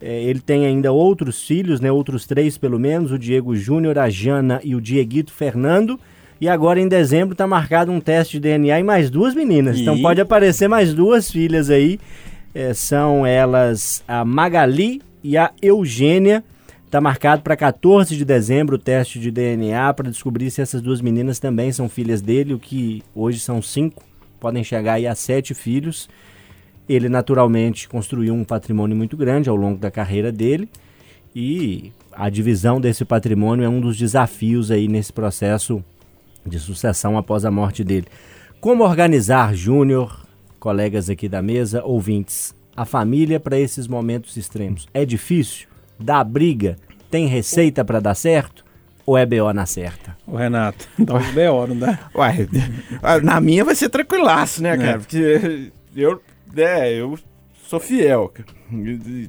É, 0.00 0.22
ele 0.24 0.40
tem 0.40 0.66
ainda 0.66 0.92
outros 0.92 1.46
filhos, 1.46 1.80
né, 1.80 1.90
outros 1.90 2.26
três 2.26 2.58
pelo 2.58 2.78
menos, 2.78 3.12
o 3.12 3.18
Diego 3.18 3.54
Júnior, 3.54 3.98
a 3.98 4.10
Jana 4.10 4.60
e 4.64 4.74
o 4.74 4.80
Dieguito 4.80 5.32
Fernando. 5.32 5.98
E 6.40 6.48
agora 6.48 6.78
em 6.80 6.88
dezembro 6.88 7.32
está 7.32 7.46
marcado 7.46 7.90
um 7.90 8.00
teste 8.00 8.38
de 8.38 8.40
DNA 8.40 8.80
em 8.80 8.82
mais 8.82 9.08
duas 9.08 9.34
meninas. 9.34 9.78
Então 9.78 9.96
Ih. 9.96 10.02
pode 10.02 10.20
aparecer 10.20 10.68
mais 10.68 10.92
duas 10.92 11.30
filhas 11.30 11.70
aí. 11.70 11.98
É, 12.54 12.74
são 12.74 13.24
elas 13.24 14.02
a 14.06 14.24
Magali 14.24 15.00
e 15.26 15.36
a 15.36 15.50
Eugênia. 15.60 16.44
Está 16.84 17.00
marcado 17.00 17.42
para 17.42 17.56
14 17.56 18.16
de 18.16 18.24
dezembro 18.24 18.76
o 18.76 18.78
teste 18.78 19.18
de 19.18 19.32
DNA 19.32 19.92
para 19.92 20.08
descobrir 20.08 20.52
se 20.52 20.62
essas 20.62 20.80
duas 20.80 21.00
meninas 21.00 21.40
também 21.40 21.72
são 21.72 21.88
filhas 21.88 22.22
dele, 22.22 22.54
o 22.54 22.60
que 22.60 23.02
hoje 23.12 23.40
são 23.40 23.60
cinco, 23.60 24.04
podem 24.38 24.62
chegar 24.62 24.94
aí 24.94 25.06
a 25.06 25.14
sete 25.16 25.52
filhos. 25.52 26.08
Ele 26.88 27.08
naturalmente 27.08 27.88
construiu 27.88 28.32
um 28.32 28.44
patrimônio 28.44 28.96
muito 28.96 29.16
grande 29.16 29.50
ao 29.50 29.56
longo 29.56 29.78
da 29.78 29.90
carreira 29.90 30.30
dele 30.30 30.68
e 31.34 31.92
a 32.12 32.30
divisão 32.30 32.80
desse 32.80 33.04
patrimônio 33.04 33.64
é 33.64 33.68
um 33.68 33.80
dos 33.80 33.98
desafios 33.98 34.70
aí 34.70 34.86
nesse 34.86 35.12
processo 35.12 35.84
de 36.46 36.60
sucessão 36.60 37.18
após 37.18 37.44
a 37.44 37.50
morte 37.50 37.82
dele. 37.82 38.06
Como 38.60 38.84
organizar, 38.84 39.52
Júnior, 39.56 40.24
colegas 40.60 41.10
aqui 41.10 41.28
da 41.28 41.42
mesa, 41.42 41.84
ouvintes, 41.84 42.54
a 42.76 42.84
família 42.84 43.40
para 43.40 43.58
esses 43.58 43.88
momentos 43.88 44.36
extremos? 44.36 44.86
É 44.92 45.04
difícil? 45.04 45.68
Dá 45.98 46.22
briga? 46.22 46.76
Tem 47.10 47.26
receita 47.26 47.84
para 47.84 48.00
dar 48.00 48.14
certo? 48.14 48.64
Ou 49.06 49.16
é 49.16 49.24
BO 49.24 49.52
na 49.52 49.66
certa? 49.66 50.16
O 50.26 50.36
Renato, 50.36 50.88
dá 50.98 51.14
uns 51.14 51.30
B.O., 51.30 51.68
não 51.68 51.78
dá? 51.78 52.10
Uai, 52.12 52.48
na 53.22 53.40
minha 53.40 53.64
vai 53.64 53.76
ser 53.76 53.88
tranquilaço, 53.88 54.60
né, 54.60 54.76
cara? 54.76 54.90
É. 54.90 54.98
Porque 54.98 55.72
eu, 55.94 56.20
é, 56.56 56.92
eu 57.00 57.16
sou 57.68 57.80
fiel. 57.80 58.32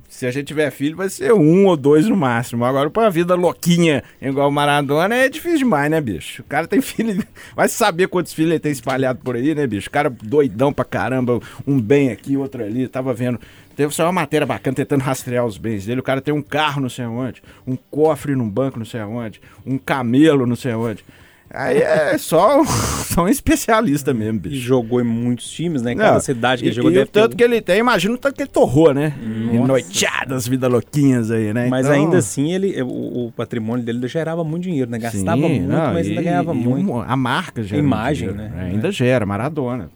Se 0.09 0.25
a 0.25 0.31
gente 0.31 0.47
tiver 0.47 0.71
filho, 0.71 0.95
vai 0.95 1.09
ser 1.09 1.33
um 1.33 1.65
ou 1.65 1.77
dois 1.77 2.07
no 2.07 2.15
máximo. 2.15 2.65
Agora, 2.65 2.89
pra 2.89 3.09
vida 3.09 3.35
louquinha 3.35 4.03
igual 4.21 4.49
o 4.49 4.51
Maradona, 4.51 5.15
é 5.15 5.29
difícil 5.29 5.59
demais, 5.59 5.91
né, 5.91 5.99
bicho? 5.99 6.41
O 6.41 6.45
cara 6.45 6.67
tem 6.67 6.79
filho. 6.81 7.23
Vai 7.55 7.67
saber 7.67 8.07
quantos 8.07 8.33
filhos 8.33 8.51
ele 8.51 8.59
tem 8.59 8.71
espalhado 8.71 9.19
por 9.23 9.35
aí, 9.35 9.53
né, 9.53 9.65
bicho? 9.67 9.89
O 9.89 9.91
cara 9.91 10.09
doidão 10.09 10.71
pra 10.71 10.85
caramba, 10.85 11.39
um 11.65 11.79
bem 11.79 12.11
aqui, 12.11 12.37
outro 12.37 12.63
ali. 12.63 12.87
Tava 12.87 13.13
vendo. 13.13 13.39
Teve 13.75 13.93
só 13.93 14.05
uma 14.05 14.11
matéria 14.11 14.47
bacana 14.47 14.75
tentando 14.75 15.01
rastrear 15.01 15.45
os 15.45 15.57
bens 15.57 15.85
dele. 15.85 15.99
O 15.99 16.03
cara 16.03 16.19
tem 16.19 16.33
um 16.33 16.41
carro 16.41 16.81
não 16.81 16.89
sei 16.89 17.05
aonde, 17.05 17.43
um 17.65 17.75
cofre 17.91 18.35
num 18.35 18.49
banco 18.49 18.79
não 18.79 18.85
sei 18.85 18.99
aonde, 18.99 19.39
um 19.65 19.77
camelo 19.77 20.47
não 20.47 20.55
sei 20.55 20.71
aonde. 20.71 21.05
Aí 21.57 21.79
é 21.79 22.17
só, 22.17 22.63
só 23.05 23.23
um 23.23 23.27
especialista 23.27 24.13
mesmo, 24.13 24.37
E 24.37 24.49
bicho. 24.49 24.55
jogou 24.61 25.01
em 25.01 25.03
muitos 25.03 25.49
times, 25.49 25.81
né? 25.81 25.95
Cada 25.95 26.13
Não, 26.13 26.19
cidade 26.19 26.61
que 26.61 26.67
e, 26.67 26.69
ele 26.69 26.75
jogou 26.75 26.91
e 26.91 26.93
deve 26.93 27.05
o 27.05 27.11
tanto 27.11 27.29
ter 27.29 27.35
que 27.37 27.43
ele 27.43 27.61
tem, 27.61 27.79
imagina 27.79 28.13
o 28.13 28.17
tanto 28.17 28.35
que 28.35 28.43
ele 28.43 28.49
torrou, 28.49 28.93
né? 28.93 29.13
Nossa. 29.19 29.67
noiteadas, 29.67 30.47
vida 30.47 30.67
louquinhas 30.67 31.31
aí, 31.31 31.53
né? 31.53 31.67
Mas 31.69 31.85
Então, 31.87 31.97
ainda 31.97 32.17
assim, 32.17 32.51
ele, 32.53 32.81
o, 32.83 33.27
o 33.27 33.31
patrimônio 33.35 33.83
dele 33.83 34.07
gerava 34.07 34.43
muito 34.43 34.63
dinheiro, 34.63 34.89
né? 34.91 34.99
Gastava 34.99 35.41
sim, 35.41 35.49
muito, 35.61 35.67
não, 35.67 35.93
mas 35.93 36.07
ainda 36.07 36.21
e- 36.21 36.23
ganhava 36.23 36.53
e 36.53 36.57
muito. 36.57 36.91
um- 36.91 37.01
a 37.01 37.15
marca 37.17 37.63
gera 37.63 37.81
Imagem, 37.81 38.27
muito 38.27 38.37
dinheiro, 38.39 38.55
né? 38.55 38.69
Ainda 38.71 38.91
gera, 38.91 39.25
Maradona. 39.25 39.89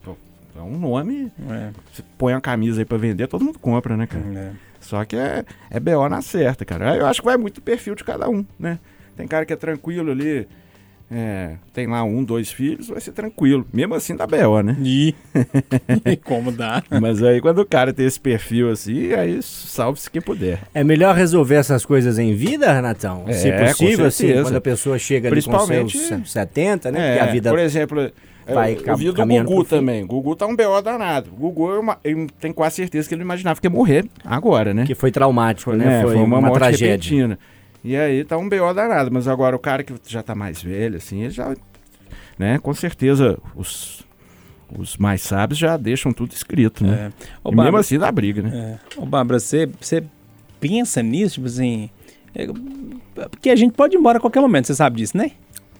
É 0.55 0.61
um 0.61 0.77
nome, 0.77 1.31
É, 1.49 1.69
você 1.91 2.03
põe 2.17 2.33
uma 2.33 2.41
camisa 2.41 2.81
aí 2.81 2.85
pra 2.85 2.97
vender, 2.97 3.27
todo 3.27 3.43
mundo 3.43 3.57
compra, 3.59 3.95
né, 3.97 4.05
cara? 4.07 4.23
é. 4.35 4.51
Só 4.79 5.05
que 5.05 5.15
é, 5.15 5.45
é 5.69 5.79
BO 5.79 6.09
na 6.09 6.21
certa, 6.23 6.65
cara. 6.65 6.95
Eu 6.97 7.05
acho 7.05 7.19
que 7.21 7.25
vai 7.25 7.37
muito 7.37 7.55
do 7.55 7.61
perfil 7.61 7.93
de 7.95 8.03
cada 8.03 8.27
um, 8.29 8.43
né? 8.59 8.79
Tem 9.15 9.27
cara 9.27 9.45
que 9.45 9.53
é 9.53 9.55
tranquilo 9.55 10.11
ali, 10.11 10.47
é, 11.13 11.55
tem 11.73 11.87
lá 11.87 12.03
um, 12.03 12.23
dois 12.23 12.51
filhos, 12.51 12.87
vai 12.87 13.01
ser 13.01 13.11
tranquilo. 13.11 13.67
Mesmo 13.73 13.93
assim 13.95 14.15
dá 14.15 14.25
BO, 14.25 14.61
né? 14.61 14.77
E... 14.81 15.13
e 16.05 16.15
como 16.23 16.53
dá? 16.53 16.81
Mas 17.01 17.21
aí 17.21 17.41
quando 17.41 17.59
o 17.59 17.65
cara 17.65 17.91
tem 17.91 18.05
esse 18.05 18.19
perfil 18.19 18.71
assim, 18.71 19.11
aí 19.13 19.41
salve-se 19.41 20.09
quem 20.09 20.21
puder. 20.21 20.59
É 20.73 20.85
melhor 20.85 21.13
resolver 21.13 21.55
essas 21.55 21.85
coisas 21.85 22.17
em 22.17 22.33
vida, 22.33 22.71
Renatão? 22.71 23.25
É, 23.27 23.33
Se 23.33 23.51
possível, 23.51 24.05
assim, 24.05 24.31
quando 24.41 24.55
a 24.55 24.61
pessoa 24.61 24.97
chega 24.97 25.27
ali 25.27 25.41
com 25.41 25.51
Principalmente- 25.51 25.97
seus 25.97 26.31
70, 26.31 26.91
né? 26.91 26.99
É, 26.99 27.11
Porque 27.17 27.29
a 27.29 27.31
vida 27.33 27.49
Por 27.49 27.59
exemplo, 27.59 28.11
vai 28.47 28.75
eu, 28.75 28.81
eu 28.85 28.97
vi 28.97 29.11
do 29.11 29.25
Gugu 29.25 29.63
também. 29.65 30.05
Gugu 30.05 30.35
tá 30.35 30.47
um 30.47 30.55
BO 30.55 30.81
danado. 30.81 31.29
Gugu, 31.31 31.71
eu, 31.71 31.83
eu 32.03 32.27
tenho 32.39 32.53
quase 32.53 32.77
certeza 32.77 33.09
que 33.09 33.15
ele 33.15 33.21
imaginava 33.21 33.59
que 33.59 33.67
ia 33.67 33.71
morrer 33.71 34.05
agora, 34.23 34.73
né? 34.73 34.85
que 34.85 34.95
foi 34.95 35.11
traumático, 35.11 35.73
né? 35.73 35.99
É, 35.99 36.03
foi, 36.03 36.15
uma, 36.15 36.39
morte 36.39 36.53
tragédia. 36.57 36.87
repentina. 36.87 37.39
E 37.83 37.95
aí 37.95 38.23
tá 38.23 38.37
um 38.37 38.47
BO 38.47 38.73
danado. 38.73 39.11
Mas 39.11 39.27
agora 39.27 39.55
o 39.55 39.59
cara 39.59 39.83
que 39.83 39.93
já 40.07 40.21
tá 40.21 40.35
mais 40.35 40.61
velho, 40.61 40.97
assim, 40.97 41.21
ele 41.21 41.31
já. 41.31 41.55
Né, 42.37 42.57
com 42.57 42.73
certeza 42.73 43.37
os, 43.55 44.03
os 44.75 44.97
mais 44.97 45.21
sábios 45.21 45.59
já 45.59 45.77
deixam 45.77 46.11
tudo 46.11 46.31
escrito, 46.31 46.83
né? 46.83 47.11
É. 47.11 47.27
Ô, 47.43 47.49
E 47.49 47.51
mesmo 47.51 47.55
Bárbara, 47.57 47.81
assim 47.81 47.99
dá 47.99 48.11
briga, 48.11 48.41
né? 48.41 48.79
é. 48.97 48.99
Ô, 48.99 49.05
Bárbara, 49.05 49.39
você, 49.39 49.69
você 49.79 50.03
pensa 50.59 51.03
nisso, 51.03 51.35
tipo 51.35 51.47
assim... 51.47 51.89
é, 52.33 52.47
porque 53.29 53.49
a 53.49 53.55
gente 53.55 53.73
pode 53.73 53.95
ir 53.95 53.99
embora 53.99 54.17
a 54.17 54.21
qualquer 54.21 54.39
momento, 54.39 54.65
você 54.67 54.73
sabe 54.75 54.97
disso, 54.97 55.15
né? 55.17 55.31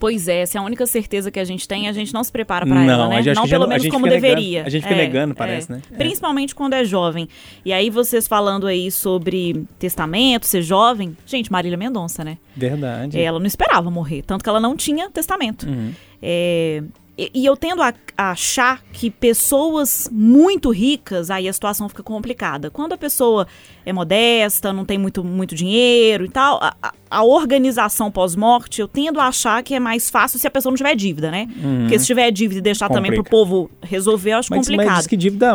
Pois 0.01 0.27
é, 0.27 0.47
se 0.47 0.57
a 0.57 0.63
única 0.63 0.87
certeza 0.87 1.29
que 1.29 1.39
a 1.39 1.45
gente 1.45 1.67
tem, 1.67 1.87
a 1.87 1.93
gente 1.93 2.11
não 2.11 2.23
se 2.23 2.31
prepara 2.31 2.65
Não, 2.65 2.75
ela, 2.75 3.07
né? 3.07 3.21
não 3.35 3.47
pelo 3.47 3.67
menos 3.67 3.87
como 3.87 4.07
fica 4.07 4.15
negando. 4.15 4.35
deveria. 4.35 4.63
A 4.65 4.69
gente 4.69 4.81
fica 4.81 4.95
negando, 4.95 5.35
parece, 5.35 5.71
né? 5.71 5.79
É. 5.91 5.95
Principalmente 5.95 6.55
quando 6.55 6.73
é 6.73 6.83
jovem. 6.83 7.29
E 7.63 7.71
aí 7.71 7.91
vocês 7.91 8.27
falando 8.27 8.65
aí 8.65 8.89
sobre 8.89 9.63
testamento, 9.77 10.47
ser 10.47 10.63
jovem. 10.63 11.15
Gente, 11.23 11.51
Marília 11.51 11.77
Mendonça, 11.77 12.23
né? 12.23 12.39
Verdade. 12.57 13.21
Ela 13.21 13.37
não 13.37 13.45
esperava 13.45 13.91
morrer, 13.91 14.23
tanto 14.23 14.41
que 14.43 14.49
ela 14.49 14.59
não 14.59 14.75
tinha 14.75 15.07
testamento. 15.11 15.67
Uhum. 15.69 15.93
É, 16.19 16.81
e, 17.17 17.30
e 17.34 17.45
eu 17.45 17.56
tendo 17.58 17.82
a, 17.82 17.93
a 18.17 18.32
achar 18.32 18.82
que 18.93 19.10
pessoas 19.12 20.10
muito 20.12 20.69
ricas, 20.71 21.30
aí 21.30 21.47
a 21.47 21.54
situação 21.54 21.88
fica 21.89 22.02
complicada. 22.04 22.69
Quando 22.69 22.93
a 22.93 22.97
pessoa 22.97 23.45
é 23.86 23.91
modesta, 23.93 24.71
não 24.71 24.86
tem 24.86 24.97
muito, 24.97 25.24
muito 25.24 25.54
dinheiro 25.56 26.26
e 26.26 26.30
tal, 26.30 26.60
a, 26.62 26.74
a- 27.10 27.24
organização 27.24 28.10
pós-morte, 28.10 28.80
eu 28.82 28.88
tendo 28.88 29.19
a 29.19 29.26
achar 29.28 29.62
que 29.63 29.74
é 29.76 29.80
mais 29.80 30.10
fácil 30.10 30.39
se 30.39 30.47
a 30.47 30.52
pessoa 30.52 30.71
não 30.71 30.78
tiver 30.78 30.95
dívida, 30.95 31.30
né? 31.30 31.47
Porque 31.82 32.00
se 32.00 32.06
tiver 32.06 32.32
dívida 32.32 32.60
e 32.60 32.62
deixar 32.62 32.88
também 32.89 33.12
pro 33.12 33.19
Uhum. 33.19 33.24
Complica. 33.24 33.30
povo 33.32 33.71
resolver, 33.82 34.32
eu 34.34 34.38
acho 34.38 34.47
Mas, 34.50 34.60
mas 34.60 34.67
complicado. 34.69 34.97
diz 34.97 35.08
que 35.08 35.17
dívida 35.17 35.54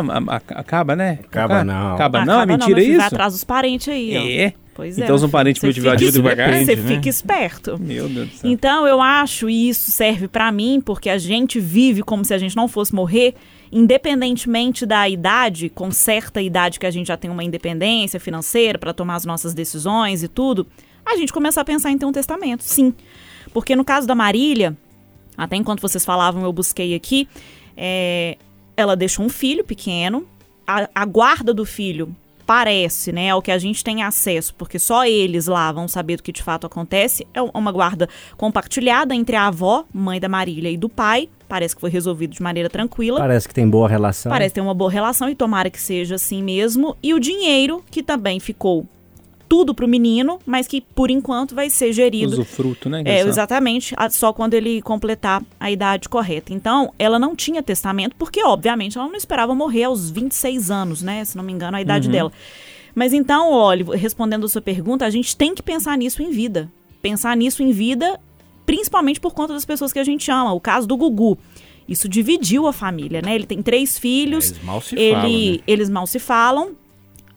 acaba, 0.49 0.95
né? 0.95 1.19
Acaba 1.23 1.63
não. 1.63 1.93
Acaba 1.95 2.19
Ah, 2.19 2.25
não? 2.25 2.33
É 2.33 2.37
acaba 2.43 2.53
mentira 2.53 2.75
meu 2.75 2.85
filho, 2.85 2.97
Vai 2.97 3.05
isso? 3.07 3.15
atrás 3.15 3.33
dos 3.33 3.43
parentes 3.43 3.87
aí, 3.89 4.17
ó. 4.17 4.66
É? 4.77 4.87
Pois 4.87 4.99
é. 4.99 5.03
Então, 5.03 5.17
se 5.17 5.25
um 5.25 5.29
parente 5.29 5.63
meu 5.63 5.73
tiver 5.73 5.95
dívida, 5.95 6.35
ganhar. 6.35 6.63
Você 6.63 6.75
né? 6.75 6.95
fica 6.95 7.09
esperto. 7.09 7.79
Meu 7.79 8.07
Deus 8.07 8.29
do 8.29 8.35
céu. 8.35 8.51
Então 8.51 8.85
eu 8.85 9.01
acho, 9.01 9.49
e 9.49 9.69
isso 9.69 9.89
serve 9.89 10.27
pra 10.27 10.51
mim, 10.51 10.79
porque 10.79 11.09
a 11.09 11.17
gente 11.17 11.59
vive 11.59 12.03
como 12.03 12.23
se 12.23 12.33
a 12.33 12.37
gente 12.37 12.55
não 12.55 12.67
fosse 12.67 12.93
morrer, 12.93 13.33
independentemente 13.71 14.85
da 14.85 15.09
idade, 15.09 15.69
com 15.69 15.89
certa 15.91 16.41
idade 16.41 16.79
que 16.79 16.85
a 16.85 16.91
gente 16.91 17.07
já 17.07 17.17
tem 17.17 17.31
uma 17.31 17.43
independência 17.43 18.19
financeira 18.19 18.77
pra 18.77 18.93
tomar 18.93 19.15
as 19.15 19.25
nossas 19.25 19.53
decisões 19.53 20.21
e 20.21 20.27
tudo, 20.27 20.67
a 21.03 21.15
gente 21.15 21.33
começa 21.33 21.59
a 21.59 21.65
pensar 21.65 21.89
em 21.89 21.97
ter 21.97 22.05
um 22.05 22.11
testamento, 22.11 22.63
sim. 22.63 22.93
Porque 23.53 23.75
no 23.75 23.83
caso 23.83 24.05
da 24.05 24.13
Marília, 24.13 24.77
até 25.35 25.55
enquanto 25.55 25.81
vocês 25.81 26.05
falavam, 26.05 26.43
eu 26.43 26.53
busquei 26.53 26.93
aqui, 26.93 27.27
é, 27.75 28.37
ela 28.75 28.95
deixou 28.95 29.25
um 29.25 29.29
filho 29.29 29.63
pequeno, 29.63 30.27
a, 30.67 30.87
a 30.93 31.05
guarda 31.05 31.53
do 31.53 31.65
filho 31.65 32.15
parece, 32.47 33.11
né, 33.11 33.29
ao 33.29 33.41
que 33.41 33.51
a 33.51 33.57
gente 33.57 33.83
tem 33.83 34.01
acesso, 34.01 34.55
porque 34.55 34.79
só 34.79 35.05
eles 35.05 35.47
lá 35.47 35.69
vão 35.69 35.85
saber 35.85 36.15
do 36.15 36.23
que 36.23 36.31
de 36.31 36.41
fato 36.41 36.65
acontece, 36.65 37.27
é 37.33 37.41
uma 37.41 37.73
guarda 37.73 38.07
compartilhada 38.37 39.13
entre 39.13 39.35
a 39.35 39.47
avó, 39.47 39.83
mãe 39.93 40.17
da 40.17 40.29
Marília, 40.29 40.71
e 40.71 40.77
do 40.77 40.87
pai, 40.87 41.27
parece 41.49 41.75
que 41.75 41.81
foi 41.81 41.89
resolvido 41.89 42.33
de 42.33 42.41
maneira 42.41 42.69
tranquila. 42.69 43.19
Parece 43.19 43.49
que 43.49 43.53
tem 43.53 43.67
boa 43.67 43.89
relação. 43.89 44.31
Parece 44.31 44.55
ter 44.55 44.61
uma 44.61 44.73
boa 44.73 44.89
relação 44.89 45.29
e 45.29 45.35
tomara 45.35 45.69
que 45.69 45.79
seja 45.79 46.15
assim 46.15 46.41
mesmo. 46.41 46.95
E 47.03 47.13
o 47.13 47.19
dinheiro, 47.19 47.83
que 47.91 48.01
também 48.01 48.39
ficou 48.39 48.87
tudo 49.47 49.73
pro 49.73 49.87
menino, 49.87 50.39
mas 50.45 50.67
que 50.67 50.81
por 50.81 51.09
enquanto 51.09 51.55
vai 51.55 51.69
ser 51.69 51.93
gerido 51.93 52.33
Usufruto, 52.33 52.89
né? 52.89 53.01
é, 53.05 53.19
exatamente, 53.21 53.95
só 54.11 54.33
quando 54.33 54.53
ele 54.53 54.81
completar 54.81 55.43
a 55.59 55.71
idade 55.71 56.09
correta. 56.09 56.53
Então, 56.53 56.93
ela 56.99 57.17
não 57.17 57.35
tinha 57.35 57.63
testamento, 57.63 58.15
porque, 58.17 58.43
obviamente, 58.43 58.97
ela 58.97 59.07
não 59.07 59.15
esperava 59.15 59.55
morrer 59.55 59.85
aos 59.85 60.09
26 60.09 60.69
anos, 60.71 61.01
né? 61.01 61.23
Se 61.25 61.37
não 61.37 61.43
me 61.43 61.53
engano, 61.53 61.77
a 61.77 61.81
idade 61.81 62.09
dela. 62.09 62.31
Mas 62.93 63.13
então, 63.13 63.51
olha, 63.51 63.95
respondendo 63.95 64.45
a 64.45 64.49
sua 64.49 64.61
pergunta, 64.61 65.05
a 65.05 65.09
gente 65.09 65.37
tem 65.37 65.53
que 65.53 65.61
pensar 65.61 65.97
nisso 65.97 66.23
em 66.23 66.31
vida. 66.31 66.67
Pensar 66.99 67.37
nisso 67.37 67.61
em 67.61 67.71
vida, 67.71 68.19
principalmente 68.65 69.19
por 69.19 69.33
conta 69.33 69.53
das 69.53 69.65
pessoas 69.65 69.93
que 69.93 69.99
a 69.99 70.03
gente 70.03 70.31
ama. 70.31 70.51
O 70.51 70.59
caso 70.59 70.87
do 70.87 70.97
Gugu. 70.97 71.37
Isso 71.87 72.09
dividiu 72.09 72.67
a 72.67 72.73
família, 72.73 73.21
né? 73.21 73.35
Ele 73.35 73.45
tem 73.45 73.61
três 73.61 73.97
filhos. 73.97 74.49
Eles 74.49 74.63
mal 74.63 74.81
se 74.81 74.95
ele, 74.95 75.13
falam, 75.13 75.29
né? 75.29 75.59
Eles 75.67 75.89
mal 75.89 76.07
se 76.07 76.19
falam. 76.19 76.71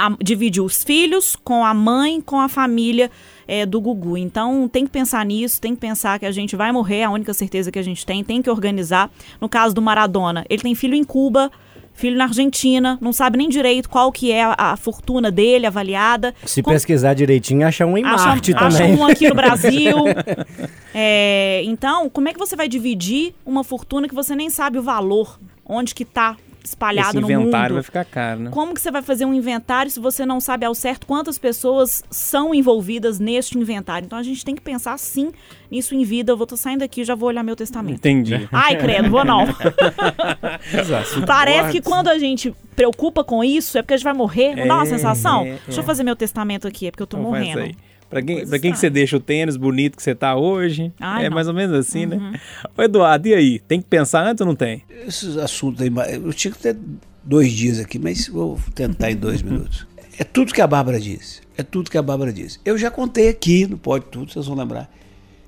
A- 0.06 0.16
dividiu 0.22 0.64
os 0.64 0.82
filhos 0.84 1.36
com 1.44 1.64
a 1.64 1.74
mãe, 1.74 2.20
com 2.20 2.40
a 2.40 2.48
família 2.48 3.10
é, 3.46 3.66
do 3.66 3.80
Gugu. 3.80 4.16
Então 4.16 4.68
tem 4.68 4.84
que 4.86 4.90
pensar 4.90 5.24
nisso, 5.26 5.60
tem 5.60 5.74
que 5.74 5.80
pensar 5.80 6.18
que 6.18 6.26
a 6.26 6.32
gente 6.32 6.56
vai 6.56 6.72
morrer, 6.72 6.98
é 7.00 7.04
a 7.04 7.10
única 7.10 7.34
certeza 7.34 7.70
que 7.70 7.78
a 7.78 7.82
gente 7.82 8.06
tem, 8.06 8.22
tem 8.24 8.40
que 8.40 8.48
organizar. 8.50 9.10
No 9.40 9.48
caso 9.48 9.74
do 9.74 9.82
Maradona, 9.82 10.44
ele 10.48 10.62
tem 10.62 10.74
filho 10.74 10.94
em 10.94 11.04
Cuba, 11.04 11.50
filho 11.92 12.16
na 12.16 12.24
Argentina, 12.24 12.96
não 13.00 13.12
sabe 13.12 13.36
nem 13.36 13.48
direito 13.48 13.90
qual 13.90 14.10
que 14.10 14.32
é 14.32 14.44
a, 14.44 14.54
a 14.56 14.76
fortuna 14.76 15.30
dele 15.30 15.66
avaliada. 15.66 16.34
Se 16.46 16.62
Como- 16.62 16.74
pesquisar 16.74 17.12
direitinho, 17.12 17.66
acha 17.66 17.84
um 17.84 17.98
em 17.98 18.04
acha, 18.04 18.24
Marte 18.26 18.54
acha 18.54 18.78
também. 18.78 18.94
um 18.96 19.04
aqui 19.04 19.28
no 19.28 19.34
Brasil. 19.34 19.96
É, 20.92 21.62
então, 21.66 22.08
como 22.10 22.28
é 22.28 22.32
que 22.32 22.38
você 22.38 22.56
vai 22.56 22.68
dividir 22.68 23.32
uma 23.46 23.62
fortuna 23.62 24.08
que 24.08 24.14
você 24.14 24.34
nem 24.34 24.50
sabe 24.50 24.76
o 24.78 24.82
valor, 24.82 25.38
onde 25.64 25.94
que 25.94 26.04
tá 26.04 26.36
espalhado 26.64 27.08
Esse 27.18 27.20
no 27.20 27.30
inventário 27.30 27.74
mundo? 27.74 27.74
vai 27.74 27.82
ficar 27.82 28.04
caro, 28.04 28.40
né? 28.40 28.50
Como 28.50 28.74
que 28.74 28.80
você 28.80 28.90
vai 28.90 29.02
fazer 29.02 29.24
um 29.24 29.32
inventário 29.34 29.90
se 29.90 29.98
você 30.00 30.24
não 30.26 30.40
sabe 30.40 30.64
ao 30.66 30.74
certo 30.74 31.06
quantas 31.06 31.38
pessoas 31.38 32.02
são 32.10 32.54
envolvidas 32.54 33.18
neste 33.18 33.58
inventário? 33.58 34.06
Então 34.06 34.18
a 34.18 34.22
gente 34.22 34.44
tem 34.44 34.54
que 34.54 34.60
pensar 34.62 34.98
sim 34.98 35.32
nisso 35.70 35.94
em 35.94 36.04
vida. 36.04 36.32
Eu 36.32 36.36
vou 36.36 36.46
tô 36.46 36.56
saindo 36.56 36.82
aqui, 36.82 37.04
já 37.04 37.14
vou 37.14 37.28
olhar 37.28 37.42
meu 37.42 37.56
testamento. 37.56 37.96
Entendi. 37.96 38.48
Ai, 38.52 38.76
credo, 38.76 39.10
vou 39.10 39.24
não. 39.24 39.46
Parece 41.26 41.72
que 41.72 41.80
quando 41.80 42.08
a 42.08 42.18
gente 42.18 42.54
preocupa 42.74 43.22
com 43.24 43.42
isso 43.44 43.76
é 43.78 43.82
porque 43.82 43.94
a 43.94 43.96
gente 43.96 44.04
vai 44.04 44.14
morrer. 44.14 44.54
Não 44.54 44.66
dá 44.66 44.74
uma 44.74 44.82
É, 44.84 44.86
sensação? 44.86 45.42
é, 45.44 45.58
Deixa 45.66 45.80
eu 45.80 45.84
fazer 45.84 46.02
meu 46.02 46.16
testamento 46.16 46.66
aqui, 46.66 46.86
é 46.86 46.90
porque 46.90 47.02
eu 47.02 47.06
tô 47.06 47.16
morrendo. 47.18 47.74
Pra 48.10 48.20
quem, 48.20 48.38
Pois 48.38 48.48
pra 48.50 48.58
quem 48.58 48.72
que 48.72 48.78
você 48.78 48.90
deixa 48.90 49.16
o 49.16 49.20
tênis 49.20 49.56
bonito 49.56 49.96
que 49.96 50.02
você 50.02 50.14
tá 50.16 50.34
hoje? 50.34 50.92
Ai, 50.98 51.26
é 51.26 51.28
não. 51.28 51.34
mais 51.36 51.46
ou 51.46 51.54
menos 51.54 51.76
assim, 51.78 52.06
né? 52.06 52.40
Ô, 52.76 52.82
Eduardo, 52.82 53.28
e 53.28 53.34
aí? 53.34 53.58
Tem 53.60 53.80
que 53.80 53.86
pensar 53.86 54.26
antes 54.26 54.40
ou 54.40 54.46
não 54.48 54.56
tem? 54.56 54.82
Esses 55.06 55.36
assuntos 55.36 55.80
aí, 55.80 55.92
eu 56.14 56.32
tinha 56.32 56.52
que 56.52 56.58
ter 56.58 56.76
dois 57.22 57.52
dias 57.52 57.78
aqui, 57.78 58.00
mas 58.00 58.26
vou 58.26 58.58
tentar 58.74 59.12
em 59.12 59.16
dois 59.16 59.40
minutos. 59.42 59.86
É 60.18 60.24
tudo 60.24 60.52
que 60.52 60.60
a 60.60 60.66
Bárbara 60.66 60.98
disse. 60.98 61.40
É 61.56 61.62
tudo 61.62 61.88
que 61.90 61.96
a 61.96 62.02
Bárbara 62.02 62.32
disse. 62.32 62.58
Eu 62.64 62.76
já 62.76 62.90
contei 62.90 63.28
aqui, 63.28 63.66
no 63.66 63.78
Pode 63.78 64.06
Tudo, 64.06 64.32
vocês 64.32 64.44
vão 64.46 64.56
lembrar, 64.56 64.90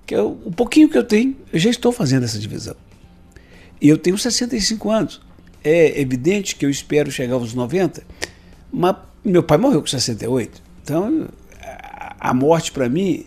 que 0.06 0.14
eu, 0.14 0.40
o 0.44 0.52
pouquinho 0.52 0.88
que 0.88 0.96
eu 0.96 1.02
tenho, 1.04 1.36
eu 1.52 1.58
já 1.58 1.68
estou 1.68 1.90
fazendo 1.90 2.22
essa 2.24 2.38
divisão. 2.38 2.76
E 3.80 3.88
eu 3.88 3.98
tenho 3.98 4.16
65 4.16 4.88
anos. 4.90 5.20
É 5.64 6.00
evidente 6.00 6.54
que 6.54 6.64
eu 6.64 6.70
espero 6.70 7.10
chegar 7.10 7.34
aos 7.34 7.54
90, 7.54 8.02
mas 8.72 8.96
meu 9.24 9.42
pai 9.42 9.58
morreu 9.58 9.80
com 9.80 9.86
68. 9.88 10.62
Então, 10.82 11.28
a- 12.22 12.34
morte 12.34 12.70
para 12.72 12.88
mim 12.88 13.24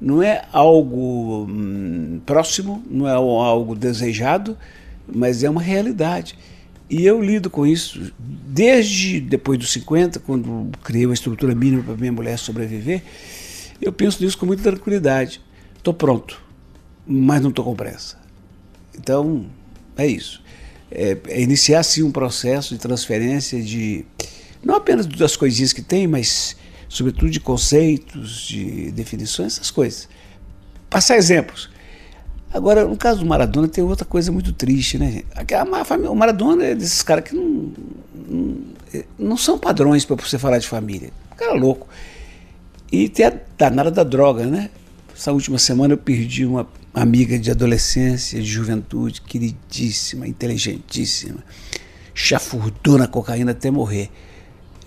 não 0.00 0.22
é 0.22 0.44
algo 0.52 1.46
hum, 1.48 2.20
próximo, 2.26 2.82
não 2.90 3.08
é 3.08 3.12
algo 3.12 3.74
desejado, 3.74 4.56
mas 5.06 5.42
é 5.42 5.48
uma 5.48 5.62
realidade. 5.62 6.36
E 6.90 7.06
eu 7.06 7.22
lido 7.22 7.48
com 7.48 7.66
isso 7.66 8.12
desde 8.18 9.20
depois 9.20 9.58
dos 9.58 9.72
50, 9.72 10.20
quando 10.20 10.70
criei 10.82 11.06
uma 11.06 11.14
estrutura 11.14 11.54
mínima 11.54 11.82
para 11.82 11.96
minha 11.96 12.12
mulher 12.12 12.38
sobreviver. 12.38 13.02
Eu 13.80 13.92
penso 13.92 14.22
nisso 14.22 14.36
com 14.36 14.44
muita 14.46 14.62
tranquilidade. 14.62 15.40
Estou 15.76 15.94
pronto, 15.94 16.40
mas 17.06 17.40
não 17.40 17.48
estou 17.50 17.64
com 17.64 17.74
pressa. 17.74 18.18
Então, 18.98 19.46
é 19.96 20.06
isso. 20.06 20.42
É, 20.90 21.16
é 21.28 21.40
iniciar 21.42 21.82
sim 21.82 22.02
um 22.02 22.12
processo 22.12 22.74
de 22.74 22.80
transferência 22.80 23.60
de 23.62 24.04
não 24.62 24.76
apenas 24.76 25.06
das 25.06 25.36
coisinhas 25.36 25.72
que 25.72 25.82
tem, 25.82 26.06
mas 26.06 26.56
sobretudo 26.94 27.30
de 27.30 27.40
conceitos, 27.40 28.42
de 28.46 28.90
definições, 28.92 29.54
essas 29.54 29.70
coisas. 29.70 30.08
Passar 30.88 31.16
exemplos. 31.16 31.68
Agora, 32.52 32.84
no 32.84 32.96
caso 32.96 33.20
do 33.20 33.26
Maradona, 33.26 33.66
tem 33.66 33.82
outra 33.82 34.04
coisa 34.04 34.30
muito 34.30 34.52
triste, 34.52 34.96
né? 34.96 35.22
ma- 35.68 35.84
família- 35.84 36.10
O 36.10 36.14
Maradona 36.14 36.64
é 36.64 36.74
desses 36.74 37.02
caras 37.02 37.24
que 37.24 37.34
não, 37.34 37.72
não, 38.28 38.56
não 39.18 39.36
são 39.36 39.58
padrões 39.58 40.04
para 40.04 40.14
você 40.14 40.38
falar 40.38 40.58
de 40.58 40.68
família. 40.68 41.10
O 41.32 41.34
cara 41.34 41.56
é 41.56 41.58
louco. 41.58 41.88
E 42.92 43.08
tem 43.08 43.26
a 43.26 43.32
danada 43.58 43.90
da 43.90 44.04
droga, 44.04 44.46
né? 44.46 44.70
Essa 45.16 45.32
última 45.32 45.58
semana 45.58 45.94
eu 45.94 45.98
perdi 45.98 46.46
uma 46.46 46.68
amiga 46.92 47.36
de 47.36 47.50
adolescência, 47.50 48.40
de 48.40 48.46
juventude, 48.46 49.20
queridíssima, 49.20 50.28
inteligentíssima. 50.28 51.38
Chafurdou 52.14 52.96
na 52.98 53.08
cocaína 53.08 53.50
até 53.50 53.68
morrer. 53.68 54.10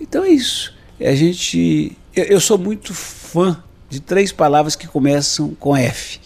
Então 0.00 0.24
é 0.24 0.30
isso. 0.30 0.74
A 1.00 1.14
gente. 1.14 1.96
Eu, 2.14 2.24
eu 2.24 2.40
sou 2.40 2.58
muito 2.58 2.92
fã 2.94 3.62
de 3.88 4.00
três 4.00 4.32
palavras 4.32 4.76
que 4.76 4.86
começam 4.86 5.54
com 5.54 5.76
F. 5.76 6.20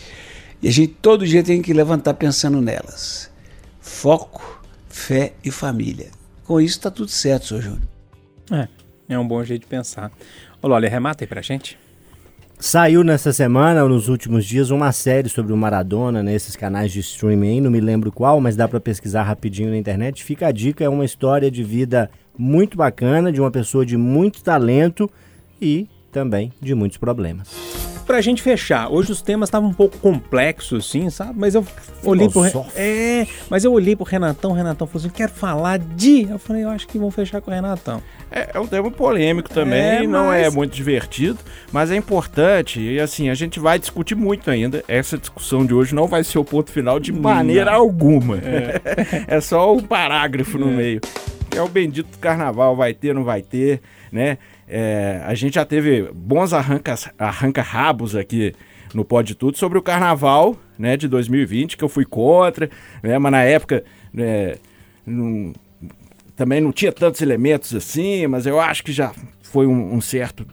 E 0.62 0.68
a 0.68 0.72
gente 0.72 0.94
todo 1.00 1.26
dia 1.26 1.42
tem 1.42 1.60
que 1.60 1.72
levantar 1.72 2.14
pensando 2.14 2.60
nelas: 2.60 3.30
foco, 3.80 4.62
fé 4.88 5.32
e 5.44 5.50
família. 5.50 6.08
Com 6.44 6.60
isso 6.60 6.78
está 6.78 6.90
tudo 6.90 7.10
certo, 7.10 7.46
senhor 7.46 7.62
Júnior. 7.62 7.82
É, 8.50 8.68
é 9.08 9.18
um 9.18 9.26
bom 9.26 9.42
jeito 9.44 9.62
de 9.62 9.68
pensar. 9.68 10.10
Ô, 10.60 10.68
Loli, 10.68 10.88
remata 10.88 11.24
aí 11.24 11.28
pra 11.28 11.42
gente. 11.42 11.78
Saiu 12.58 13.02
nessa 13.02 13.32
semana, 13.32 13.82
ou 13.82 13.88
nos 13.88 14.08
últimos 14.08 14.46
dias, 14.46 14.70
uma 14.70 14.92
série 14.92 15.28
sobre 15.28 15.52
o 15.52 15.56
Maradona 15.56 16.22
nesses 16.22 16.54
canais 16.54 16.92
de 16.92 17.00
streaming, 17.00 17.54
aí, 17.54 17.60
não 17.60 17.72
me 17.72 17.80
lembro 17.80 18.12
qual, 18.12 18.40
mas 18.40 18.54
dá 18.54 18.68
pra 18.68 18.78
pesquisar 18.78 19.24
rapidinho 19.24 19.70
na 19.70 19.76
internet. 19.76 20.22
Fica 20.22 20.46
a 20.46 20.52
dica, 20.52 20.84
é 20.84 20.88
uma 20.88 21.04
história 21.04 21.50
de 21.50 21.64
vida 21.64 22.08
muito 22.36 22.76
bacana, 22.76 23.30
de 23.32 23.40
uma 23.40 23.50
pessoa 23.50 23.84
de 23.86 23.96
muito 23.96 24.42
talento 24.42 25.10
e 25.60 25.86
também 26.10 26.52
de 26.60 26.74
muitos 26.74 26.98
problemas. 26.98 27.72
Pra 28.04 28.20
gente 28.20 28.42
fechar, 28.42 28.90
hoje 28.90 29.12
os 29.12 29.22
temas 29.22 29.48
estavam 29.48 29.70
um 29.70 29.72
pouco 29.72 29.96
complexos, 29.98 30.90
sim, 30.90 31.08
sabe? 31.08 31.34
Mas 31.36 31.54
eu 31.54 31.64
olhei 32.04 32.28
pro. 32.28 32.40
Re-. 32.42 32.52
É, 32.74 33.26
mas 33.48 33.62
eu 33.64 33.72
olhei 33.72 33.94
pro 33.94 34.04
Renatão, 34.04 34.50
o 34.50 34.54
Renatão 34.54 34.88
falou 34.88 35.06
assim: 35.06 35.14
quero 35.14 35.30
falar 35.32 35.78
de. 35.78 36.22
Eu 36.28 36.38
falei, 36.38 36.64
eu 36.64 36.68
acho 36.68 36.86
que 36.88 36.98
vão 36.98 37.12
fechar 37.12 37.40
com 37.40 37.50
o 37.50 37.54
Renatão. 37.54 38.02
É, 38.30 38.50
é 38.54 38.60
um 38.60 38.66
tema 38.66 38.90
polêmico 38.90 39.48
também, 39.48 39.80
É, 39.80 40.06
não 40.06 40.32
é 40.32 40.44
mas- 40.46 40.54
muito 40.54 40.74
divertido, 40.74 41.38
mas 41.70 41.92
é 41.92 41.96
importante 41.96 42.80
e 42.80 42.98
assim, 42.98 43.30
a 43.30 43.34
gente 43.34 43.60
vai 43.60 43.78
discutir 43.78 44.16
muito 44.16 44.50
ainda. 44.50 44.82
Essa 44.88 45.16
discussão 45.16 45.64
de 45.64 45.72
hoje 45.72 45.94
não 45.94 46.08
vai 46.08 46.24
ser 46.24 46.38
o 46.40 46.44
ponto 46.44 46.72
final 46.72 46.98
de 46.98 47.12
maneira 47.12 47.70
alguma. 47.72 48.36
É. 49.28 49.40
só 49.40 49.72
um 49.74 49.80
parágrafo 49.80 50.58
no 50.58 50.66
meio. 50.66 51.00
É 51.54 51.60
o 51.60 51.68
bendito 51.68 52.18
carnaval, 52.18 52.74
vai 52.74 52.94
ter, 52.94 53.14
não 53.14 53.24
vai 53.24 53.42
ter, 53.42 53.80
né? 54.10 54.38
É, 54.66 55.20
a 55.26 55.34
gente 55.34 55.54
já 55.54 55.64
teve 55.64 56.10
bons 56.14 56.52
arrancas- 56.52 57.10
arranca-rabos 57.18 58.16
aqui 58.16 58.54
no 58.94 59.04
Pode 59.04 59.34
Tudo 59.34 59.58
sobre 59.58 59.78
o 59.78 59.82
carnaval, 59.82 60.56
né, 60.78 60.96
de 60.96 61.06
2020, 61.08 61.76
que 61.76 61.84
eu 61.84 61.88
fui 61.88 62.04
contra, 62.04 62.70
né, 63.02 63.18
mas 63.18 63.32
na 63.32 63.42
época, 63.42 63.84
né, 64.12 64.54
não, 65.06 65.52
também 66.36 66.60
não 66.60 66.72
tinha 66.72 66.92
tantos 66.92 67.20
elementos 67.20 67.74
assim, 67.74 68.26
mas 68.26 68.46
eu 68.46 68.58
acho 68.60 68.82
que 68.82 68.92
já 68.92 69.12
foi 69.42 69.66
um, 69.66 69.94
um 69.94 70.00
certo 70.00 70.46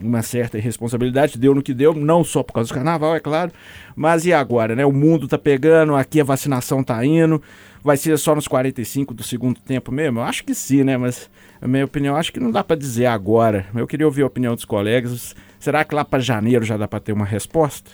uma 0.00 0.22
certa 0.22 0.58
irresponsabilidade, 0.58 1.38
deu 1.38 1.54
no 1.54 1.62
que 1.62 1.74
deu, 1.74 1.94
não 1.94 2.22
só 2.24 2.42
por 2.42 2.52
causa 2.52 2.68
do 2.68 2.74
carnaval, 2.74 3.14
é 3.14 3.20
claro, 3.20 3.52
mas 3.96 4.24
e 4.24 4.32
agora, 4.32 4.74
né? 4.74 4.84
O 4.84 4.92
mundo 4.92 5.26
tá 5.26 5.38
pegando, 5.38 5.94
aqui 5.94 6.20
a 6.20 6.24
vacinação 6.24 6.82
tá 6.82 7.04
indo, 7.04 7.42
vai 7.82 7.96
ser 7.96 8.16
só 8.18 8.34
nos 8.34 8.48
45 8.48 9.14
do 9.14 9.22
segundo 9.22 9.60
tempo 9.60 9.90
mesmo? 9.90 10.20
Eu 10.20 10.24
acho 10.24 10.44
que 10.44 10.54
sim, 10.54 10.84
né? 10.84 10.96
Mas 10.96 11.30
a 11.60 11.66
minha 11.66 11.84
opinião, 11.84 12.16
acho 12.16 12.32
que 12.32 12.40
não 12.40 12.50
dá 12.50 12.62
pra 12.62 12.76
dizer 12.76 13.06
agora. 13.06 13.66
Eu 13.74 13.86
queria 13.86 14.06
ouvir 14.06 14.22
a 14.22 14.26
opinião 14.26 14.54
dos 14.54 14.64
colegas. 14.64 15.34
Será 15.58 15.84
que 15.84 15.94
lá 15.94 16.04
pra 16.04 16.18
janeiro 16.18 16.64
já 16.64 16.76
dá 16.76 16.86
pra 16.86 17.00
ter 17.00 17.12
uma 17.12 17.24
resposta? 17.24 17.90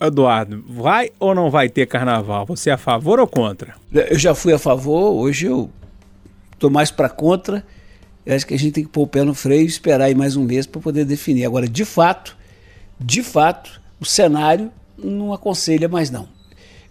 Eduardo, 0.00 0.64
vai 0.66 1.10
ou 1.18 1.34
não 1.34 1.50
vai 1.50 1.68
ter 1.68 1.86
carnaval? 1.86 2.46
Você 2.46 2.70
é 2.70 2.72
a 2.72 2.78
favor 2.78 3.20
ou 3.20 3.26
contra? 3.26 3.74
Eu 3.92 4.18
já 4.18 4.34
fui 4.34 4.52
a 4.52 4.58
favor, 4.58 5.12
hoje 5.12 5.46
eu 5.46 5.70
estou 6.52 6.70
mais 6.70 6.90
para 6.90 7.08
contra. 7.08 7.64
Eu 8.24 8.36
acho 8.36 8.46
que 8.46 8.54
a 8.54 8.58
gente 8.58 8.72
tem 8.72 8.84
que 8.84 8.90
pôr 8.90 9.02
o 9.02 9.06
pé 9.06 9.24
no 9.24 9.34
freio 9.34 9.62
e 9.62 9.66
esperar 9.66 10.06
aí 10.06 10.14
mais 10.14 10.36
um 10.36 10.44
mês 10.44 10.66
para 10.66 10.80
poder 10.80 11.04
definir. 11.04 11.44
Agora, 11.44 11.68
de 11.68 11.84
fato, 11.84 12.36
de 12.98 13.22
fato, 13.22 13.80
o 13.98 14.04
cenário 14.04 14.70
não 14.98 15.32
aconselha 15.32 15.88
mais 15.88 16.10
não. 16.10 16.28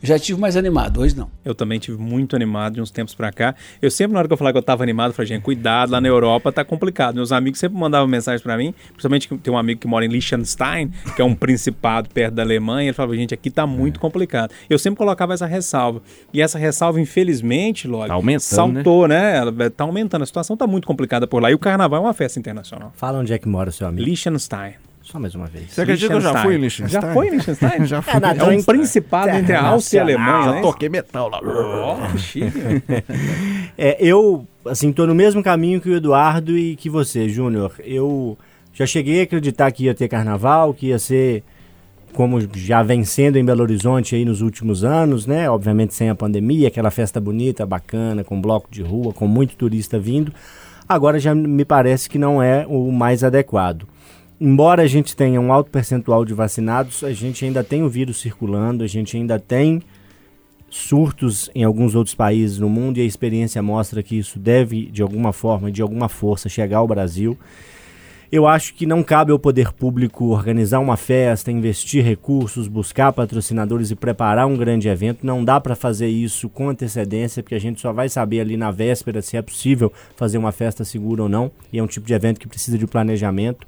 Já 0.01 0.17
tive 0.17 0.39
mais 0.39 0.55
animado, 0.55 1.01
hoje 1.01 1.15
não. 1.17 1.29
Eu 1.43 1.53
também 1.53 1.77
tive 1.77 1.97
muito 1.97 2.35
animado 2.35 2.75
de 2.75 2.81
uns 2.81 2.89
tempos 2.89 3.13
pra 3.13 3.31
cá. 3.31 3.53
Eu 3.81 3.91
sempre, 3.91 4.13
na 4.13 4.19
hora 4.19 4.27
que 4.27 4.33
eu 4.33 4.37
falava 4.37 4.53
que 4.53 4.57
eu 4.57 4.63
tava 4.63 4.81
animado, 4.83 5.09
eu 5.09 5.13
falei, 5.13 5.27
gente, 5.27 5.41
cuidado, 5.41 5.91
lá 5.91 5.99
na 5.99 6.07
Europa 6.07 6.51
tá 6.51 6.63
complicado. 6.63 7.15
Meus 7.15 7.31
amigos 7.31 7.59
sempre 7.59 7.77
mandavam 7.77 8.07
mensagem 8.07 8.41
pra 8.41 8.57
mim, 8.57 8.73
principalmente 8.91 9.27
que 9.27 9.37
tem 9.37 9.53
um 9.53 9.57
amigo 9.57 9.79
que 9.81 9.87
mora 9.87 10.05
em 10.05 10.07
Liechtenstein, 10.07 10.91
que 11.15 11.21
é 11.21 11.25
um 11.25 11.35
principado 11.35 12.09
perto 12.09 12.35
da 12.35 12.43
Alemanha, 12.43 12.87
ele 12.89 12.93
falava, 12.93 13.15
gente, 13.15 13.33
aqui 13.33 13.49
tá 13.49 13.67
muito 13.67 13.99
complicado. 13.99 14.51
Eu 14.69 14.79
sempre 14.79 14.97
colocava 14.97 15.33
essa 15.33 15.45
ressalva. 15.45 16.01
E 16.33 16.41
essa 16.41 16.57
ressalva, 16.57 16.99
infelizmente, 17.01 17.87
Loli, 17.87 18.07
Tá 18.07 18.13
aumentando, 18.13 18.41
saltou, 18.41 19.07
né? 19.07 19.37
Ela 19.37 19.69
tá 19.69 19.83
aumentando. 19.83 20.23
A 20.23 20.25
situação 20.25 20.55
tá 20.55 20.65
muito 20.65 20.87
complicada 20.87 21.27
por 21.27 21.41
lá. 21.41 21.51
E 21.51 21.53
o 21.53 21.59
carnaval 21.59 22.03
é 22.03 22.07
uma 22.07 22.13
festa 22.13 22.39
internacional. 22.39 22.91
Fala 22.95 23.19
onde 23.19 23.33
é 23.33 23.37
que 23.37 23.47
mora 23.47 23.71
seu 23.71 23.87
amigo. 23.87 24.07
Liechtenstein. 24.07 24.73
Só 25.11 25.19
mais 25.19 25.33
uma 25.33 25.47
vez. 25.47 25.71
Você 25.71 25.81
acredita 25.81 26.07
que 26.09 26.17
eu 26.17 26.21
já 26.21 26.43
fui 26.43 26.55
em 26.55 26.57
Liechtenstein? 26.59 27.01
Já 27.01 27.13
foi 27.13 27.27
em 27.27 27.31
Liechtenstein? 27.31 27.85
Já 27.87 28.01
fui. 28.01 28.13
Canadá, 28.13 28.53
É 28.53 28.57
um 28.57 28.63
principado 28.63 29.29
entre 29.31 29.55
a 29.55 29.67
Áustria 29.69 29.97
e 29.97 29.99
a 29.99 30.03
Alemanha, 30.03 30.43
Já 30.43 30.51
né? 30.51 30.61
toquei 30.61 30.87
metal 30.87 31.29
lá. 31.29 31.39
Ó, 31.43 32.11
que 32.11 32.17
chique. 32.19 32.51
É, 33.75 33.97
eu, 33.99 34.45
assim, 34.65 34.91
tô 34.91 35.07
no 35.07 35.15
mesmo 35.15 35.41
caminho 35.41 35.79
que 35.79 35.89
o 35.89 35.95
Eduardo 35.95 36.57
e 36.57 36.75
que 36.75 36.89
você, 36.89 37.29
Júnior. 37.29 37.71
Eu 37.79 38.37
já 38.73 38.85
cheguei 38.85 39.21
a 39.21 39.23
acreditar 39.23 39.71
que 39.71 39.85
ia 39.85 39.95
ter 39.95 40.07
carnaval, 40.09 40.73
que 40.73 40.87
ia 40.87 40.99
ser 40.99 41.43
como 42.13 42.39
já 42.55 42.83
vem 42.83 43.03
sendo 43.03 43.37
em 43.37 43.45
Belo 43.45 43.61
Horizonte 43.61 44.15
aí 44.15 44.25
nos 44.25 44.41
últimos 44.41 44.83
anos, 44.83 45.25
né? 45.25 45.49
Obviamente 45.49 45.93
sem 45.93 46.09
a 46.09 46.15
pandemia, 46.15 46.67
aquela 46.67 46.91
festa 46.91 47.19
bonita, 47.19 47.65
bacana, 47.65 48.23
com 48.23 48.39
bloco 48.41 48.67
de 48.69 48.83
rua, 48.83 49.13
com 49.13 49.27
muito 49.27 49.55
turista 49.55 49.97
vindo. 49.97 50.31
Agora 50.87 51.19
já 51.19 51.33
me 51.33 51.63
parece 51.63 52.09
que 52.09 52.17
não 52.19 52.43
é 52.43 52.65
o 52.67 52.91
mais 52.91 53.23
adequado. 53.23 53.87
Embora 54.41 54.83
a 54.83 54.87
gente 54.87 55.17
tenha 55.17 55.41
um 55.41 55.51
alto 55.51 55.69
percentual 55.69 56.23
de 56.23 56.33
vacinados, 56.33 57.03
a 57.03 57.11
gente 57.11 57.43
ainda 57.43 57.61
tem 57.61 57.83
o 57.83 57.89
vírus 57.89 58.21
circulando, 58.21 58.85
a 58.85 58.87
gente 58.87 59.17
ainda 59.17 59.37
tem 59.37 59.81
surtos 60.69 61.49
em 61.53 61.63
alguns 61.63 61.93
outros 61.93 62.15
países 62.15 62.57
no 62.57 62.69
mundo 62.69 62.99
e 62.99 63.01
a 63.01 63.05
experiência 63.05 63.61
mostra 63.61 64.01
que 64.01 64.17
isso 64.17 64.39
deve, 64.39 64.85
de 64.85 65.01
alguma 65.01 65.33
forma, 65.33 65.69
de 65.69 65.81
alguma 65.81 66.07
força, 66.07 66.47
chegar 66.47 66.77
ao 66.77 66.87
Brasil. 66.87 67.37
Eu 68.31 68.47
acho 68.47 68.75
que 68.75 68.85
não 68.85 69.03
cabe 69.03 69.33
ao 69.33 69.39
poder 69.39 69.73
público 69.73 70.27
organizar 70.27 70.79
uma 70.79 70.95
festa, 70.95 71.51
investir 71.51 72.05
recursos, 72.05 72.67
buscar 72.67 73.11
patrocinadores 73.11 73.91
e 73.91 73.95
preparar 73.95 74.47
um 74.47 74.55
grande 74.55 74.87
evento. 74.87 75.25
Não 75.25 75.43
dá 75.43 75.59
para 75.59 75.75
fazer 75.75 76.07
isso 76.07 76.47
com 76.47 76.69
antecedência, 76.69 77.43
porque 77.43 77.55
a 77.55 77.59
gente 77.59 77.81
só 77.81 77.91
vai 77.91 78.07
saber 78.07 78.39
ali 78.39 78.55
na 78.55 78.71
véspera 78.71 79.21
se 79.21 79.35
é 79.35 79.41
possível 79.41 79.91
fazer 80.15 80.37
uma 80.37 80.51
festa 80.53 80.85
segura 80.85 81.23
ou 81.23 81.29
não. 81.29 81.51
E 81.73 81.79
é 81.79 81.83
um 81.83 81.87
tipo 81.87 82.05
de 82.05 82.13
evento 82.13 82.39
que 82.39 82.47
precisa 82.47 82.77
de 82.77 82.85
planejamento. 82.85 83.67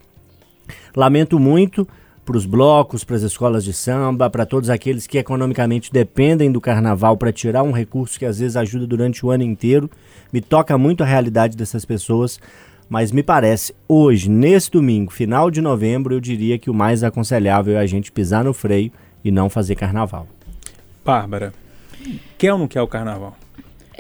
Lamento 0.95 1.39
muito 1.39 1.87
para 2.25 2.37
os 2.37 2.45
blocos, 2.45 3.03
para 3.03 3.15
as 3.15 3.23
escolas 3.23 3.63
de 3.63 3.73
samba, 3.73 4.29
para 4.29 4.45
todos 4.45 4.69
aqueles 4.69 5.07
que 5.07 5.17
economicamente 5.17 5.91
dependem 5.91 6.51
do 6.51 6.61
carnaval 6.61 7.17
para 7.17 7.31
tirar 7.31 7.63
um 7.63 7.71
recurso 7.71 8.17
que 8.17 8.25
às 8.25 8.39
vezes 8.39 8.55
ajuda 8.55 8.85
durante 8.85 9.25
o 9.25 9.31
ano 9.31 9.43
inteiro. 9.43 9.89
Me 10.31 10.39
toca 10.39 10.77
muito 10.77 11.03
a 11.03 11.05
realidade 11.05 11.57
dessas 11.57 11.83
pessoas, 11.83 12.39
mas 12.87 13.11
me 13.11 13.23
parece, 13.23 13.73
hoje, 13.87 14.29
nesse 14.29 14.69
domingo, 14.69 15.11
final 15.11 15.49
de 15.49 15.61
novembro, 15.61 16.13
eu 16.13 16.19
diria 16.19 16.59
que 16.59 16.69
o 16.69 16.73
mais 16.73 17.03
aconselhável 17.03 17.75
é 17.75 17.79
a 17.79 17.85
gente 17.85 18.11
pisar 18.11 18.43
no 18.43 18.53
freio 18.53 18.91
e 19.23 19.31
não 19.31 19.49
fazer 19.49 19.75
carnaval. 19.75 20.27
Bárbara, 21.03 21.53
quer 22.37 22.53
ou 22.53 22.59
não 22.59 22.67
quer 22.67 22.81
o 22.81 22.87
carnaval? 22.87 23.35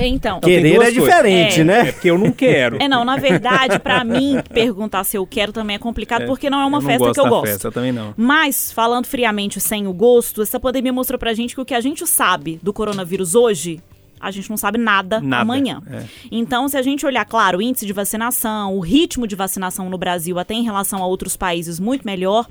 Então, 0.07 0.39
tem 0.39 0.55
Querer 0.61 0.81
é 0.81 0.91
diferente, 0.91 1.61
É. 1.61 1.63
né? 1.63 1.89
É 1.89 1.91
porque 1.91 2.09
eu 2.09 2.17
não 2.17 2.31
quero. 2.31 2.77
é 2.81 2.87
não, 2.87 3.03
na 3.05 3.17
verdade, 3.17 3.79
pra 3.79 4.03
mim, 4.05 4.37
perguntar 4.53 5.03
se 5.03 5.17
eu 5.17 5.25
quero 5.25 5.51
também 5.51 5.75
é 5.75 5.79
complicado, 5.79 6.23
É, 6.23 6.25
porque 6.25 6.49
não 6.49 6.59
é 6.61 6.65
uma 6.65 6.81
festa 6.81 6.99
gosto 6.99 7.13
que 7.13 7.19
eu 7.19 7.23
da 7.25 7.29
gosto. 7.29 7.47
Festa, 7.47 7.67
eu 7.67 7.71
também 7.71 7.91
não. 7.91 8.13
Mas, 8.17 8.71
falando 8.71 9.05
friamente 9.05 9.59
sem 9.59 9.87
o 9.87 9.93
gosto, 9.93 10.41
essa 10.41 10.59
pandemia 10.59 10.91
mostrou 10.93 11.17
pra 11.19 11.33
gente 11.33 11.53
que 11.55 11.61
o 11.61 11.65
que 11.65 11.73
a 11.73 11.81
gente 11.81 12.05
sabe 12.07 12.59
do 12.61 12.71
coronavírus 12.73 13.35
hoje, 13.35 13.79
a 14.19 14.29
gente 14.31 14.49
não 14.49 14.57
sabe 14.57 14.77
nada, 14.77 15.19
Nada, 15.19 15.41
amanhã. 15.41 15.81
é. 15.91 16.03
Então, 16.31 16.67
se 16.67 16.77
a 16.77 16.81
gente 16.81 17.05
olhar, 17.05 17.25
claro, 17.25 17.57
o 17.57 17.61
índice 17.61 17.85
de 17.85 17.93
vacinação, 17.93 18.75
o 18.75 18.79
ritmo 18.79 19.25
de 19.25 19.35
vacinação 19.35 19.89
no 19.89 19.97
Brasil, 19.97 20.37
até 20.37 20.53
em 20.53 20.63
relação 20.63 21.01
a 21.01 21.07
outros 21.07 21.35
países, 21.35 21.79
muito 21.79 22.05
melhor. 22.05 22.47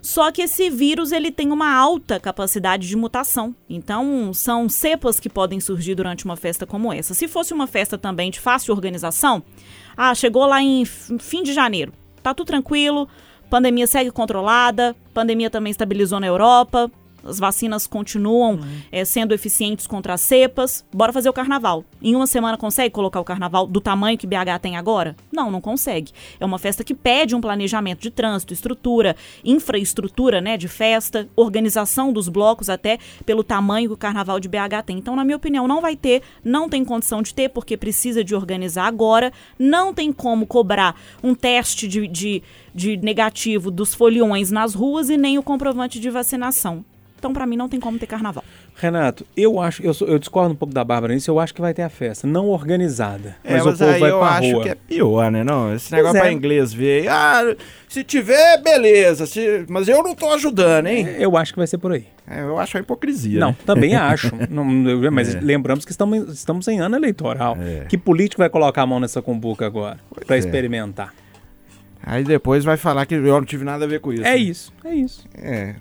Só 0.00 0.30
que 0.30 0.42
esse 0.42 0.70
vírus 0.70 1.12
ele 1.12 1.30
tem 1.30 1.50
uma 1.50 1.72
alta 1.72 2.20
capacidade 2.20 2.86
de 2.86 2.96
mutação. 2.96 3.54
Então, 3.68 4.32
são 4.32 4.68
cepas 4.68 5.18
que 5.18 5.28
podem 5.28 5.60
surgir 5.60 5.94
durante 5.94 6.24
uma 6.24 6.36
festa 6.36 6.66
como 6.66 6.92
essa. 6.92 7.14
Se 7.14 7.26
fosse 7.28 7.52
uma 7.52 7.66
festa 7.66 7.98
também 7.98 8.30
de 8.30 8.40
fácil 8.40 8.74
organização, 8.74 9.42
ah, 9.96 10.14
chegou 10.14 10.46
lá 10.46 10.62
em 10.62 10.84
fim 10.84 11.42
de 11.42 11.52
janeiro, 11.52 11.92
tá 12.22 12.32
tudo 12.32 12.46
tranquilo, 12.46 13.08
pandemia 13.50 13.86
segue 13.86 14.10
controlada, 14.10 14.94
pandemia 15.12 15.50
também 15.50 15.70
estabilizou 15.70 16.20
na 16.20 16.26
Europa, 16.26 16.90
as 17.24 17.38
vacinas 17.38 17.86
continuam 17.86 18.60
eh, 18.90 19.04
sendo 19.04 19.34
eficientes 19.34 19.86
contra 19.86 20.14
as 20.14 20.20
cepas. 20.20 20.84
Bora 20.92 21.12
fazer 21.12 21.28
o 21.28 21.32
carnaval. 21.32 21.84
Em 22.00 22.14
uma 22.14 22.26
semana 22.26 22.56
consegue 22.56 22.90
colocar 22.90 23.20
o 23.20 23.24
carnaval 23.24 23.66
do 23.66 23.80
tamanho 23.80 24.16
que 24.16 24.26
BH 24.26 24.60
tem 24.62 24.76
agora? 24.76 25.16
Não, 25.32 25.50
não 25.50 25.60
consegue. 25.60 26.12
É 26.38 26.44
uma 26.44 26.58
festa 26.58 26.84
que 26.84 26.94
pede 26.94 27.34
um 27.34 27.40
planejamento 27.40 28.00
de 28.00 28.10
trânsito, 28.10 28.52
estrutura, 28.52 29.16
infraestrutura, 29.44 30.40
né, 30.40 30.56
de 30.56 30.68
festa, 30.68 31.28
organização 31.36 32.12
dos 32.12 32.28
blocos 32.28 32.68
até 32.68 32.98
pelo 33.26 33.42
tamanho 33.42 33.88
que 33.88 33.94
o 33.94 33.96
carnaval 33.96 34.40
de 34.40 34.48
BH 34.48 34.84
tem. 34.86 34.98
Então, 34.98 35.16
na 35.16 35.24
minha 35.24 35.36
opinião, 35.36 35.66
não 35.66 35.80
vai 35.80 35.96
ter, 35.96 36.22
não 36.44 36.68
tem 36.68 36.84
condição 36.84 37.22
de 37.22 37.34
ter 37.34 37.48
porque 37.48 37.76
precisa 37.76 38.22
de 38.22 38.34
organizar 38.34 38.86
agora, 38.86 39.32
não 39.58 39.92
tem 39.92 40.12
como 40.12 40.46
cobrar 40.46 40.98
um 41.22 41.34
teste 41.34 41.88
de, 41.88 42.06
de, 42.06 42.42
de 42.74 42.96
negativo 42.96 43.70
dos 43.70 43.94
foliões 43.94 44.50
nas 44.50 44.74
ruas 44.74 45.10
e 45.10 45.16
nem 45.16 45.38
o 45.38 45.42
comprovante 45.42 46.00
de 46.00 46.10
vacinação. 46.10 46.84
Então, 47.18 47.32
pra 47.32 47.44
mim, 47.46 47.56
não 47.56 47.68
tem 47.68 47.80
como 47.80 47.98
ter 47.98 48.06
carnaval. 48.06 48.44
Renato, 48.76 49.26
eu 49.36 49.60
acho, 49.60 49.82
eu, 49.82 49.92
eu 50.06 50.18
discordo 50.20 50.52
um 50.52 50.56
pouco 50.56 50.72
da 50.72 50.84
Bárbara 50.84 51.12
nisso, 51.12 51.28
eu 51.28 51.40
acho 51.40 51.52
que 51.52 51.60
vai 51.60 51.74
ter 51.74 51.82
a 51.82 51.88
festa, 51.88 52.28
não 52.28 52.46
organizada. 52.48 53.34
É, 53.42 53.54
mas, 53.54 53.64
mas, 53.64 53.74
o 53.74 53.78
povo 53.78 53.90
aí 53.92 54.00
vai 54.00 54.10
eu 54.12 54.18
pra 54.20 54.28
acho 54.28 54.52
rua. 54.52 54.62
que 54.62 54.68
é 54.68 54.74
pior, 54.76 55.30
né? 55.32 55.42
Não, 55.42 55.74
esse 55.74 55.88
Pois 55.90 55.98
negócio 55.98 56.18
é. 56.18 56.20
pra 56.20 56.32
inglês 56.32 56.72
ver. 56.72 57.08
Ah, 57.08 57.56
se 57.88 58.04
tiver, 58.04 58.62
beleza. 58.62 59.26
se- 59.26 59.64
mas 59.68 59.88
eu 59.88 60.00
não 60.02 60.14
tô 60.14 60.30
ajudando, 60.32 60.86
hein? 60.86 61.08
Eu 61.18 61.36
acho 61.36 61.52
que 61.52 61.58
vai 61.58 61.66
ser 61.66 61.78
por 61.78 61.90
aí. 61.90 62.06
É, 62.30 62.40
eu 62.40 62.56
acho 62.58 62.76
a 62.76 62.80
hipocrisia. 62.80 63.40
Não, 63.40 63.48
né? 63.50 63.56
também 63.66 63.94
acho. 63.96 64.30
Não, 64.48 64.88
eu- 64.88 65.10
mas 65.10 65.34
É. 65.34 65.40
lembramos 65.40 65.84
que 65.84 65.90
estamos, 65.90 66.32
estamos 66.32 66.68
em 66.68 66.78
ano 66.78 66.94
eleitoral. 66.94 67.56
É. 67.60 67.84
Que 67.88 67.98
político 67.98 68.40
vai 68.42 68.48
colocar 68.48 68.82
a 68.82 68.86
mão 68.86 69.00
nessa 69.00 69.20
cumbuca 69.20 69.66
agora? 69.66 69.98
Pra 70.24 70.36
é. 70.36 70.38
experimentar. 70.38 71.12
Aí 72.00 72.22
depois 72.22 72.64
vai 72.64 72.76
falar 72.76 73.04
que 73.06 73.14
eu 73.16 73.20
não 73.22 73.44
tive 73.44 73.64
nada 73.64 73.84
a 73.84 73.88
ver 73.88 73.98
com 74.00 74.12
isso. 74.12 74.22
É 74.22 74.30
né? 74.30 74.36
isso, 74.36 74.72
é 74.84 74.94
isso. 74.94 75.26
É. 75.36 75.74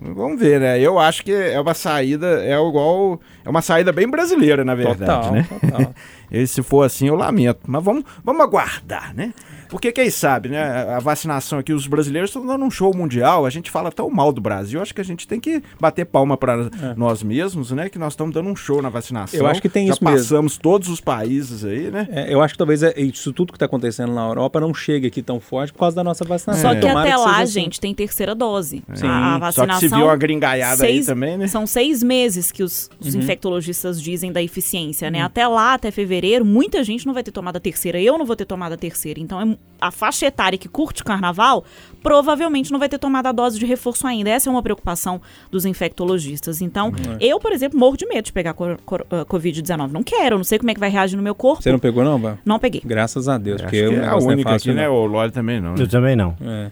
Vamos 0.00 0.38
ver, 0.38 0.60
né? 0.60 0.80
Eu 0.80 0.96
acho 0.98 1.24
que 1.24 1.32
é 1.32 1.60
uma 1.60 1.74
saída, 1.74 2.40
é 2.44 2.52
igual. 2.54 3.20
É 3.44 3.50
uma 3.50 3.60
saída 3.60 3.92
bem 3.92 4.08
brasileira, 4.08 4.64
na 4.64 4.74
verdade, 4.74 4.98
total, 5.00 5.32
né? 5.32 5.46
total. 5.48 5.94
E 6.30 6.46
se 6.46 6.62
for 6.62 6.84
assim, 6.84 7.08
eu 7.08 7.14
lamento. 7.14 7.60
Mas 7.66 7.82
vamos, 7.82 8.04
vamos 8.22 8.42
aguardar, 8.42 9.14
né? 9.14 9.32
Porque 9.68 9.92
quem 9.92 10.10
sabe, 10.10 10.48
né? 10.48 10.62
A 10.94 10.98
vacinação 10.98 11.58
aqui, 11.58 11.72
os 11.72 11.86
brasileiros 11.86 12.30
estão 12.30 12.44
dando 12.46 12.64
um 12.64 12.70
show 12.70 12.94
mundial. 12.96 13.44
A 13.46 13.50
gente 13.50 13.70
fala 13.70 13.90
tão 13.92 14.08
mal 14.10 14.32
do 14.32 14.40
Brasil. 14.40 14.80
Acho 14.80 14.94
que 14.94 15.00
a 15.00 15.04
gente 15.04 15.26
tem 15.26 15.38
que 15.40 15.62
bater 15.80 16.04
palma 16.06 16.36
para 16.36 16.68
nós 16.96 17.22
mesmos, 17.22 17.70
né? 17.70 17.88
Que 17.88 17.98
nós 17.98 18.12
estamos 18.14 18.32
dando 18.34 18.48
um 18.48 18.56
show 18.56 18.80
na 18.82 18.88
vacinação. 18.88 19.38
É. 19.38 19.42
Eu 19.42 19.46
acho 19.46 19.60
que 19.62 19.68
tem 19.68 19.86
Já 19.86 19.94
isso 19.94 20.04
mesmo. 20.04 20.18
passamos 20.18 20.56
todos 20.58 20.88
os 20.88 21.00
países 21.00 21.64
aí, 21.64 21.90
né? 21.90 22.08
É, 22.10 22.32
eu 22.32 22.40
acho 22.42 22.54
que 22.54 22.58
talvez 22.58 22.82
é- 22.82 22.94
isso 23.00 23.32
tudo 23.32 23.52
que 23.52 23.56
está 23.56 23.66
acontecendo 23.66 24.12
na 24.14 24.26
Europa 24.26 24.58
não 24.60 24.72
chegue 24.74 25.06
aqui 25.06 25.22
tão 25.22 25.38
forte 25.40 25.72
por 25.72 25.80
causa 25.80 25.96
da 25.96 26.04
nossa 26.04 26.24
vacinação. 26.24 26.62
Só 26.70 26.74
que 26.74 26.80
Tomara 26.80 27.00
até 27.08 27.16
lá, 27.16 27.24
seja 27.30 27.42
assim. 27.42 27.52
gente, 27.52 27.80
tem 27.80 27.94
terceira 27.94 28.34
dose. 28.34 28.82
Sim. 28.94 29.06
A, 29.06 29.36
a 29.48 29.52
Só 29.52 29.62
que 29.62 29.68
vacinação. 29.68 29.80
se 29.88 29.94
viu 29.94 30.04
uma 30.06 30.16
gringaiada 30.16 30.84
aí 30.84 30.94
seis- 30.94 31.06
também, 31.06 31.36
né? 31.36 31.46
São 31.46 31.66
seis 31.66 32.02
meses 32.02 32.50
que 32.52 32.62
os, 32.62 32.88
os 33.00 33.14
Uhum. 33.14 33.20
infectologistas 33.20 34.00
dizem 34.00 34.32
da 34.32 34.42
eficiência, 34.42 35.10
né? 35.10 35.22
Até 35.22 35.46
lá, 35.46 35.74
até 35.74 35.90
fevereiro, 35.90 36.44
muita 36.44 36.82
gente 36.84 37.06
não 37.06 37.14
vai 37.14 37.22
ter 37.22 37.32
tomado 37.32 37.56
a 37.56 37.60
terceira. 37.60 38.00
Eu 38.00 38.16
não 38.18 38.24
vou 38.26 38.36
ter 38.36 38.44
tomado 38.44 38.72
a 38.72 38.76
terceira. 38.76 39.20
Então, 39.20 39.40
é- 39.40 39.57
a 39.80 39.92
faixa 39.92 40.26
etária 40.26 40.58
que 40.58 40.68
curte 40.68 41.02
o 41.02 41.04
carnaval 41.04 41.64
provavelmente 42.02 42.72
não 42.72 42.78
vai 42.80 42.88
ter 42.88 42.98
tomado 42.98 43.26
a 43.26 43.32
dose 43.32 43.58
de 43.58 43.64
reforço 43.66 44.06
ainda. 44.06 44.28
Essa 44.30 44.48
é 44.48 44.50
uma 44.50 44.62
preocupação 44.62 45.20
dos 45.50 45.64
infectologistas. 45.64 46.60
Então, 46.60 46.92
É. 47.20 47.24
eu, 47.26 47.38
por 47.38 47.52
exemplo, 47.52 47.78
morro 47.78 47.96
de 47.96 48.06
medo 48.06 48.24
de 48.24 48.32
pegar 48.32 48.50
ah, 48.50 49.24
Covid-19. 49.24 49.90
Não 49.92 50.02
quero, 50.02 50.36
não 50.36 50.44
sei 50.44 50.58
como 50.58 50.70
é 50.70 50.74
que 50.74 50.80
vai 50.80 50.90
reagir 50.90 51.16
no 51.16 51.22
meu 51.22 51.34
corpo. 51.34 51.62
Você 51.62 51.70
não 51.70 51.78
pegou, 51.78 52.02
não, 52.02 52.18
Bá? 52.20 52.38
Não 52.44 52.58
peguei. 52.58 52.82
Graças 52.84 53.28
a 53.28 53.38
Deus, 53.38 53.60
porque 53.62 53.80
que 53.80 53.86
o 53.88 54.02
é 54.02 54.08
a 54.08 54.12
é 54.12 54.14
única 54.14 54.50
fácil, 54.50 54.72
aqui, 54.72 54.80
né? 54.80 54.88
O 54.88 55.06
Lore 55.06 55.30
também 55.30 55.60
não. 55.60 55.74
né? 55.74 55.82
Eu 55.82 55.88
também 55.88 56.16
não. 56.16 56.36
É. 56.40 56.70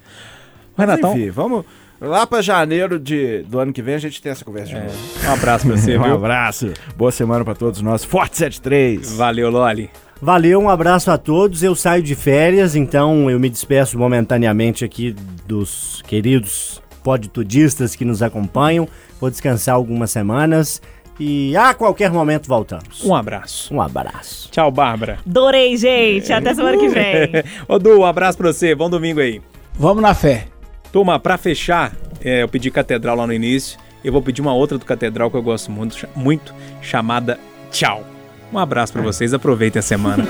Mas 0.76 0.88
Renatão, 0.88 1.16
enfim, 1.16 1.30
vamos. 1.30 1.64
Lá 2.00 2.26
pra 2.26 2.42
janeiro 2.42 2.98
de, 3.00 3.42
do 3.44 3.58
ano 3.58 3.72
que 3.72 3.80
vem 3.80 3.94
a 3.94 3.98
gente 3.98 4.20
tem 4.20 4.30
essa 4.30 4.44
conversa 4.44 4.74
de 4.74 4.80
novo. 4.80 4.94
um 5.26 5.32
abraço 5.32 5.66
pra 5.66 5.76
você, 5.76 5.96
um 5.98 6.04
abraço. 6.14 6.72
Boa 6.96 7.10
semana 7.10 7.44
pra 7.44 7.54
todos 7.54 7.80
nós. 7.80 8.04
Forte 8.04 8.36
73. 8.36 9.16
Valeu, 9.16 9.48
Loli. 9.50 9.90
Valeu, 10.20 10.60
um 10.60 10.70
abraço 10.70 11.10
a 11.10 11.18
todos. 11.18 11.62
Eu 11.62 11.74
saio 11.74 12.02
de 12.02 12.14
férias, 12.14 12.74
então 12.74 13.30
eu 13.30 13.38
me 13.38 13.50
despeço 13.50 13.98
momentaneamente 13.98 14.84
aqui 14.84 15.14
dos 15.46 16.02
queridos 16.06 16.82
podtudistas 17.02 17.94
que 17.94 18.04
nos 18.04 18.22
acompanham. 18.22 18.88
Vou 19.20 19.30
descansar 19.30 19.74
algumas 19.74 20.10
semanas 20.10 20.80
e 21.20 21.56
a 21.56 21.74
qualquer 21.74 22.10
momento 22.10 22.48
voltamos. 22.48 23.04
Um 23.04 23.14
abraço. 23.14 23.74
Um 23.74 23.80
abraço. 23.80 24.50
Tchau, 24.50 24.70
Bárbara. 24.70 25.18
Adorei, 25.26 25.76
gente. 25.76 26.32
Até 26.32 26.54
semana 26.54 26.78
que 26.78 26.88
vem. 26.88 27.44
Ô, 27.68 27.78
Du, 27.78 28.00
um 28.00 28.04
abraço 28.04 28.38
pra 28.38 28.52
você. 28.52 28.74
Bom 28.74 28.90
domingo 28.90 29.20
aí. 29.20 29.40
Vamos 29.74 30.02
na 30.02 30.14
fé. 30.14 30.46
Turma, 30.90 31.20
pra 31.20 31.36
fechar, 31.36 31.94
é, 32.24 32.42
eu 32.42 32.48
pedi 32.48 32.70
Catedral 32.70 33.16
lá 33.16 33.26
no 33.26 33.32
início. 33.32 33.78
Eu 34.02 34.12
vou 34.12 34.22
pedir 34.22 34.40
uma 34.40 34.54
outra 34.54 34.78
do 34.78 34.84
Catedral 34.84 35.30
que 35.30 35.36
eu 35.36 35.42
gosto 35.42 35.70
muito, 35.70 36.08
muito 36.14 36.54
chamada 36.80 37.38
Tchau. 37.70 38.15
Um 38.52 38.58
abraço 38.58 38.92
pra 38.92 39.02
vocês. 39.02 39.34
Aproveitem 39.34 39.80
a 39.80 39.82
semana. 39.82 40.24